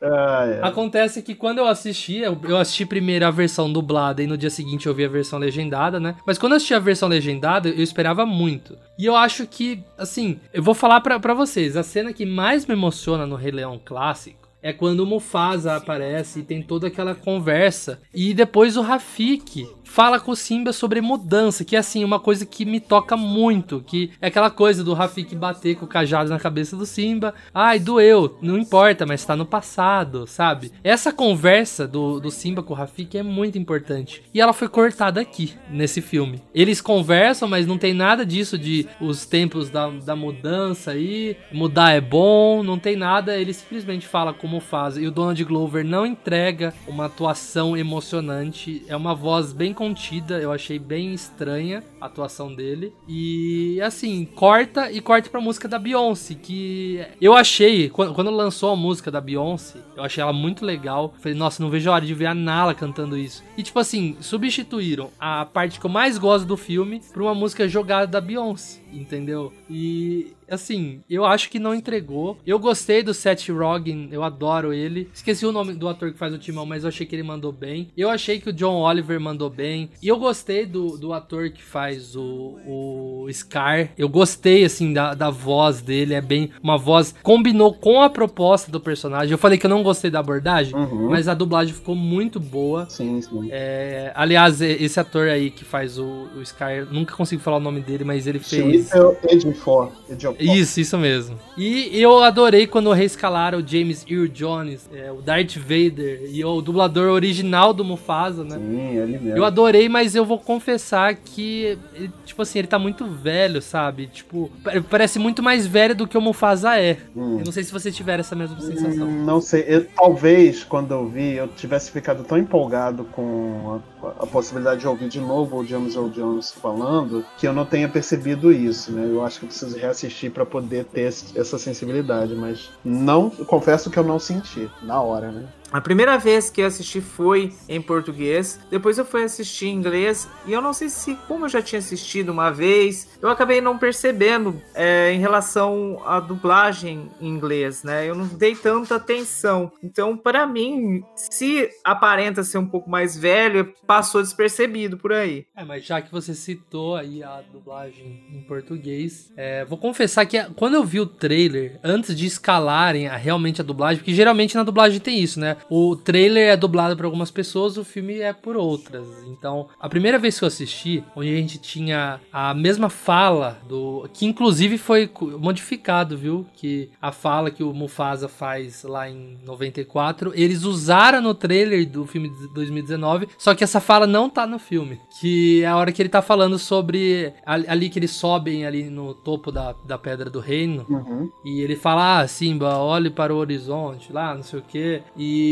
Ah, 0.01 0.45
é. 0.47 0.59
Acontece 0.65 1.21
que 1.21 1.35
quando 1.35 1.59
eu 1.59 1.67
assisti, 1.67 2.17
eu 2.17 2.57
assisti 2.57 2.85
primeiro 2.85 3.25
a 3.25 3.31
versão 3.31 3.71
dublada 3.71 4.23
e 4.23 4.27
no 4.27 4.37
dia 4.37 4.49
seguinte 4.49 4.87
eu 4.87 4.95
vi 4.95 5.05
a 5.05 5.09
versão 5.09 5.37
legendada, 5.37 5.99
né? 5.99 6.15
Mas 6.25 6.37
quando 6.37 6.53
eu 6.53 6.57
assisti 6.57 6.73
a 6.73 6.79
versão 6.79 7.07
legendada, 7.07 7.69
eu 7.69 7.83
esperava 7.83 8.25
muito. 8.25 8.75
E 8.97 9.05
eu 9.05 9.15
acho 9.15 9.45
que, 9.45 9.83
assim, 9.97 10.39
eu 10.53 10.63
vou 10.63 10.73
falar 10.73 11.01
pra, 11.01 11.19
pra 11.19 11.33
vocês, 11.33 11.77
a 11.77 11.83
cena 11.83 12.13
que 12.13 12.25
mais 12.25 12.65
me 12.65 12.73
emociona 12.73 13.25
no 13.27 13.35
Rei 13.35 13.51
Leão 13.51 13.79
clássico 13.83 14.41
é 14.63 14.71
quando 14.71 14.99
o 15.01 15.05
Mufasa 15.05 15.75
aparece 15.75 16.39
e 16.39 16.43
tem 16.43 16.61
toda 16.61 16.87
aquela 16.87 17.15
conversa. 17.15 17.99
E 18.13 18.33
depois 18.33 18.77
o 18.77 18.81
Rafik 18.81 19.67
fala 19.91 20.21
com 20.21 20.31
o 20.31 20.35
Simba 20.37 20.71
sobre 20.71 21.01
mudança, 21.01 21.65
que 21.65 21.75
é 21.75 21.79
assim, 21.79 22.01
uma 22.05 22.17
coisa 22.17 22.45
que 22.45 22.63
me 22.63 22.79
toca 22.79 23.17
muito, 23.17 23.83
que 23.85 24.11
é 24.21 24.27
aquela 24.27 24.49
coisa 24.49 24.85
do 24.85 24.93
Rafik 24.93 25.35
bater 25.35 25.75
com 25.75 25.83
o 25.83 25.87
cajado 25.87 26.29
na 26.29 26.39
cabeça 26.39 26.77
do 26.77 26.85
Simba. 26.85 27.33
Ai, 27.53 27.77
doeu, 27.77 28.37
não 28.41 28.57
importa, 28.57 29.05
mas 29.05 29.25
tá 29.25 29.35
no 29.35 29.45
passado, 29.45 30.25
sabe? 30.25 30.71
Essa 30.81 31.11
conversa 31.11 31.85
do, 31.85 32.21
do 32.21 32.31
Simba 32.31 32.63
com 32.63 32.73
o 32.73 32.75
Rafik 32.75 33.17
é 33.17 33.23
muito 33.23 33.57
importante. 33.57 34.23
E 34.33 34.39
ela 34.39 34.53
foi 34.53 34.69
cortada 34.69 35.19
aqui, 35.19 35.55
nesse 35.69 35.99
filme. 35.99 36.41
Eles 36.55 36.79
conversam, 36.79 37.49
mas 37.49 37.67
não 37.67 37.77
tem 37.77 37.93
nada 37.93 38.25
disso 38.25 38.57
de 38.57 38.87
os 39.01 39.25
tempos 39.25 39.69
da, 39.69 39.89
da 39.89 40.15
mudança 40.15 40.91
aí, 40.91 41.35
mudar 41.51 41.91
é 41.91 41.99
bom, 41.99 42.63
não 42.63 42.79
tem 42.79 42.95
nada, 42.95 43.37
ele 43.37 43.53
simplesmente 43.53 44.07
fala 44.07 44.33
como 44.33 44.61
faz. 44.61 44.95
E 44.95 45.05
o 45.05 45.11
Donald 45.11 45.43
Glover 45.43 45.83
não 45.83 46.05
entrega 46.05 46.73
uma 46.87 47.07
atuação 47.07 47.75
emocionante, 47.75 48.83
é 48.87 48.95
uma 48.95 49.13
voz 49.13 49.51
bem 49.51 49.73
contida, 49.81 50.39
eu 50.39 50.51
achei 50.51 50.77
bem 50.77 51.11
estranha 51.11 51.83
a 51.99 52.05
atuação 52.05 52.53
dele. 52.53 52.93
E 53.07 53.81
assim, 53.81 54.25
corta 54.25 54.91
e 54.91 55.01
corta 55.01 55.27
pra 55.27 55.41
música 55.41 55.67
da 55.67 55.79
Beyoncé, 55.79 56.35
que 56.35 57.03
eu 57.19 57.33
achei, 57.33 57.89
quando, 57.89 58.29
lançou 58.29 58.71
a 58.71 58.75
música 58.75 59.09
da 59.09 59.19
Beyoncé, 59.19 59.79
eu 59.97 60.03
achei 60.03 60.21
ela 60.21 60.31
muito 60.31 60.63
legal. 60.63 61.15
Falei, 61.19 61.35
nossa, 61.35 61.63
não 61.63 61.71
vejo 61.71 61.89
a 61.89 61.95
hora 61.95 62.05
de 62.05 62.13
ver 62.13 62.27
a 62.27 62.35
Nala 62.35 62.75
cantando 62.75 63.17
isso. 63.17 63.43
E 63.57 63.63
tipo 63.63 63.79
assim, 63.79 64.15
substituíram 64.21 65.09
a 65.19 65.45
parte 65.45 65.79
que 65.79 65.85
eu 65.87 65.89
mais 65.89 66.19
gosto 66.19 66.45
do 66.45 66.55
filme 66.55 67.01
por 67.11 67.23
uma 67.23 67.33
música 67.33 67.67
jogada 67.67 68.05
da 68.05 68.21
Beyoncé. 68.21 68.80
Entendeu? 68.93 69.51
E 69.69 70.33
assim, 70.49 70.99
eu 71.09 71.25
acho 71.25 71.49
que 71.49 71.59
não 71.59 71.73
entregou. 71.73 72.37
Eu 72.45 72.59
gostei 72.59 73.01
do 73.01 73.13
Seth 73.13 73.47
Rogen, 73.49 74.09
eu 74.11 74.21
adoro 74.23 74.73
ele. 74.73 75.09
Esqueci 75.13 75.45
o 75.45 75.51
nome 75.51 75.73
do 75.73 75.87
ator 75.87 76.11
que 76.11 76.17
faz 76.17 76.33
o 76.33 76.37
Timão, 76.37 76.65
mas 76.65 76.83
eu 76.83 76.89
achei 76.89 77.05
que 77.05 77.15
ele 77.15 77.23
mandou 77.23 77.51
bem. 77.53 77.87
Eu 77.95 78.09
achei 78.09 78.39
que 78.39 78.49
o 78.49 78.53
John 78.53 78.75
Oliver 78.81 79.19
mandou 79.19 79.49
bem. 79.49 79.89
E 80.03 80.07
eu 80.09 80.17
gostei 80.19 80.65
do, 80.65 80.97
do 80.97 81.13
ator 81.13 81.49
que 81.51 81.63
faz 81.63 82.15
o, 82.17 82.59
o 82.67 83.27
Scar. 83.31 83.89
Eu 83.97 84.09
gostei, 84.09 84.65
assim, 84.65 84.91
da, 84.91 85.13
da 85.13 85.29
voz 85.29 85.81
dele. 85.81 86.13
É 86.13 86.21
bem. 86.21 86.49
Uma 86.61 86.77
voz. 86.77 87.15
Combinou 87.23 87.73
com 87.73 88.01
a 88.01 88.09
proposta 88.09 88.69
do 88.69 88.79
personagem. 88.79 89.31
Eu 89.31 89.37
falei 89.37 89.57
que 89.57 89.65
eu 89.65 89.69
não 89.69 89.83
gostei 89.83 90.11
da 90.11 90.19
abordagem, 90.19 90.75
Uhum. 90.75 91.09
mas 91.09 91.27
a 91.29 91.33
dublagem 91.33 91.73
ficou 91.73 91.95
muito 91.95 92.39
boa. 92.39 92.89
Sim, 92.89 93.21
sim. 93.21 93.47
É, 93.51 94.11
aliás, 94.15 94.61
esse 94.61 94.99
ator 94.99 95.29
aí 95.29 95.49
que 95.49 95.63
faz 95.63 95.97
o, 95.97 96.27
o 96.35 96.45
Scar, 96.45 96.85
nunca 96.91 97.15
consigo 97.15 97.41
falar 97.41 97.57
o 97.57 97.61
nome 97.61 97.79
dele, 97.79 98.03
mas 98.03 98.27
ele 98.27 98.39
fez. 98.39 98.49
Chiwetel 98.49 98.80
Ejiofor. 99.29 99.91
Ejiofor. 100.09 100.41
Isso, 100.41 100.79
isso 100.79 100.97
mesmo. 100.97 101.37
E 101.57 101.89
eu 102.01 102.21
adorei 102.23 102.67
quando 102.67 102.91
reescalaram 102.91 103.59
o 103.59 103.67
James 103.67 104.05
Earl 104.09 104.27
Jones, 104.27 104.89
é, 104.93 105.11
o 105.11 105.21
Darth 105.21 105.55
Vader 105.57 106.21
e 106.31 106.43
o 106.43 106.61
dublador 106.61 107.09
original 107.11 107.73
do 107.73 107.83
Mufasa, 107.83 108.43
né? 108.43 108.57
Sim, 108.57 108.97
ele 108.97 109.17
mesmo. 109.19 109.37
Eu 109.37 109.45
adorei, 109.45 109.87
mas 109.89 110.15
eu 110.15 110.25
vou 110.25 110.39
confessar 110.39 111.15
que, 111.15 111.77
tipo 112.25 112.41
assim, 112.41 112.59
ele 112.59 112.67
tá 112.67 112.79
muito 112.79 113.05
velho, 113.05 113.61
sabe? 113.61 114.07
Tipo, 114.07 114.49
pa- 114.63 114.71
parece 114.89 115.19
muito 115.19 115.41
mais 115.43 115.65
velho 115.67 115.95
do 115.95 116.07
que 116.07 116.17
o 116.17 116.21
Mufasa 116.21 116.77
é. 116.79 116.97
Hum. 117.15 117.39
Eu 117.39 117.45
não 117.45 117.51
sei 117.51 117.63
se 117.63 117.71
vocês 117.71 117.95
tiveram 117.95 118.21
essa 118.21 118.35
mesma 118.35 118.59
sensação. 118.59 119.07
Hum, 119.07 119.25
Não 119.25 119.41
sei, 119.41 119.63
eu- 119.67 119.85
talvez 119.95 120.63
quando 120.63 120.91
eu 120.91 121.07
vi 121.07 121.33
eu 121.35 121.47
tivesse 121.47 121.91
ficado 121.91 122.23
tão 122.23 122.37
empolgado 122.37 123.03
com 123.11 123.79
a, 124.03 124.23
a 124.23 124.27
possibilidade 124.27 124.81
de 124.81 124.87
ouvir 124.87 125.07
de 125.09 125.19
novo 125.19 125.57
o 125.57 125.65
James 125.65 125.95
Earl 125.95 126.09
Jones 126.09 126.51
falando 126.51 127.23
que 127.37 127.47
eu 127.47 127.53
não 127.53 127.65
tenha 127.65 127.87
percebido 127.87 128.51
isso, 128.51 128.70
né? 128.91 129.05
Eu 129.09 129.23
acho 129.23 129.39
que 129.39 129.45
eu 129.45 129.49
preciso 129.49 129.77
reassistir 129.77 130.31
pra 130.31 130.45
poder 130.45 130.85
ter 130.85 131.01
essa 131.35 131.57
sensibilidade, 131.57 132.35
mas 132.35 132.69
não, 132.83 133.29
confesso 133.29 133.89
que 133.89 133.99
eu 133.99 134.03
não 134.03 134.19
senti 134.19 134.69
na 134.81 135.01
hora, 135.01 135.31
né? 135.31 135.47
A 135.71 135.79
primeira 135.79 136.17
vez 136.17 136.49
que 136.49 136.61
eu 136.61 136.67
assisti 136.67 136.99
foi 136.99 137.53
em 137.69 137.81
português, 137.81 138.59
depois 138.69 138.97
eu 138.97 139.05
fui 139.05 139.23
assistir 139.23 139.67
em 139.67 139.75
inglês, 139.75 140.27
e 140.45 140.51
eu 140.51 140.61
não 140.61 140.73
sei 140.73 140.89
se, 140.89 141.15
como 141.27 141.45
eu 141.45 141.49
já 141.49 141.61
tinha 141.61 141.79
assistido 141.79 142.29
uma 142.29 142.51
vez, 142.51 143.07
eu 143.21 143.29
acabei 143.29 143.61
não 143.61 143.77
percebendo 143.77 144.61
é, 144.75 145.13
em 145.13 145.19
relação 145.19 146.01
à 146.05 146.19
dublagem 146.19 147.09
em 147.21 147.27
inglês, 147.29 147.83
né? 147.83 148.05
Eu 148.09 148.15
não 148.15 148.27
dei 148.27 148.53
tanta 148.53 148.95
atenção. 148.95 149.71
Então, 149.81 150.17
para 150.17 150.45
mim, 150.45 151.03
se 151.15 151.69
aparenta 151.85 152.43
ser 152.43 152.57
um 152.57 152.67
pouco 152.67 152.89
mais 152.89 153.15
velho, 153.17 153.73
passou 153.87 154.21
despercebido 154.21 154.97
por 154.97 155.13
aí. 155.13 155.45
É, 155.55 155.63
mas 155.63 155.85
já 155.85 156.01
que 156.01 156.11
você 156.11 156.33
citou 156.35 156.97
aí 156.97 157.23
a 157.23 157.41
dublagem 157.51 158.19
em 158.29 158.41
português, 158.41 159.31
é, 159.37 159.63
vou 159.63 159.77
confessar 159.77 160.25
que 160.25 160.43
quando 160.55 160.73
eu 160.73 160.83
vi 160.83 160.99
o 160.99 161.05
trailer, 161.05 161.79
antes 161.81 162.13
de 162.13 162.25
escalarem 162.25 163.07
a- 163.07 163.15
realmente 163.15 163.61
a 163.61 163.63
dublagem, 163.63 163.99
porque 163.99 164.13
geralmente 164.13 164.55
na 164.55 164.63
dublagem 164.63 164.99
tem 164.99 165.17
isso, 165.17 165.39
né? 165.39 165.55
O 165.69 165.95
trailer 165.95 166.49
é 166.49 166.57
dublado 166.57 166.95
por 166.95 167.05
algumas 167.05 167.31
pessoas, 167.31 167.77
o 167.77 167.83
filme 167.83 168.19
é 168.19 168.33
por 168.33 168.55
outras. 168.57 169.07
Então, 169.27 169.67
a 169.79 169.89
primeira 169.89 170.17
vez 170.19 170.37
que 170.37 170.43
eu 170.43 170.47
assisti, 170.47 171.03
onde 171.15 171.29
a 171.29 171.37
gente 171.37 171.57
tinha 171.57 172.19
a 172.31 172.53
mesma 172.53 172.89
fala 172.89 173.59
do. 173.67 174.09
que 174.13 174.25
inclusive 174.25 174.77
foi 174.77 175.09
modificado, 175.39 176.17
viu? 176.17 176.45
Que 176.55 176.89
a 177.01 177.11
fala 177.11 177.51
que 177.51 177.63
o 177.63 177.73
Mufasa 177.73 178.27
faz 178.27 178.83
lá 178.83 179.09
em 179.09 179.37
94, 179.45 180.31
eles 180.35 180.63
usaram 180.63 181.21
no 181.21 181.33
trailer 181.33 181.87
do 181.89 182.05
filme 182.05 182.29
de 182.29 182.47
2019, 182.53 183.27
só 183.37 183.53
que 183.55 183.63
essa 183.63 183.79
fala 183.79 184.05
não 184.07 184.29
tá 184.29 184.45
no 184.47 184.59
filme. 184.59 184.99
Que 185.19 185.63
é 185.63 185.67
a 185.67 185.77
hora 185.77 185.91
que 185.91 186.01
ele 186.01 186.09
tá 186.09 186.21
falando 186.21 186.57
sobre. 186.57 187.33
ali- 187.45 187.89
que 187.91 187.99
eles 187.99 188.11
sobem 188.11 188.65
ali 188.65 188.83
no 188.89 189.13
topo 189.13 189.51
da, 189.51 189.73
da 189.85 189.97
Pedra 189.97 190.29
do 190.29 190.39
Reino. 190.39 190.85
Uhum. 190.89 191.29
E 191.43 191.59
ele 191.61 191.75
fala, 191.75 192.19
ah, 192.21 192.27
Simba, 192.27 192.77
olhe 192.77 193.09
para 193.09 193.33
o 193.33 193.37
horizonte, 193.37 194.13
lá, 194.13 194.33
não 194.33 194.43
sei 194.43 194.59
o 194.59 194.63
que. 194.63 195.01
E 195.17 195.50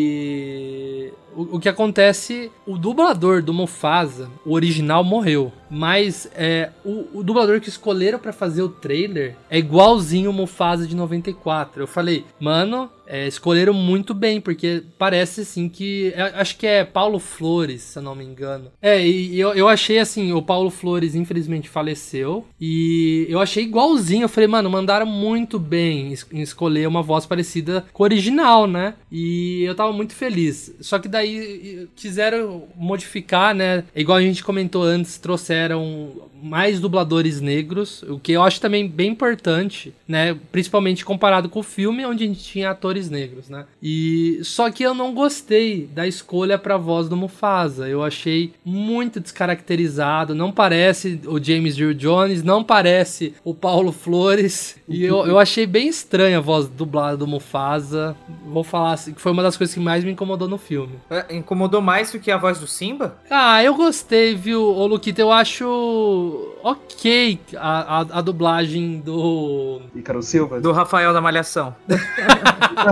o, 1.35 1.55
o 1.55 1.59
que 1.59 1.69
acontece, 1.69 2.51
o 2.65 2.77
dublador 2.77 3.41
do 3.41 3.53
Mufasa, 3.53 4.29
o 4.45 4.53
original, 4.53 5.03
morreu. 5.03 5.51
Mas 5.69 6.29
é, 6.33 6.71
o, 6.83 7.19
o 7.19 7.23
dublador 7.23 7.61
que 7.61 7.69
escolheram 7.69 8.19
pra 8.19 8.33
fazer 8.33 8.61
o 8.61 8.69
trailer 8.69 9.35
é 9.49 9.57
igualzinho 9.57 10.31
o 10.31 10.33
Mufasa 10.33 10.85
de 10.87 10.95
94. 10.95 11.83
Eu 11.83 11.87
falei, 11.87 12.25
mano, 12.39 12.89
é, 13.09 13.27
escolheram 13.27 13.73
muito 13.73 14.13
bem, 14.13 14.39
porque 14.39 14.83
parece 14.99 15.41
assim 15.41 15.67
que. 15.67 16.13
é, 16.15 16.21
acho 16.35 16.55
que 16.55 16.67
é 16.67 16.85
Paulo 16.85 17.17
Flores, 17.17 17.81
se 17.81 17.97
eu 17.97 18.03
não 18.03 18.13
me 18.13 18.23
engano. 18.23 18.71
É, 18.79 19.05
e, 19.05 19.37
eu, 19.39 19.51
eu 19.55 19.67
achei 19.67 19.97
assim, 19.97 20.31
o 20.31 20.43
Paulo 20.43 20.69
Flores 20.69 21.15
infelizmente 21.15 21.67
faleceu. 21.67 22.45
E 22.61 23.25
eu 23.27 23.41
achei 23.41 23.63
igualzinho. 23.63 24.25
Eu 24.25 24.29
falei, 24.29 24.47
mano, 24.47 24.69
mandaram 24.69 25.07
muito 25.07 25.57
bem 25.57 26.13
em 26.31 26.41
escolher 26.41 26.87
uma 26.87 27.01
voz 27.01 27.25
parecida 27.25 27.83
com 27.91 28.03
o 28.03 28.05
original, 28.05 28.67
né? 28.67 28.93
E 29.11 29.63
eu 29.63 29.73
tava 29.73 29.91
muito 29.91 30.13
feliz. 30.13 30.75
Só 30.79 30.99
que 30.99 31.07
daí 31.07 31.89
quiseram 31.95 32.65
modificar, 32.75 33.55
né? 33.55 33.83
Igual 33.95 34.19
a 34.19 34.21
gente 34.21 34.43
comentou 34.43 34.83
antes, 34.83 35.17
trouxeram 35.17 36.29
mais 36.41 36.79
dubladores 36.79 37.41
negros, 37.41 38.03
o 38.03 38.19
que 38.19 38.31
eu 38.31 38.41
acho 38.41 38.61
também 38.61 38.87
bem 38.87 39.11
importante, 39.11 39.93
né? 40.07 40.37
Principalmente 40.51 41.03
comparado 41.05 41.49
com 41.49 41.59
o 41.59 41.63
filme 41.63 42.05
onde 42.05 42.23
a 42.23 42.27
gente 42.27 42.43
tinha 42.43 42.71
atores 42.71 42.98
negros, 43.07 43.49
né? 43.49 43.65
E 43.83 44.39
só 44.43 44.71
que 44.71 44.81
eu 44.81 44.95
não 44.95 45.13
gostei 45.13 45.85
da 45.93 46.07
escolha 46.07 46.57
pra 46.57 46.75
voz 46.75 47.07
do 47.07 47.15
Mufasa. 47.15 47.87
Eu 47.87 48.03
achei 48.03 48.51
muito 48.65 49.19
descaracterizado, 49.19 50.33
não 50.33 50.51
parece 50.51 51.21
o 51.27 51.41
James 51.41 51.77
Earl 51.77 51.93
Jones, 51.93 52.41
não 52.41 52.63
parece 52.63 53.35
o 53.43 53.53
Paulo 53.53 53.91
Flores. 53.91 54.77
E 54.87 55.03
eu, 55.03 55.27
eu 55.27 55.37
achei 55.37 55.67
bem 55.67 55.87
estranha 55.87 56.39
a 56.39 56.41
voz 56.41 56.67
dublada 56.67 57.17
do 57.17 57.27
Mufasa. 57.27 58.15
Vou 58.47 58.63
falar 58.63 58.93
assim, 58.93 59.13
que 59.13 59.21
foi 59.21 59.31
uma 59.31 59.43
das 59.43 59.55
coisas 59.55 59.73
que 59.73 59.79
mais 59.79 60.03
me 60.03 60.11
incomodou 60.11 60.47
no 60.47 60.57
filme. 60.57 60.93
É, 61.09 61.35
Incomodou 61.35 61.81
mais 61.81 62.11
do 62.11 62.19
que 62.19 62.31
a 62.31 62.37
voz 62.37 62.59
do 62.59 62.65
Simba? 62.65 63.17
Ah, 63.29 63.63
eu 63.63 63.75
gostei, 63.75 64.33
viu, 64.35 64.63
ô 64.63 64.87
Luquita? 64.87 65.21
Eu 65.21 65.31
acho 65.31 66.55
ok 66.63 67.39
a, 67.55 67.99
a, 67.99 67.99
a 67.99 68.21
dublagem 68.21 68.99
do. 68.99 69.81
Ícaro 69.95 70.23
Silva? 70.23 70.59
Do 70.59 70.71
Rafael 70.71 71.13
da 71.13 71.21
Malhação. 71.21 71.75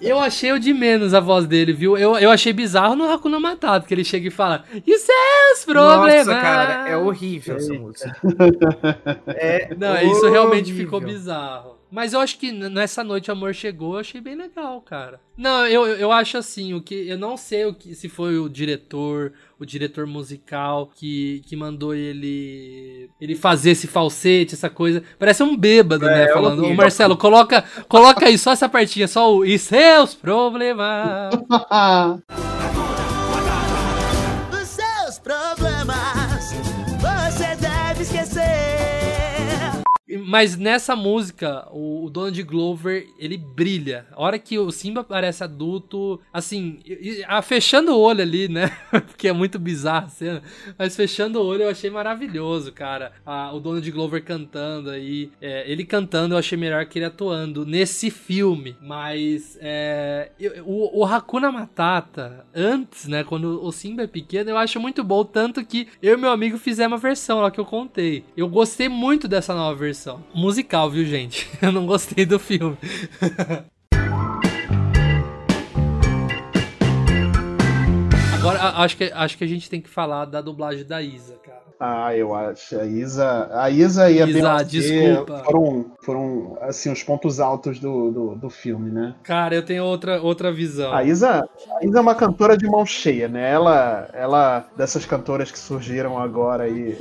Eu 0.00 0.20
achei 0.20 0.52
o 0.52 0.60
de 0.60 0.72
menos 0.72 1.14
a 1.14 1.20
voz 1.20 1.46
dele, 1.46 1.72
viu? 1.72 1.96
Eu, 1.96 2.16
eu 2.16 2.30
achei 2.30 2.52
bizarro 2.52 2.94
no 2.94 3.10
Hakuna 3.10 3.40
Matata, 3.40 3.86
que 3.86 3.92
ele 3.92 4.04
chega 4.04 4.28
e 4.28 4.30
fala: 4.30 4.64
E 4.86 4.98
seus 4.98 5.64
problemas? 5.64 6.26
Nossa, 6.26 6.40
cara, 6.40 6.88
é 6.88 6.96
horrível 6.96 7.56
essa 7.56 7.72
música. 7.74 8.16
É 9.26 9.74
Não, 9.74 10.00
isso 10.02 10.28
realmente 10.28 10.70
horrível. 10.70 10.84
ficou 10.84 11.00
bizarro. 11.00 11.76
Mas 11.90 12.12
eu 12.12 12.20
acho 12.20 12.38
que 12.38 12.52
nessa 12.52 13.02
noite 13.02 13.30
o 13.30 13.32
amor 13.32 13.54
chegou, 13.54 13.94
eu 13.94 14.00
achei 14.00 14.20
bem 14.20 14.34
legal, 14.36 14.80
cara. 14.80 15.20
Não, 15.36 15.66
eu, 15.66 15.86
eu 15.86 16.12
acho 16.12 16.36
assim, 16.36 16.74
o 16.74 16.80
que 16.82 17.08
eu 17.08 17.16
não 17.16 17.36
sei 17.36 17.64
o 17.64 17.72
que 17.74 17.94
se 17.94 18.08
foi 18.08 18.38
o 18.38 18.48
diretor, 18.48 19.32
o 19.58 19.64
diretor 19.64 20.06
musical 20.06 20.90
que, 20.94 21.42
que 21.46 21.56
mandou 21.56 21.94
ele 21.94 23.08
ele 23.20 23.34
fazer 23.34 23.70
esse 23.70 23.86
falsete, 23.86 24.54
essa 24.54 24.68
coisa. 24.68 25.02
Parece 25.18 25.42
um 25.42 25.56
bêbado, 25.56 26.04
né, 26.04 26.24
É, 26.24 26.32
falando. 26.32 26.64
Ô. 26.64 26.74
Marcelo, 26.74 27.16
coloca, 27.16 27.64
coloca 27.88 28.26
aí 28.26 28.36
só 28.36 28.52
essa 28.52 28.68
partinha, 28.68 29.08
só 29.08 29.34
o 29.34 29.44
e 29.44 29.58
seus 29.58 30.14
problemas. 30.14 31.34
Mas 40.28 40.56
nessa 40.56 40.96
música, 40.96 41.68
o, 41.70 42.04
o 42.06 42.10
Donald 42.10 42.42
Glover, 42.42 43.06
ele 43.18 43.36
brilha. 43.38 44.06
A 44.12 44.20
hora 44.20 44.38
que 44.40 44.58
o 44.58 44.70
Simba 44.72 45.04
parece 45.04 45.44
adulto, 45.44 46.20
assim, 46.32 46.80
a, 47.28 47.40
fechando 47.42 47.92
o 47.92 48.00
olho 48.00 48.22
ali, 48.22 48.48
né? 48.48 48.76
Porque 48.90 49.28
é 49.28 49.32
muito 49.32 49.56
bizarra 49.58 50.06
a 50.06 50.10
cena. 50.10 50.42
Mas 50.76 50.96
fechando 50.96 51.40
o 51.40 51.44
olho 51.46 51.62
eu 51.62 51.70
achei 51.70 51.90
maravilhoso, 51.90 52.72
cara. 52.72 53.12
A- 53.24 53.52
o 53.54 53.60
Donald 53.60 53.88
Glover 53.92 54.24
cantando 54.24 54.90
aí. 54.90 55.30
é, 55.40 55.70
ele 55.70 55.84
cantando 55.84 56.34
eu 56.34 56.38
achei 56.38 56.58
melhor 56.58 56.84
que 56.86 56.98
ele 56.98 57.06
atuando 57.06 57.64
nesse 57.64 58.10
filme. 58.10 58.76
Mas 58.82 59.56
é, 59.60 60.32
eu- 60.40 60.64
o, 60.66 61.00
o 61.00 61.04
Hakuna 61.04 61.52
Matata, 61.52 62.44
antes, 62.54 63.06
né? 63.06 63.22
Quando 63.22 63.64
o 63.64 63.70
Simba 63.70 64.02
é 64.02 64.06
pequeno, 64.08 64.50
eu 64.50 64.58
acho 64.58 64.80
muito 64.80 65.04
bom. 65.04 65.24
Tanto 65.24 65.64
que 65.64 65.86
eu 66.02 66.14
e 66.14 66.16
meu 66.16 66.30
amigo 66.32 66.58
fizemos 66.58 66.92
uma 66.96 66.98
versão 66.98 67.40
lá 67.40 67.50
que 67.50 67.60
eu 67.60 67.64
contei. 67.64 68.24
Eu 68.36 68.48
gostei 68.48 68.88
muito 68.88 69.28
dessa 69.28 69.54
nova 69.54 69.76
versão. 69.76 70.15
Musical, 70.34 70.90
viu, 70.90 71.04
gente? 71.04 71.48
Eu 71.60 71.72
não 71.72 71.86
gostei 71.86 72.24
do 72.26 72.38
filme. 72.38 72.76
Agora, 78.34 78.60
acho 78.82 78.96
que, 78.96 79.04
acho 79.04 79.38
que 79.38 79.44
a 79.44 79.46
gente 79.46 79.68
tem 79.68 79.80
que 79.80 79.88
falar 79.88 80.24
da 80.24 80.40
dublagem 80.40 80.84
da 80.84 81.02
Isa. 81.02 81.36
Ah, 81.78 82.16
eu 82.16 82.34
acho. 82.34 82.78
A 82.78 82.84
Isa, 82.86 83.50
a 83.52 83.70
Isa 83.70 84.10
e 84.10 84.22
a 84.22 84.26
Isa, 84.26 84.62
desculpa. 84.64 85.42
foram, 85.44 85.86
foram 86.02 86.58
assim, 86.62 86.90
os 86.90 87.02
pontos 87.02 87.38
altos 87.38 87.78
do, 87.78 88.10
do, 88.10 88.34
do 88.34 88.50
filme, 88.50 88.90
né? 88.90 89.14
Cara, 89.22 89.54
eu 89.54 89.62
tenho 89.64 89.84
outra, 89.84 90.20
outra 90.22 90.50
visão. 90.52 90.92
A 90.94 91.04
Isa, 91.04 91.46
a 91.80 91.84
Isa 91.84 91.98
é 91.98 92.00
uma 92.00 92.14
cantora 92.14 92.56
de 92.56 92.66
mão 92.66 92.86
cheia, 92.86 93.28
né? 93.28 93.50
Ela, 93.50 94.08
ela 94.14 94.64
dessas 94.76 95.04
cantoras 95.04 95.50
que 95.50 95.58
surgiram 95.58 96.18
agora 96.18 96.64
aí. 96.64 96.96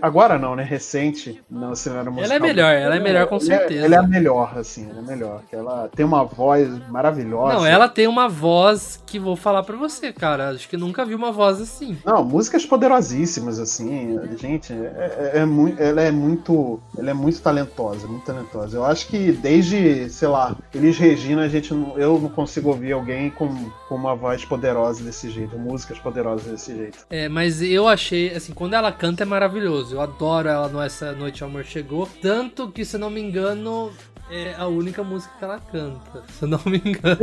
agora 0.00 0.38
não, 0.38 0.54
né? 0.54 0.62
Recente 0.62 1.42
no 1.50 1.74
cenário 1.74 2.12
musical. 2.12 2.36
Ela 2.36 2.44
é 2.44 2.48
melhor, 2.48 2.72
ela 2.74 2.96
é 2.96 3.00
melhor 3.00 3.26
com 3.26 3.36
Ela 3.36 3.44
é- 3.44 3.46
certeza. 3.58 3.84
Ela 3.86 3.94
é 3.96 3.98
a 3.98 4.02
melhor, 4.06 4.52
assim, 4.56 4.88
ela 4.88 4.98
é 5.00 5.02
melhor. 5.02 5.42
Ela 5.52 5.88
tem 5.94 6.04
uma 6.06 6.24
voz 6.24 6.68
maravilhosa. 6.88 7.54
Não, 7.54 7.66
ela 7.66 7.88
tem 7.88 8.06
uma 8.06 8.28
voz 8.28 9.02
que 9.04 9.18
vou 9.18 9.34
falar 9.36 9.62
pra 9.64 9.76
você, 9.76 10.12
cara. 10.12 10.50
Acho 10.50 10.68
que 10.68 10.76
nunca 10.76 11.04
vi 11.04 11.14
uma 11.14 11.32
voz 11.32 11.60
assim. 11.60 11.98
Não, 12.04 12.24
músicas 12.24 12.64
poderosíssimas, 12.64 13.58
assim, 13.58 14.11
gente, 14.38 14.72
é, 14.72 15.32
é, 15.34 15.38
é 15.40 15.44
muito, 15.44 15.80
ela 15.82 16.02
é 16.02 16.10
muito, 16.10 16.80
ela 16.96 17.10
é 17.10 17.14
muito 17.14 17.40
talentosa, 17.40 18.06
muito 18.06 18.24
talentosa. 18.24 18.76
Eu 18.76 18.84
acho 18.84 19.06
que 19.08 19.32
desde, 19.32 20.08
sei 20.10 20.28
lá, 20.28 20.56
Elis 20.74 20.98
Regina, 20.98 21.42
a 21.42 21.48
gente, 21.48 21.72
não- 21.74 21.96
eu 21.98 22.18
não 22.20 22.28
consigo 22.28 22.68
ouvir 22.70 22.92
alguém 22.92 23.30
com, 23.30 23.48
com 23.88 23.94
uma 23.94 24.14
voz 24.14 24.44
poderosa 24.44 25.02
desse 25.02 25.30
jeito, 25.30 25.58
músicas 25.58 25.98
poderosas 25.98 26.46
desse 26.50 26.74
jeito. 26.76 26.98
É, 27.10 27.28
mas 27.28 27.60
eu 27.62 27.88
achei, 27.88 28.34
assim, 28.34 28.52
quando 28.52 28.74
ela 28.74 28.90
canta 28.92 29.22
é 29.22 29.26
maravilhoso. 29.26 29.96
Eu 29.96 30.00
adoro 30.00 30.48
ela 30.48 30.68
no 30.68 30.80
Essa 30.80 31.12
Noite 31.12 31.42
o 31.42 31.46
Amor 31.46 31.64
Chegou. 31.64 32.08
Tanto 32.20 32.68
que, 32.70 32.84
se 32.84 32.96
não 32.98 33.10
me 33.10 33.20
engano, 33.20 33.90
é 34.32 34.54
a 34.58 34.66
única 34.66 35.02
música 35.04 35.32
que 35.38 35.44
ela 35.44 35.60
canta. 35.60 36.22
Se 36.38 36.44
eu 36.44 36.48
não 36.48 36.60
me 36.64 36.78
engano. 36.84 37.18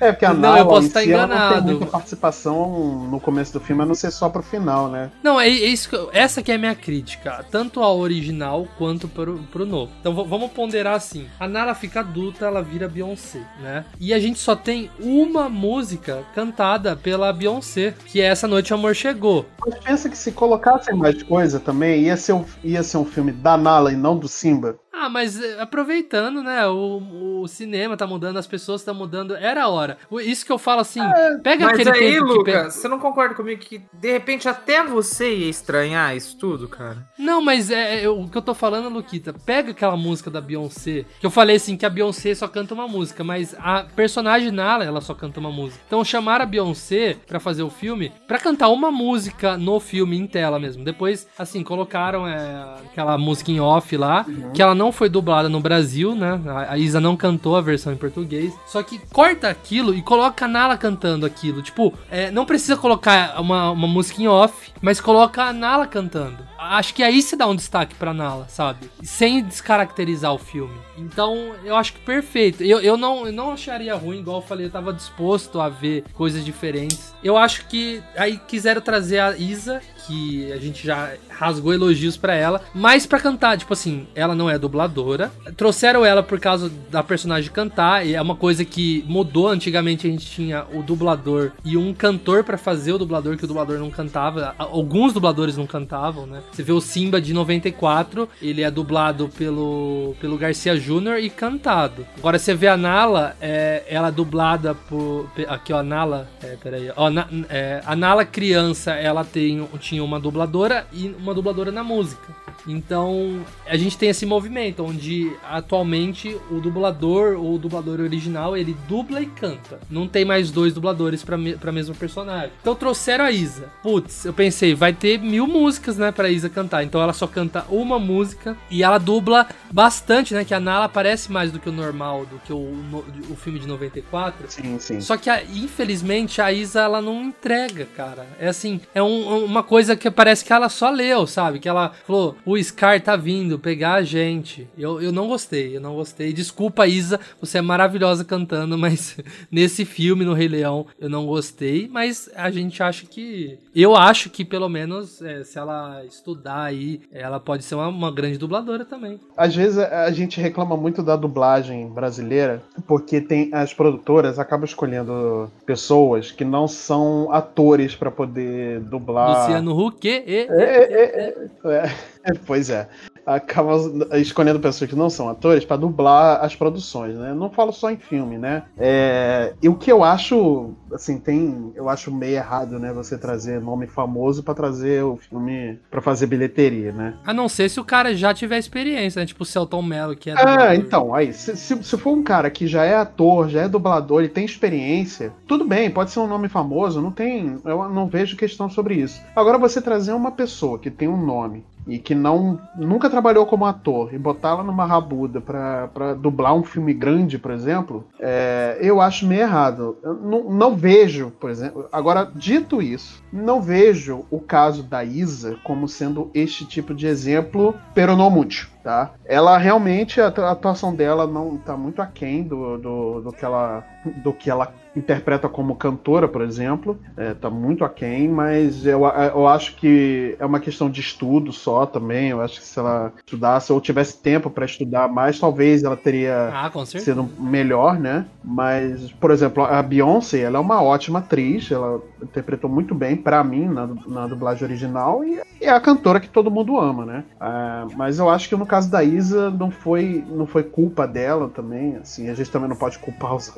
É, 0.00 0.12
porque 0.12 0.24
a 0.24 0.32
Não, 0.32 0.40
Nala 0.40 0.58
eu 0.60 0.66
posso 0.66 0.86
estar 0.86 1.00
si, 1.02 1.12
ela 1.12 1.26
não 1.26 1.34
enganado. 1.34 1.54
tem 1.66 1.74
muita 1.76 1.86
participação 1.86 3.06
no 3.10 3.18
começo 3.20 3.52
do 3.52 3.60
filme, 3.60 3.82
a 3.82 3.86
não 3.86 3.94
ser 3.94 4.10
só 4.10 4.28
pro 4.28 4.42
final, 4.42 4.88
né? 4.88 5.10
Não, 5.22 5.40
é, 5.40 5.46
é 5.48 5.50
isso 5.50 5.88
que 5.88 5.96
eu- 5.96 6.10
essa 6.12 6.42
que 6.42 6.52
é 6.52 6.54
a 6.54 6.58
minha 6.58 6.74
crítica, 6.74 7.44
tanto 7.50 7.82
ao 7.82 7.98
original 7.98 8.66
quanto 8.78 9.08
pro, 9.08 9.38
pro 9.50 9.66
novo. 9.66 9.90
Então 10.00 10.14
vamos 10.24 10.52
ponderar 10.52 10.94
assim: 10.94 11.26
a 11.40 11.48
Nala 11.48 11.74
fica 11.74 12.00
adulta, 12.00 12.46
ela 12.46 12.62
vira 12.62 12.88
Beyoncé, 12.88 13.40
né? 13.60 13.84
E 14.00 14.14
a 14.14 14.18
gente 14.18 14.38
só 14.38 14.54
tem 14.54 14.90
uma 15.00 15.48
música 15.48 16.22
cantada 16.34 16.94
pela 16.96 17.32
Beyoncé, 17.32 17.94
que 18.06 18.20
é 18.20 18.26
Essa 18.26 18.46
Noite 18.48 18.72
o 18.72 18.76
Amor 18.76 18.94
Chegou. 18.94 19.46
Mas 19.66 19.74
pensa 19.78 20.08
que 20.08 20.16
se 20.18 20.32
colocassem 20.32 20.94
mais 20.94 21.22
coisa 21.22 21.58
também, 21.58 22.02
ia 22.02 22.16
ser, 22.16 22.32
um- 22.32 22.44
ia 22.62 22.82
ser 22.82 22.96
um 22.98 23.04
filme 23.04 23.32
da 23.32 23.56
Nala 23.56 23.92
e 23.92 23.96
não 23.96 24.16
do 24.16 24.28
Simba. 24.28 24.76
Ah, 24.96 25.08
mas 25.08 25.40
eh, 25.42 25.60
aproveitando, 25.60 26.42
né? 26.42 26.66
O, 26.68 27.40
o 27.42 27.48
cinema 27.48 27.96
tá 27.96 28.06
mudando, 28.06 28.36
as 28.38 28.46
pessoas 28.46 28.80
estão 28.80 28.94
mudando. 28.94 29.34
Era 29.36 29.64
a 29.64 29.68
hora. 29.68 29.98
Isso 30.22 30.46
que 30.46 30.52
eu 30.52 30.58
falo 30.58 30.80
assim: 30.80 31.00
pega 31.42 31.64
Mas 31.64 31.74
aquele 31.80 31.90
aí, 31.90 32.12
tempo 32.14 32.26
que. 32.26 32.32
Lucas, 32.34 32.74
pe- 32.74 32.80
você 32.80 32.88
não 32.88 32.98
concorda 32.98 33.34
comigo 33.34 33.60
que 33.60 33.82
de 33.92 34.12
repente 34.12 34.48
até 34.48 34.82
você 34.84 35.34
ia 35.34 35.50
estranhar 35.50 36.16
isso 36.16 36.36
tudo, 36.38 36.68
cara? 36.68 37.06
Não, 37.18 37.42
mas 37.42 37.70
é, 37.70 38.04
é 38.04 38.08
o 38.08 38.28
que 38.28 38.38
eu 38.38 38.42
tô 38.42 38.54
falando, 38.54 38.88
Luquita. 38.88 39.32
Pega 39.44 39.72
aquela 39.72 39.96
música 39.96 40.30
da 40.30 40.40
Beyoncé, 40.40 41.04
que 41.20 41.26
eu 41.26 41.30
falei 41.30 41.56
assim, 41.56 41.76
que 41.76 41.84
a 41.86 41.90
Beyoncé 41.90 42.34
só 42.34 42.46
canta 42.48 42.74
uma 42.74 42.86
música, 42.88 43.24
mas 43.24 43.54
a 43.58 43.84
personagem 43.96 44.50
Nala, 44.50 44.84
ela 44.84 45.00
só 45.00 45.14
canta 45.14 45.40
uma 45.40 45.50
música. 45.50 45.82
Então 45.86 46.04
chamaram 46.04 46.44
a 46.44 46.46
Beyoncé 46.46 47.16
pra 47.26 47.40
fazer 47.40 47.62
o 47.62 47.70
filme, 47.70 48.12
pra 48.28 48.38
cantar 48.38 48.68
uma 48.68 48.90
música 48.90 49.56
no 49.56 49.80
filme, 49.80 50.16
em 50.18 50.26
tela 50.26 50.58
mesmo. 50.58 50.84
Depois, 50.84 51.26
assim, 51.38 51.62
colocaram 51.62 52.26
é, 52.26 52.74
aquela 52.86 53.18
música 53.18 53.50
em 53.50 53.60
off 53.60 53.96
lá, 53.96 54.24
que 54.52 54.62
ela 54.62 54.74
não 54.74 54.83
foi 54.92 55.08
dublada 55.08 55.48
no 55.48 55.60
Brasil, 55.60 56.14
né? 56.14 56.40
A, 56.68 56.76
Isa 56.78 57.00
não 57.00 57.16
cantou 57.16 57.56
a 57.56 57.60
versão 57.60 57.92
em 57.92 57.96
português. 57.96 58.52
Só 58.66 58.82
que 58.82 58.98
corta 59.12 59.48
aquilo 59.48 59.94
e 59.94 60.02
coloca 60.02 60.44
a 60.44 60.48
Nala 60.48 60.76
cantando 60.76 61.26
aquilo. 61.26 61.62
Tipo, 61.62 61.94
é, 62.10 62.30
não 62.30 62.44
precisa 62.44 62.76
colocar 62.76 63.40
uma, 63.40 63.70
uma 63.70 63.88
música 63.88 64.22
em 64.22 64.28
off, 64.28 64.72
mas 64.80 65.00
coloca 65.00 65.42
a 65.42 65.52
Nala 65.52 65.86
cantando. 65.86 66.38
Acho 66.58 66.94
que 66.94 67.02
aí 67.02 67.20
se 67.20 67.36
dá 67.36 67.46
um 67.46 67.54
destaque 67.54 67.94
pra 67.94 68.14
Nala, 68.14 68.46
sabe? 68.48 68.90
Sem 69.02 69.42
descaracterizar 69.42 70.32
o 70.32 70.38
filme. 70.38 70.74
Então, 70.96 71.54
eu 71.64 71.76
acho 71.76 71.92
que 71.92 72.00
perfeito. 72.00 72.62
Eu, 72.62 72.80
eu, 72.80 72.96
não, 72.96 73.26
eu 73.26 73.32
não 73.32 73.50
acharia 73.52 73.94
ruim, 73.94 74.20
igual 74.20 74.38
eu 74.38 74.46
falei, 74.46 74.66
eu 74.66 74.70
tava 74.70 74.92
disposto 74.92 75.60
a 75.60 75.68
ver 75.68 76.04
coisas 76.14 76.44
diferentes. 76.44 77.14
Eu 77.22 77.36
acho 77.36 77.66
que 77.66 78.02
aí 78.16 78.38
quiseram 78.38 78.80
trazer 78.80 79.18
a 79.18 79.36
Isa, 79.36 79.80
que 80.06 80.52
a 80.52 80.56
gente 80.58 80.86
já 80.86 81.12
rasgou 81.30 81.72
elogios 81.72 82.16
pra 82.16 82.34
ela, 82.34 82.60
mas 82.74 83.06
pra 83.06 83.18
cantar, 83.20 83.56
tipo 83.58 83.72
assim, 83.72 84.06
ela 84.14 84.34
não 84.34 84.48
é 84.48 84.58
dubladora. 84.58 85.30
Trouxeram 85.56 86.04
ela 86.04 86.22
por 86.22 86.38
causa 86.40 86.70
da 86.90 87.02
personagem 87.02 87.50
cantar, 87.50 88.06
e 88.06 88.14
é 88.14 88.20
uma 88.22 88.36
coisa 88.36 88.64
que 88.64 89.04
mudou. 89.08 89.48
Antigamente 89.48 90.06
a 90.06 90.10
gente 90.10 90.26
tinha 90.26 90.64
o 90.72 90.82
dublador 90.82 91.52
e 91.64 91.76
um 91.76 91.92
cantor 91.92 92.44
pra 92.44 92.56
fazer 92.58 92.92
o 92.92 92.98
dublador, 92.98 93.36
que 93.36 93.44
o 93.44 93.48
dublador 93.48 93.78
não 93.78 93.90
cantava. 93.90 94.54
Alguns 94.58 95.12
dubladores 95.12 95.56
não 95.56 95.66
cantavam, 95.66 96.26
né? 96.26 96.40
Você 96.52 96.62
vê 96.62 96.72
o 96.72 96.80
Simba 96.80 97.20
de 97.20 97.32
94, 97.32 98.28
ele 98.42 98.62
é 98.62 98.70
dublado 98.70 99.28
pelo, 99.36 100.14
pelo 100.20 100.36
Garcia 100.36 100.76
Júnior 100.76 101.18
e 101.18 101.30
cantado. 101.30 102.06
Agora 102.18 102.38
você 102.38 102.54
vê 102.54 102.68
a 102.68 102.76
Nala, 102.76 103.36
é, 103.40 103.84
ela 103.88 104.08
é 104.08 104.12
dublada 104.12 104.74
por. 104.74 105.30
Aqui, 105.48 105.72
ó, 105.72 105.78
a 105.78 105.82
Nala. 105.82 106.28
É, 106.42 106.56
peraí. 106.62 106.90
Ó, 106.96 107.10
na- 107.10 107.28
é, 107.48 107.80
a 107.84 107.94
Nala 107.96 108.24
criança, 108.24 108.92
ela 108.92 109.24
tem, 109.24 109.66
tinha 109.80 109.93
uma 110.00 110.18
dubladora 110.18 110.86
e 110.92 111.08
uma 111.18 111.34
dubladora 111.34 111.70
na 111.70 111.84
música. 111.84 112.43
Então, 112.66 113.40
a 113.66 113.76
gente 113.76 113.96
tem 113.98 114.08
esse 114.08 114.24
movimento 114.26 114.84
onde 114.84 115.32
atualmente 115.48 116.36
o 116.50 116.60
dublador 116.60 117.36
ou 117.38 117.54
o 117.54 117.58
dublador 117.58 118.00
original, 118.00 118.56
ele 118.56 118.76
dubla 118.88 119.20
e 119.20 119.26
canta. 119.26 119.80
Não 119.90 120.06
tem 120.08 120.24
mais 120.24 120.50
dois 120.50 120.72
dubladores 120.72 121.22
pra, 121.22 121.36
me, 121.36 121.56
pra 121.56 121.72
mesmo 121.72 121.94
personagem. 121.94 122.50
Então 122.60 122.74
trouxeram 122.74 123.24
a 123.24 123.30
Isa. 123.30 123.68
Putz, 123.82 124.24
eu 124.24 124.32
pensei, 124.32 124.74
vai 124.74 124.92
ter 124.92 125.18
mil 125.18 125.46
músicas, 125.46 125.96
né, 125.98 126.10
pra 126.12 126.28
Isa 126.28 126.48
cantar. 126.48 126.82
Então 126.84 127.00
ela 127.02 127.12
só 127.12 127.26
canta 127.26 127.64
uma 127.68 127.98
música 127.98 128.56
e 128.70 128.82
ela 128.82 128.98
dubla 128.98 129.46
bastante, 129.70 130.34
né, 130.34 130.44
que 130.44 130.54
a 130.54 130.60
Nala 130.60 130.86
aparece 130.86 131.30
mais 131.30 131.50
do 131.52 131.58
que 131.58 131.68
o 131.68 131.72
normal, 131.72 132.26
do 132.26 132.38
que 132.38 132.52
o, 132.52 132.58
no- 132.90 133.04
o 133.30 133.36
filme 133.36 133.58
de 133.58 133.66
94. 133.66 134.50
Sim, 134.50 134.78
sim. 134.78 135.00
Só 135.00 135.16
que, 135.16 135.28
a- 135.30 135.42
infelizmente, 135.44 136.40
a 136.40 136.52
Isa, 136.52 136.80
ela 136.80 137.00
não 137.00 137.22
entrega, 137.24 137.86
cara. 137.96 138.26
É 138.38 138.48
assim, 138.48 138.80
é 138.94 139.02
um- 139.02 139.44
uma 139.44 139.62
coisa 139.62 139.96
que 139.96 140.10
parece 140.10 140.44
que 140.44 140.52
ela 140.52 140.68
só 140.68 140.90
leu, 140.90 141.26
sabe? 141.26 141.58
Que 141.58 141.68
ela 141.68 141.92
falou, 142.06 142.36
o 142.44 142.53
Scar 142.62 143.00
tá 143.00 143.16
vindo 143.16 143.58
pegar 143.58 143.94
a 143.94 144.02
gente. 144.02 144.68
Eu, 144.76 145.00
eu 145.00 145.12
não 145.12 145.28
gostei, 145.28 145.76
eu 145.76 145.80
não 145.80 145.94
gostei. 145.94 146.32
Desculpa, 146.32 146.86
Isa, 146.86 147.18
você 147.40 147.58
é 147.58 147.62
maravilhosa 147.62 148.24
cantando, 148.24 148.76
mas 148.78 149.16
nesse 149.50 149.84
filme, 149.84 150.24
no 150.24 150.34
Rei 150.34 150.48
Leão, 150.48 150.86
eu 150.98 151.08
não 151.08 151.26
gostei. 151.26 151.88
Mas 151.90 152.28
a 152.34 152.50
gente 152.50 152.82
acha 152.82 153.06
que... 153.06 153.58
Eu 153.74 153.96
acho 153.96 154.30
que, 154.30 154.44
pelo 154.44 154.68
menos, 154.68 155.20
é, 155.20 155.42
se 155.42 155.58
ela 155.58 156.04
estudar 156.04 156.62
aí, 156.62 157.00
ela 157.12 157.40
pode 157.40 157.64
ser 157.64 157.74
uma, 157.74 157.88
uma 157.88 158.10
grande 158.10 158.38
dubladora 158.38 158.84
também. 158.84 159.18
Às 159.36 159.54
vezes 159.54 159.78
a 159.78 160.10
gente 160.10 160.40
reclama 160.40 160.76
muito 160.76 161.02
da 161.02 161.16
dublagem 161.16 161.88
brasileira, 161.88 162.62
porque 162.86 163.20
tem 163.20 163.50
as 163.52 163.74
produtoras 163.74 164.38
acabam 164.38 164.64
escolhendo 164.64 165.50
pessoas 165.66 166.30
que 166.30 166.44
não 166.44 166.68
são 166.68 167.32
atores 167.32 167.94
pra 167.94 168.10
poder 168.10 168.80
dublar. 168.80 169.40
Luciano 169.40 169.78
Huck, 169.78 170.06
e, 170.06 170.10
e, 170.10 170.46
É, 170.48 170.62
é, 170.62 171.02
é, 171.02 171.72
é, 171.72 171.94
pois 172.46 172.70
é. 172.70 172.88
Acabam 173.26 174.02
escolhendo 174.12 174.60
pessoas 174.60 174.90
que 174.90 174.94
não 174.96 175.08
são 175.08 175.30
atores 175.30 175.64
pra 175.64 175.78
dublar 175.78 176.44
as 176.44 176.54
produções, 176.54 177.16
né? 177.16 177.32
Não 177.32 177.48
falo 177.48 177.72
só 177.72 177.90
em 177.90 177.96
filme, 177.96 178.36
né? 178.36 178.64
É, 178.78 179.54
e 179.62 179.68
o 179.68 179.74
que 179.76 179.90
eu 179.90 180.04
acho, 180.04 180.72
assim, 180.92 181.18
tem, 181.18 181.72
eu 181.74 181.88
acho 181.88 182.12
meio 182.12 182.36
errado, 182.36 182.78
né? 182.78 182.92
Você 182.92 183.16
trazer 183.16 183.62
nome 183.62 183.86
famoso 183.86 184.42
pra 184.42 184.52
trazer 184.52 185.02
o 185.02 185.16
filme 185.16 185.78
pra 185.90 186.02
fazer 186.02 186.26
bilheteria, 186.26 186.92
né? 186.92 187.14
A 187.24 187.32
não 187.32 187.48
ser 187.48 187.70
se 187.70 187.80
o 187.80 187.84
cara 187.84 188.14
já 188.14 188.34
tiver 188.34 188.58
experiência, 188.58 189.20
né? 189.20 189.26
Tipo 189.26 189.42
o 189.42 189.46
Celton 189.46 189.80
Mello, 189.80 190.14
que 190.14 190.28
é 190.28 190.34
Ah, 190.34 190.44
dublador. 190.44 190.74
então, 190.74 191.14
aí, 191.14 191.32
se, 191.32 191.56
se, 191.56 191.82
se 191.82 191.96
for 191.96 192.10
um 192.12 192.22
cara 192.22 192.50
que 192.50 192.66
já 192.66 192.84
é 192.84 192.94
ator, 192.94 193.48
já 193.48 193.62
é 193.62 193.68
dublador 193.70 194.22
e 194.22 194.28
tem 194.28 194.44
experiência, 194.44 195.32
tudo 195.48 195.64
bem, 195.64 195.90
pode 195.90 196.10
ser 196.10 196.20
um 196.20 196.26
nome 196.26 196.50
famoso, 196.50 197.00
não 197.00 197.10
tem. 197.10 197.58
Eu 197.64 197.88
não 197.88 198.06
vejo 198.06 198.36
questão 198.36 198.68
sobre 198.68 198.96
isso. 198.96 199.18
Agora, 199.34 199.56
você 199.56 199.80
trazer 199.80 200.12
uma 200.12 200.30
pessoa 200.30 200.78
que 200.78 200.90
tem 200.90 201.08
um 201.08 201.24
nome 201.24 201.64
e 201.86 201.98
que 201.98 202.14
não 202.14 202.58
nunca 202.76 203.10
trabalhou 203.10 203.46
como 203.46 203.64
ator 203.64 204.12
e 204.14 204.18
botá-la 204.18 204.62
numa 204.62 204.84
rabuda 204.84 205.40
pra 205.40 206.14
dublar 206.14 206.54
um 206.54 206.62
filme 206.62 206.92
grande, 206.92 207.38
por 207.38 207.50
exemplo, 207.50 208.06
é, 208.18 208.78
eu 208.80 209.00
acho 209.00 209.26
meio 209.26 209.42
errado. 209.42 209.96
Eu 210.02 210.14
não, 210.14 210.50
não 210.50 210.76
vejo, 210.76 211.30
por 211.38 211.50
exemplo. 211.50 211.86
Agora, 211.92 212.30
dito 212.34 212.80
isso, 212.80 213.22
não 213.32 213.60
vejo 213.60 214.24
o 214.30 214.40
caso 214.40 214.82
da 214.82 215.04
Isa 215.04 215.56
como 215.62 215.88
sendo 215.88 216.30
este 216.34 216.64
tipo 216.64 216.94
de 216.94 217.06
exemplo 217.06 217.74
peronomútil, 217.94 218.68
tá? 218.82 219.12
Ela 219.24 219.58
realmente, 219.58 220.20
a 220.20 220.28
atuação 220.28 220.94
dela 220.94 221.26
não 221.26 221.56
tá 221.56 221.76
muito 221.76 222.00
aquém 222.00 222.42
do, 222.42 222.78
do, 222.78 223.20
do, 223.22 223.32
que, 223.32 223.44
ela, 223.44 223.84
do 224.22 224.32
que 224.32 224.50
ela 224.50 224.72
interpreta 224.96 225.48
como 225.48 225.74
cantora, 225.76 226.28
por 226.28 226.42
exemplo, 226.42 226.98
é, 227.16 227.34
tá 227.34 227.50
muito 227.50 227.84
aquém, 227.84 228.28
mas 228.28 228.86
eu, 228.86 229.02
eu 229.04 229.46
acho 229.46 229.76
que 229.76 230.36
é 230.38 230.46
uma 230.46 230.60
questão 230.60 230.88
de 230.88 231.00
estudo 231.00 231.52
só 231.52 231.86
também. 231.86 232.30
Eu 232.30 232.40
acho 232.40 232.60
que 232.60 232.66
se 232.66 232.78
ela 232.78 233.12
estudasse 233.18 233.72
ou 233.72 233.80
tivesse 233.80 234.22
tempo 234.22 234.50
para 234.50 234.64
estudar 234.64 235.08
mais, 235.08 235.38
talvez 235.38 235.82
ela 235.82 235.96
teria 235.96 236.50
Ah, 236.52 236.70
sido 236.84 237.28
melhor, 237.38 237.98
né? 237.98 238.26
Mas, 238.42 239.10
por 239.12 239.30
exemplo, 239.30 239.64
a 239.64 239.82
Beyoncé, 239.82 240.40
ela 240.40 240.58
é 240.58 240.60
uma 240.60 240.82
ótima 240.82 241.18
atriz, 241.18 241.70
ela 241.70 242.00
interpretou 242.22 242.70
muito 242.70 242.94
bem 242.94 243.16
pra 243.16 243.42
mim 243.42 243.66
na, 243.66 243.88
na 244.06 244.26
dublagem 244.26 244.64
original 244.64 245.24
e 245.24 245.40
é 245.60 245.70
a 245.70 245.80
cantora 245.80 246.20
que 246.20 246.28
todo 246.28 246.50
mundo 246.50 246.78
ama, 246.78 247.04
né? 247.04 247.24
Ah, 247.40 247.86
mas 247.96 248.18
eu 248.18 248.28
acho 248.28 248.48
que 248.48 248.56
no 248.56 248.66
caso 248.66 248.90
da 248.90 249.02
Isa 249.02 249.50
não 249.50 249.70
foi, 249.70 250.24
não 250.28 250.46
foi 250.46 250.62
culpa 250.62 251.06
dela 251.06 251.48
também, 251.48 251.96
assim, 251.96 252.28
a 252.28 252.34
gente 252.34 252.50
também 252.50 252.68
não 252.68 252.76
pode 252.76 252.98
culpar 252.98 253.34
os, 253.34 253.52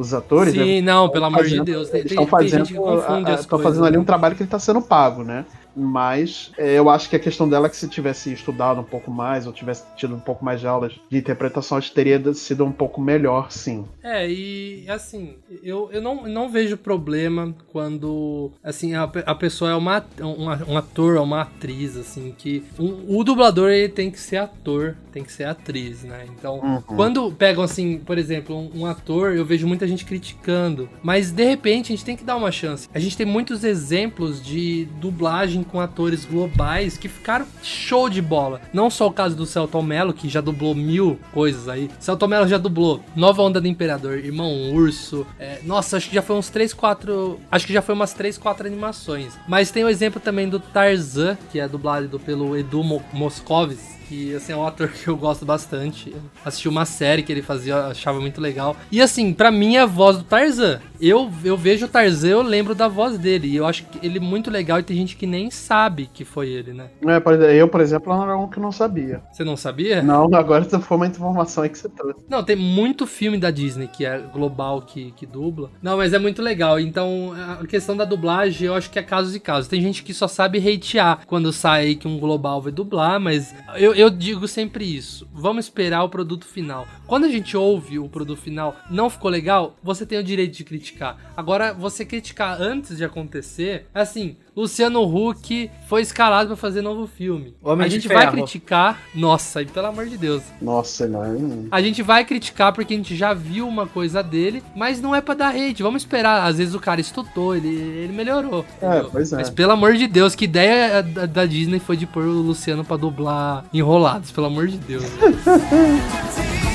os 0.00 0.14
atores, 0.14 0.54
né? 0.54 0.64
Sim, 0.64 0.80
não, 0.80 1.08
pelo 1.08 1.26
amor 1.26 1.44
de 1.44 1.50
fazendo- 1.50 1.64
Deus. 1.64 1.92
Eles 1.92 2.10
estão 2.10 2.26
fazendo, 2.26 2.50
gente 2.64 2.72
que 2.72 2.78
confunde 2.78 3.30
a- 3.30 3.34
estão 3.34 3.58
coisas. 3.58 3.62
fazendo 3.62 3.86
ali 3.86 3.96
um 3.96 4.00
né? 4.00 4.06
trabalho 4.06 4.34
que 4.34 4.42
ele 4.42 4.46
está 4.48 4.58
sendo 4.58 4.80
pago, 4.80 5.22
né? 5.22 5.44
Mas 5.80 6.52
é, 6.58 6.78
eu 6.78 6.88
acho 6.90 7.08
que 7.08 7.16
a 7.16 7.18
questão 7.18 7.48
dela 7.48 7.66
é 7.66 7.70
que 7.70 7.76
se 7.76 7.88
tivesse 7.88 8.32
estudado 8.32 8.80
um 8.80 8.84
pouco 8.84 9.10
mais, 9.10 9.46
ou 9.46 9.52
tivesse 9.52 9.84
tido 9.96 10.14
um 10.14 10.20
pouco 10.20 10.44
mais 10.44 10.60
de 10.60 10.66
aulas 10.66 10.92
de 11.10 11.16
interpretação, 11.18 11.78
acho 11.78 11.88
que 11.88 11.94
teria 11.94 12.20
sido 12.34 12.64
um 12.64 12.72
pouco 12.72 13.00
melhor, 13.00 13.50
sim. 13.50 13.84
É, 14.02 14.30
e 14.30 14.84
assim, 14.88 15.34
eu, 15.62 15.88
eu 15.92 16.00
não, 16.02 16.26
não 16.28 16.48
vejo 16.50 16.76
problema 16.76 17.54
quando, 17.68 18.50
assim, 18.62 18.94
a, 18.94 19.04
a 19.04 19.34
pessoa 19.34 19.70
é 19.70 19.74
uma, 19.74 20.04
uma- 20.20 20.64
um 20.68 20.76
ator 20.76 21.16
ou 21.16 21.24
uma 21.24 21.42
atriz, 21.42 21.96
assim, 21.96 22.34
que 22.36 22.62
um- 22.78 23.16
o 23.18 23.24
dublador 23.24 23.70
ele 23.70 23.88
tem 23.88 24.10
que 24.10 24.20
ser 24.20 24.36
ator, 24.36 24.96
tem 25.12 25.24
que 25.24 25.32
ser 25.32 25.44
atriz, 25.44 26.02
né? 26.04 26.26
Então, 26.36 26.58
Uhum. 26.60 26.80
quando 26.82 27.32
pegam, 27.32 27.62
assim, 27.64 27.98
por 27.98 28.18
exemplo, 28.18 28.56
um, 28.56 28.80
um 28.82 28.86
ator, 28.86 29.34
eu 29.34 29.44
vejo 29.44 29.66
muita 29.66 29.86
gente 29.86 30.04
criticando, 30.04 30.88
mas 31.02 31.30
de 31.32 31.44
repente 31.44 31.92
a 31.92 31.96
gente 31.96 32.04
tem 32.04 32.16
que 32.16 32.24
dar 32.24 32.36
uma 32.36 32.52
chance. 32.52 32.88
A 32.94 32.98
gente 32.98 33.16
tem 33.16 33.26
muitos 33.26 33.64
exemplos 33.64 34.42
de 34.42 34.86
dublagem 35.00 35.62
com 35.70 35.80
atores 35.80 36.24
globais 36.24 36.96
que 36.96 37.08
ficaram 37.08 37.46
show 37.62 38.08
de 38.08 38.20
bola. 38.20 38.60
Não 38.72 38.90
só 38.90 39.06
o 39.06 39.12
caso 39.12 39.36
do 39.36 39.46
Celton 39.46 39.82
Mello, 39.82 40.12
que 40.12 40.28
já 40.28 40.40
dublou 40.40 40.74
mil 40.74 41.18
coisas 41.32 41.68
aí. 41.68 41.90
Celton 41.98 42.26
Mello 42.26 42.48
já 42.48 42.58
dublou 42.58 43.00
Nova 43.14 43.42
Onda 43.42 43.60
do 43.60 43.68
Imperador, 43.68 44.18
Irmão 44.18 44.72
Urso. 44.72 45.26
é, 45.38 45.60
nossa, 45.64 45.96
acho 45.96 46.08
que 46.08 46.14
já 46.14 46.22
foi 46.22 46.36
uns 46.36 46.48
3, 46.48 46.72
4. 46.74 47.40
Acho 47.50 47.66
que 47.66 47.72
já 47.72 47.82
foi 47.82 47.94
umas 47.94 48.12
3, 48.12 48.36
4 48.38 48.66
animações. 48.66 49.38
Mas 49.46 49.70
tem 49.70 49.84
o 49.84 49.88
exemplo 49.88 50.20
também 50.20 50.48
do 50.48 50.58
Tarzan, 50.58 51.36
que 51.50 51.60
é 51.60 51.68
dublado 51.68 52.18
pelo 52.20 52.56
Edu 52.56 52.82
Mo 52.82 53.02
Moscovis. 53.12 53.99
Que 54.10 54.34
assim, 54.34 54.52
é 54.52 54.56
um 54.56 54.66
ator 54.66 54.88
que 54.88 55.06
eu 55.06 55.16
gosto 55.16 55.46
bastante. 55.46 56.12
Assisti 56.44 56.68
uma 56.68 56.84
série 56.84 57.22
que 57.22 57.30
ele 57.30 57.42
fazia, 57.42 57.86
achava 57.86 58.18
muito 58.18 58.40
legal. 58.40 58.76
E 58.90 59.00
assim, 59.00 59.32
pra 59.32 59.52
mim 59.52 59.76
é 59.76 59.82
a 59.82 59.86
voz 59.86 60.18
do 60.18 60.24
Tarzan. 60.24 60.80
Eu, 61.00 61.30
eu 61.44 61.56
vejo 61.56 61.86
o 61.86 61.88
Tarzan, 61.88 62.28
eu 62.30 62.42
lembro 62.42 62.74
da 62.74 62.88
voz 62.88 63.16
dele. 63.16 63.46
E 63.46 63.54
eu 63.54 63.64
acho 63.64 63.84
que 63.84 64.04
ele 64.04 64.18
é 64.18 64.20
muito 64.20 64.50
legal 64.50 64.80
e 64.80 64.82
tem 64.82 64.96
gente 64.96 65.14
que 65.14 65.28
nem 65.28 65.48
sabe 65.48 66.10
que 66.12 66.24
foi 66.24 66.48
ele, 66.48 66.72
né? 66.72 66.90
É, 67.06 67.54
eu, 67.54 67.68
por 67.68 67.80
exemplo, 67.80 68.12
era 68.12 68.36
um 68.36 68.48
que 68.48 68.58
não 68.58 68.72
sabia. 68.72 69.22
Você 69.30 69.44
não 69.44 69.56
sabia? 69.56 70.02
Não, 70.02 70.28
agora 70.34 70.64
foi 70.64 70.96
uma 70.96 71.06
informação 71.06 71.62
aí 71.62 71.70
que 71.70 71.78
você 71.78 71.88
trouxe. 71.88 72.24
Não, 72.28 72.42
tem 72.42 72.56
muito 72.56 73.06
filme 73.06 73.38
da 73.38 73.52
Disney 73.52 73.86
que 73.86 74.04
é 74.04 74.18
global 74.18 74.82
que, 74.82 75.12
que 75.12 75.24
dubla. 75.24 75.70
Não, 75.80 75.98
mas 75.98 76.12
é 76.12 76.18
muito 76.18 76.42
legal. 76.42 76.80
Então, 76.80 77.32
a 77.60 77.64
questão 77.64 77.96
da 77.96 78.04
dublagem, 78.04 78.66
eu 78.66 78.74
acho 78.74 78.90
que 78.90 78.98
é 78.98 79.02
casos 79.04 79.36
e 79.36 79.38
casos. 79.38 79.68
Tem 79.68 79.80
gente 79.80 80.02
que 80.02 80.12
só 80.12 80.26
sabe 80.26 80.58
hatear 80.58 81.20
quando 81.28 81.52
sai 81.52 81.94
que 81.94 82.08
um 82.08 82.18
global 82.18 82.60
vai 82.60 82.72
dublar, 82.72 83.20
mas 83.20 83.54
eu, 83.76 83.99
eu 84.00 84.08
digo 84.08 84.48
sempre 84.48 84.84
isso. 84.84 85.28
Vamos 85.32 85.66
esperar 85.66 86.02
o 86.02 86.08
produto 86.08 86.46
final. 86.46 86.88
Quando 87.06 87.24
a 87.24 87.28
gente 87.28 87.56
ouve 87.56 87.98
o 87.98 88.08
produto 88.08 88.40
final, 88.40 88.74
não 88.90 89.10
ficou 89.10 89.30
legal, 89.30 89.76
você 89.82 90.06
tem 90.06 90.18
o 90.18 90.24
direito 90.24 90.56
de 90.56 90.64
criticar. 90.64 91.32
Agora, 91.36 91.74
você 91.74 92.04
criticar 92.04 92.60
antes 92.60 92.96
de 92.96 93.04
acontecer, 93.04 93.86
assim, 93.92 94.36
Luciano 94.60 95.02
Huck 95.02 95.70
foi 95.88 96.02
escalado 96.02 96.48
pra 96.48 96.56
fazer 96.56 96.82
novo 96.82 97.06
filme. 97.06 97.54
Homem 97.62 97.86
a 97.86 97.88
gente 97.88 98.06
vai 98.06 98.18
Ferro. 98.18 98.32
criticar. 98.32 99.00
Nossa, 99.14 99.62
e 99.62 99.66
pelo 99.66 99.86
amor 99.86 100.06
de 100.06 100.18
Deus. 100.18 100.42
Nossa, 100.60 101.08
não. 101.08 101.66
A 101.70 101.80
gente 101.80 102.02
vai 102.02 102.24
criticar 102.24 102.72
porque 102.72 102.92
a 102.92 102.96
gente 102.96 103.16
já 103.16 103.32
viu 103.32 103.66
uma 103.66 103.86
coisa 103.86 104.22
dele, 104.22 104.62
mas 104.76 105.00
não 105.00 105.14
é 105.14 105.20
pra 105.20 105.34
dar 105.34 105.54
hate. 105.54 105.82
Vamos 105.82 106.02
esperar. 106.02 106.46
Às 106.46 106.58
vezes 106.58 106.74
o 106.74 106.80
cara 106.80 107.00
estudou, 107.00 107.56
ele, 107.56 107.68
ele 107.68 108.12
melhorou. 108.12 108.64
É, 108.82 109.00
pois 109.10 109.32
é. 109.32 109.36
Mas 109.36 109.50
pelo 109.50 109.72
amor 109.72 109.94
de 109.94 110.06
Deus, 110.06 110.34
que 110.34 110.44
ideia 110.44 111.02
da, 111.02 111.26
da 111.26 111.46
Disney 111.46 111.80
foi 111.80 111.96
de 111.96 112.06
pôr 112.06 112.24
o 112.24 112.42
Luciano 112.42 112.84
pra 112.84 112.96
dublar 112.96 113.64
enrolados, 113.72 114.30
pelo 114.30 114.46
amor 114.46 114.68
de 114.68 114.76
Deus. 114.76 115.04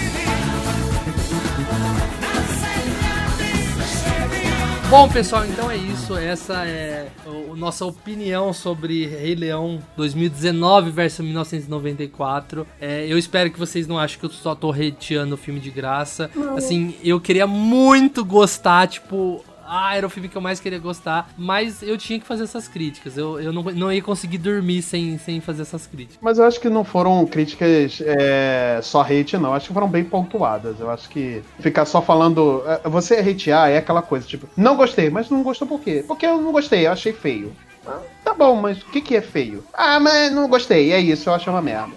Bom, 4.98 5.10
pessoal, 5.10 5.46
então 5.46 5.70
é 5.70 5.76
isso. 5.76 6.16
Essa 6.16 6.66
é 6.66 7.10
a 7.28 7.56
nossa 7.58 7.86
opinião 7.86 8.54
sobre 8.54 9.06
Rei 9.06 9.36
Leão 9.36 9.84
2019 9.98 10.90
versus 10.90 11.20
1994. 11.20 12.66
É, 12.80 13.06
eu 13.06 13.18
espero 13.18 13.52
que 13.52 13.60
vocês 13.60 13.88
não 13.88 14.00
achem 14.00 14.18
que 14.18 14.26
eu 14.26 14.30
só 14.30 14.56
tô 14.56 14.72
hateando 14.72 15.36
o 15.36 15.38
filme 15.38 15.60
de 15.60 15.70
graça. 15.70 16.32
Assim, 16.56 16.96
eu 17.04 17.20
queria 17.20 17.46
muito 17.46 18.24
gostar, 18.24 18.88
tipo. 18.88 19.44
Ah, 19.68 19.96
era 19.98 20.06
o 20.06 20.10
filme 20.10 20.30
que 20.30 20.36
eu 20.38 20.42
mais 20.42 20.60
queria 20.60 20.80
gostar, 20.80 21.30
mas 21.38 21.82
eu 21.82 21.98
tinha 21.98 22.20
que 22.20 22.26
fazer 22.26 22.44
essas 22.44 22.68
críticas. 22.68 23.18
Eu, 23.18 23.40
eu 23.40 23.52
não, 23.52 23.64
não 23.64 23.92
ia 23.92 24.02
conseguir 24.02 24.38
dormir 24.38 24.82
sem, 24.82 25.18
sem 25.18 25.42
fazer 25.42 25.64
essas 25.64 25.88
críticas. 25.88 26.18
Mas 26.22 26.38
eu 26.38 26.46
acho 26.46 26.60
que 26.60 26.70
não 26.70 26.84
foram 26.84 27.26
críticas 27.26 28.02
é, 28.06 28.80
só 28.84 29.02
hate, 29.02 29.38
não. 29.38 29.54
Acho 29.54 29.68
que 29.68 29.74
foram 29.74 29.88
bem 29.88 30.04
pontuadas. 30.04 30.80
Eu 30.80 30.90
acho 30.90 31.10
que 31.10 31.42
ficar 31.60 31.86
só 31.86 32.02
falando. 32.02 32.64
é, 32.68 32.88
Você 32.90 33.16
hatear 33.16 33.70
é 33.70 33.78
aquela 33.78 34.02
coisa, 34.02 34.26
tipo, 34.28 34.48
não 34.56 34.76
gostei, 34.76 35.10
mas 35.10 35.30
não 35.30 35.42
gostou 35.44 35.68
por 35.68 35.80
quê? 35.80 36.04
Porque 36.08 36.26
eu 36.26 36.40
não 36.42 36.52
gostei, 36.52 36.86
eu 36.88 36.92
achei 36.92 37.12
feio. 37.14 37.56
Ah, 37.88 38.00
Tá 38.24 38.34
bom, 38.34 38.56
mas 38.56 38.82
o 38.82 38.86
que, 38.88 39.02
que 39.02 39.16
é 39.16 39.22
feio? 39.22 39.64
Ah, 39.74 40.00
mas 40.00 40.32
não 40.32 40.48
gostei, 40.48 40.92
é 40.92 41.00
isso, 41.00 41.30
eu 41.30 41.34
acho 41.34 41.50
uma 41.50 41.62
merda. 41.62 41.94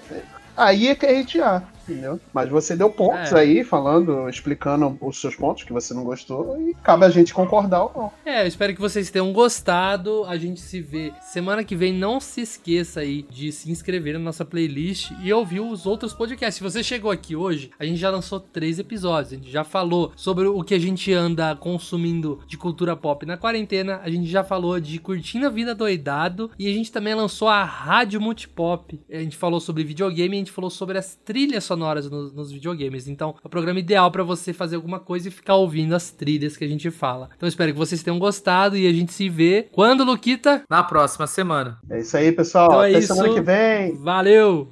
Aí 0.56 0.88
é 0.88 0.94
que 0.94 1.06
é 1.06 1.20
hatear, 1.20 1.64
entendeu? 1.88 2.20
Mas 2.32 2.48
você 2.48 2.76
deu 2.76 2.90
pontos 2.90 3.32
É. 3.32 3.40
aí, 3.40 3.64
falando, 3.64 4.28
explicando 4.28 4.96
os 5.00 5.20
seus 5.20 5.34
pontos 5.34 5.64
que 5.64 5.72
você 5.72 5.94
não 5.94 6.04
gostou, 6.04 6.60
e 6.60 6.74
cabe 6.82 7.04
a 7.04 7.10
gente 7.10 7.32
concordar 7.32 7.84
ou 7.84 7.92
não. 7.96 8.12
É, 8.24 8.42
eu 8.42 8.46
espero 8.46 8.74
que 8.74 8.80
vocês 8.80 9.10
tenham 9.10 9.32
gostado. 9.32 10.24
A 10.24 10.36
gente 10.36 10.60
se 10.60 10.80
vê 10.80 11.12
semana 11.22 11.64
que 11.64 11.74
vem. 11.74 11.92
Não 11.92 12.20
se 12.20 12.42
esqueça 12.42 13.00
aí 13.00 13.22
de 13.22 13.50
se 13.50 13.70
inscrever 13.70 14.14
na 14.14 14.20
nossa 14.20 14.44
playlist 14.44 15.10
e 15.22 15.32
ouvir 15.32 15.60
os 15.60 15.86
outros 15.86 16.12
podcasts. 16.12 16.56
Se 16.56 16.62
você 16.62 16.82
chegou 16.82 17.10
aqui 17.10 17.34
hoje, 17.34 17.70
a 17.78 17.84
gente 17.84 17.98
já 17.98 18.10
lançou 18.10 18.38
três 18.38 18.78
episódios. 18.78 19.32
A 19.32 19.36
gente 19.36 19.50
já 19.50 19.64
falou 19.64 20.12
sobre 20.14 20.46
o 20.46 20.62
que 20.62 20.74
a 20.74 20.78
gente 20.78 21.12
anda 21.12 21.56
consumindo 21.56 22.40
de 22.46 22.56
cultura 22.56 22.94
pop 22.94 23.24
na 23.24 23.36
quarentena. 23.36 24.00
A 24.02 24.10
gente 24.10 24.26
já 24.26 24.44
falou 24.44 24.78
de 24.78 24.98
Curtindo 24.98 25.46
a 25.46 25.50
Vida 25.50 25.74
Doidado. 25.74 26.50
E 26.58 26.68
a 26.68 26.72
gente 26.72 26.92
também 26.92 27.14
lançou 27.14 27.48
a 27.48 27.64
Rádio 27.64 28.20
Multipop. 28.20 29.00
A 29.10 29.18
gente 29.18 29.36
falou 29.36 29.60
sobre 29.60 29.84
videogame 29.84 30.36
a 30.36 30.38
gente 30.38 30.52
falou 30.52 30.70
sobre 30.70 30.98
as 30.98 31.16
trilhas 31.24 31.64
sonoras 31.64 31.77
nos, 31.78 32.32
nos 32.32 32.52
videogames. 32.52 33.08
Então, 33.08 33.34
é 33.42 33.46
o 33.46 33.50
programa 33.50 33.78
ideal 33.80 34.10
pra 34.10 34.22
você 34.22 34.52
fazer 34.52 34.76
alguma 34.76 35.00
coisa 35.00 35.28
e 35.28 35.30
ficar 35.30 35.54
ouvindo 35.54 35.94
as 35.94 36.10
trilhas 36.10 36.56
que 36.56 36.64
a 36.64 36.68
gente 36.68 36.90
fala. 36.90 37.30
Então, 37.36 37.48
espero 37.48 37.72
que 37.72 37.78
vocês 37.78 38.02
tenham 38.02 38.18
gostado 38.18 38.76
e 38.76 38.86
a 38.86 38.92
gente 38.92 39.12
se 39.12 39.28
vê 39.28 39.68
quando, 39.72 40.04
Luquita? 40.04 40.62
Na 40.68 40.82
próxima 40.82 41.26
semana. 41.26 41.78
É 41.90 42.00
isso 42.00 42.16
aí, 42.16 42.32
pessoal. 42.32 42.66
Então 42.66 42.82
é 42.82 42.90
Até 42.90 42.98
isso. 42.98 43.14
semana 43.14 43.34
que 43.34 43.40
vem. 43.40 43.94
Valeu! 43.96 44.70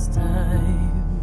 First 0.00 0.14
time. 0.14 1.14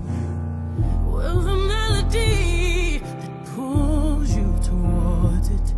Well, 1.11 1.39
the 1.39 1.55
melody 1.55 2.99
that 2.99 3.45
pulls 3.55 4.35
you 4.35 4.55
towards 4.63 5.49
it, 5.49 5.73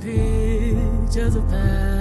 pictures 0.00 1.34
of 1.34 1.48
paradise. 1.48 1.91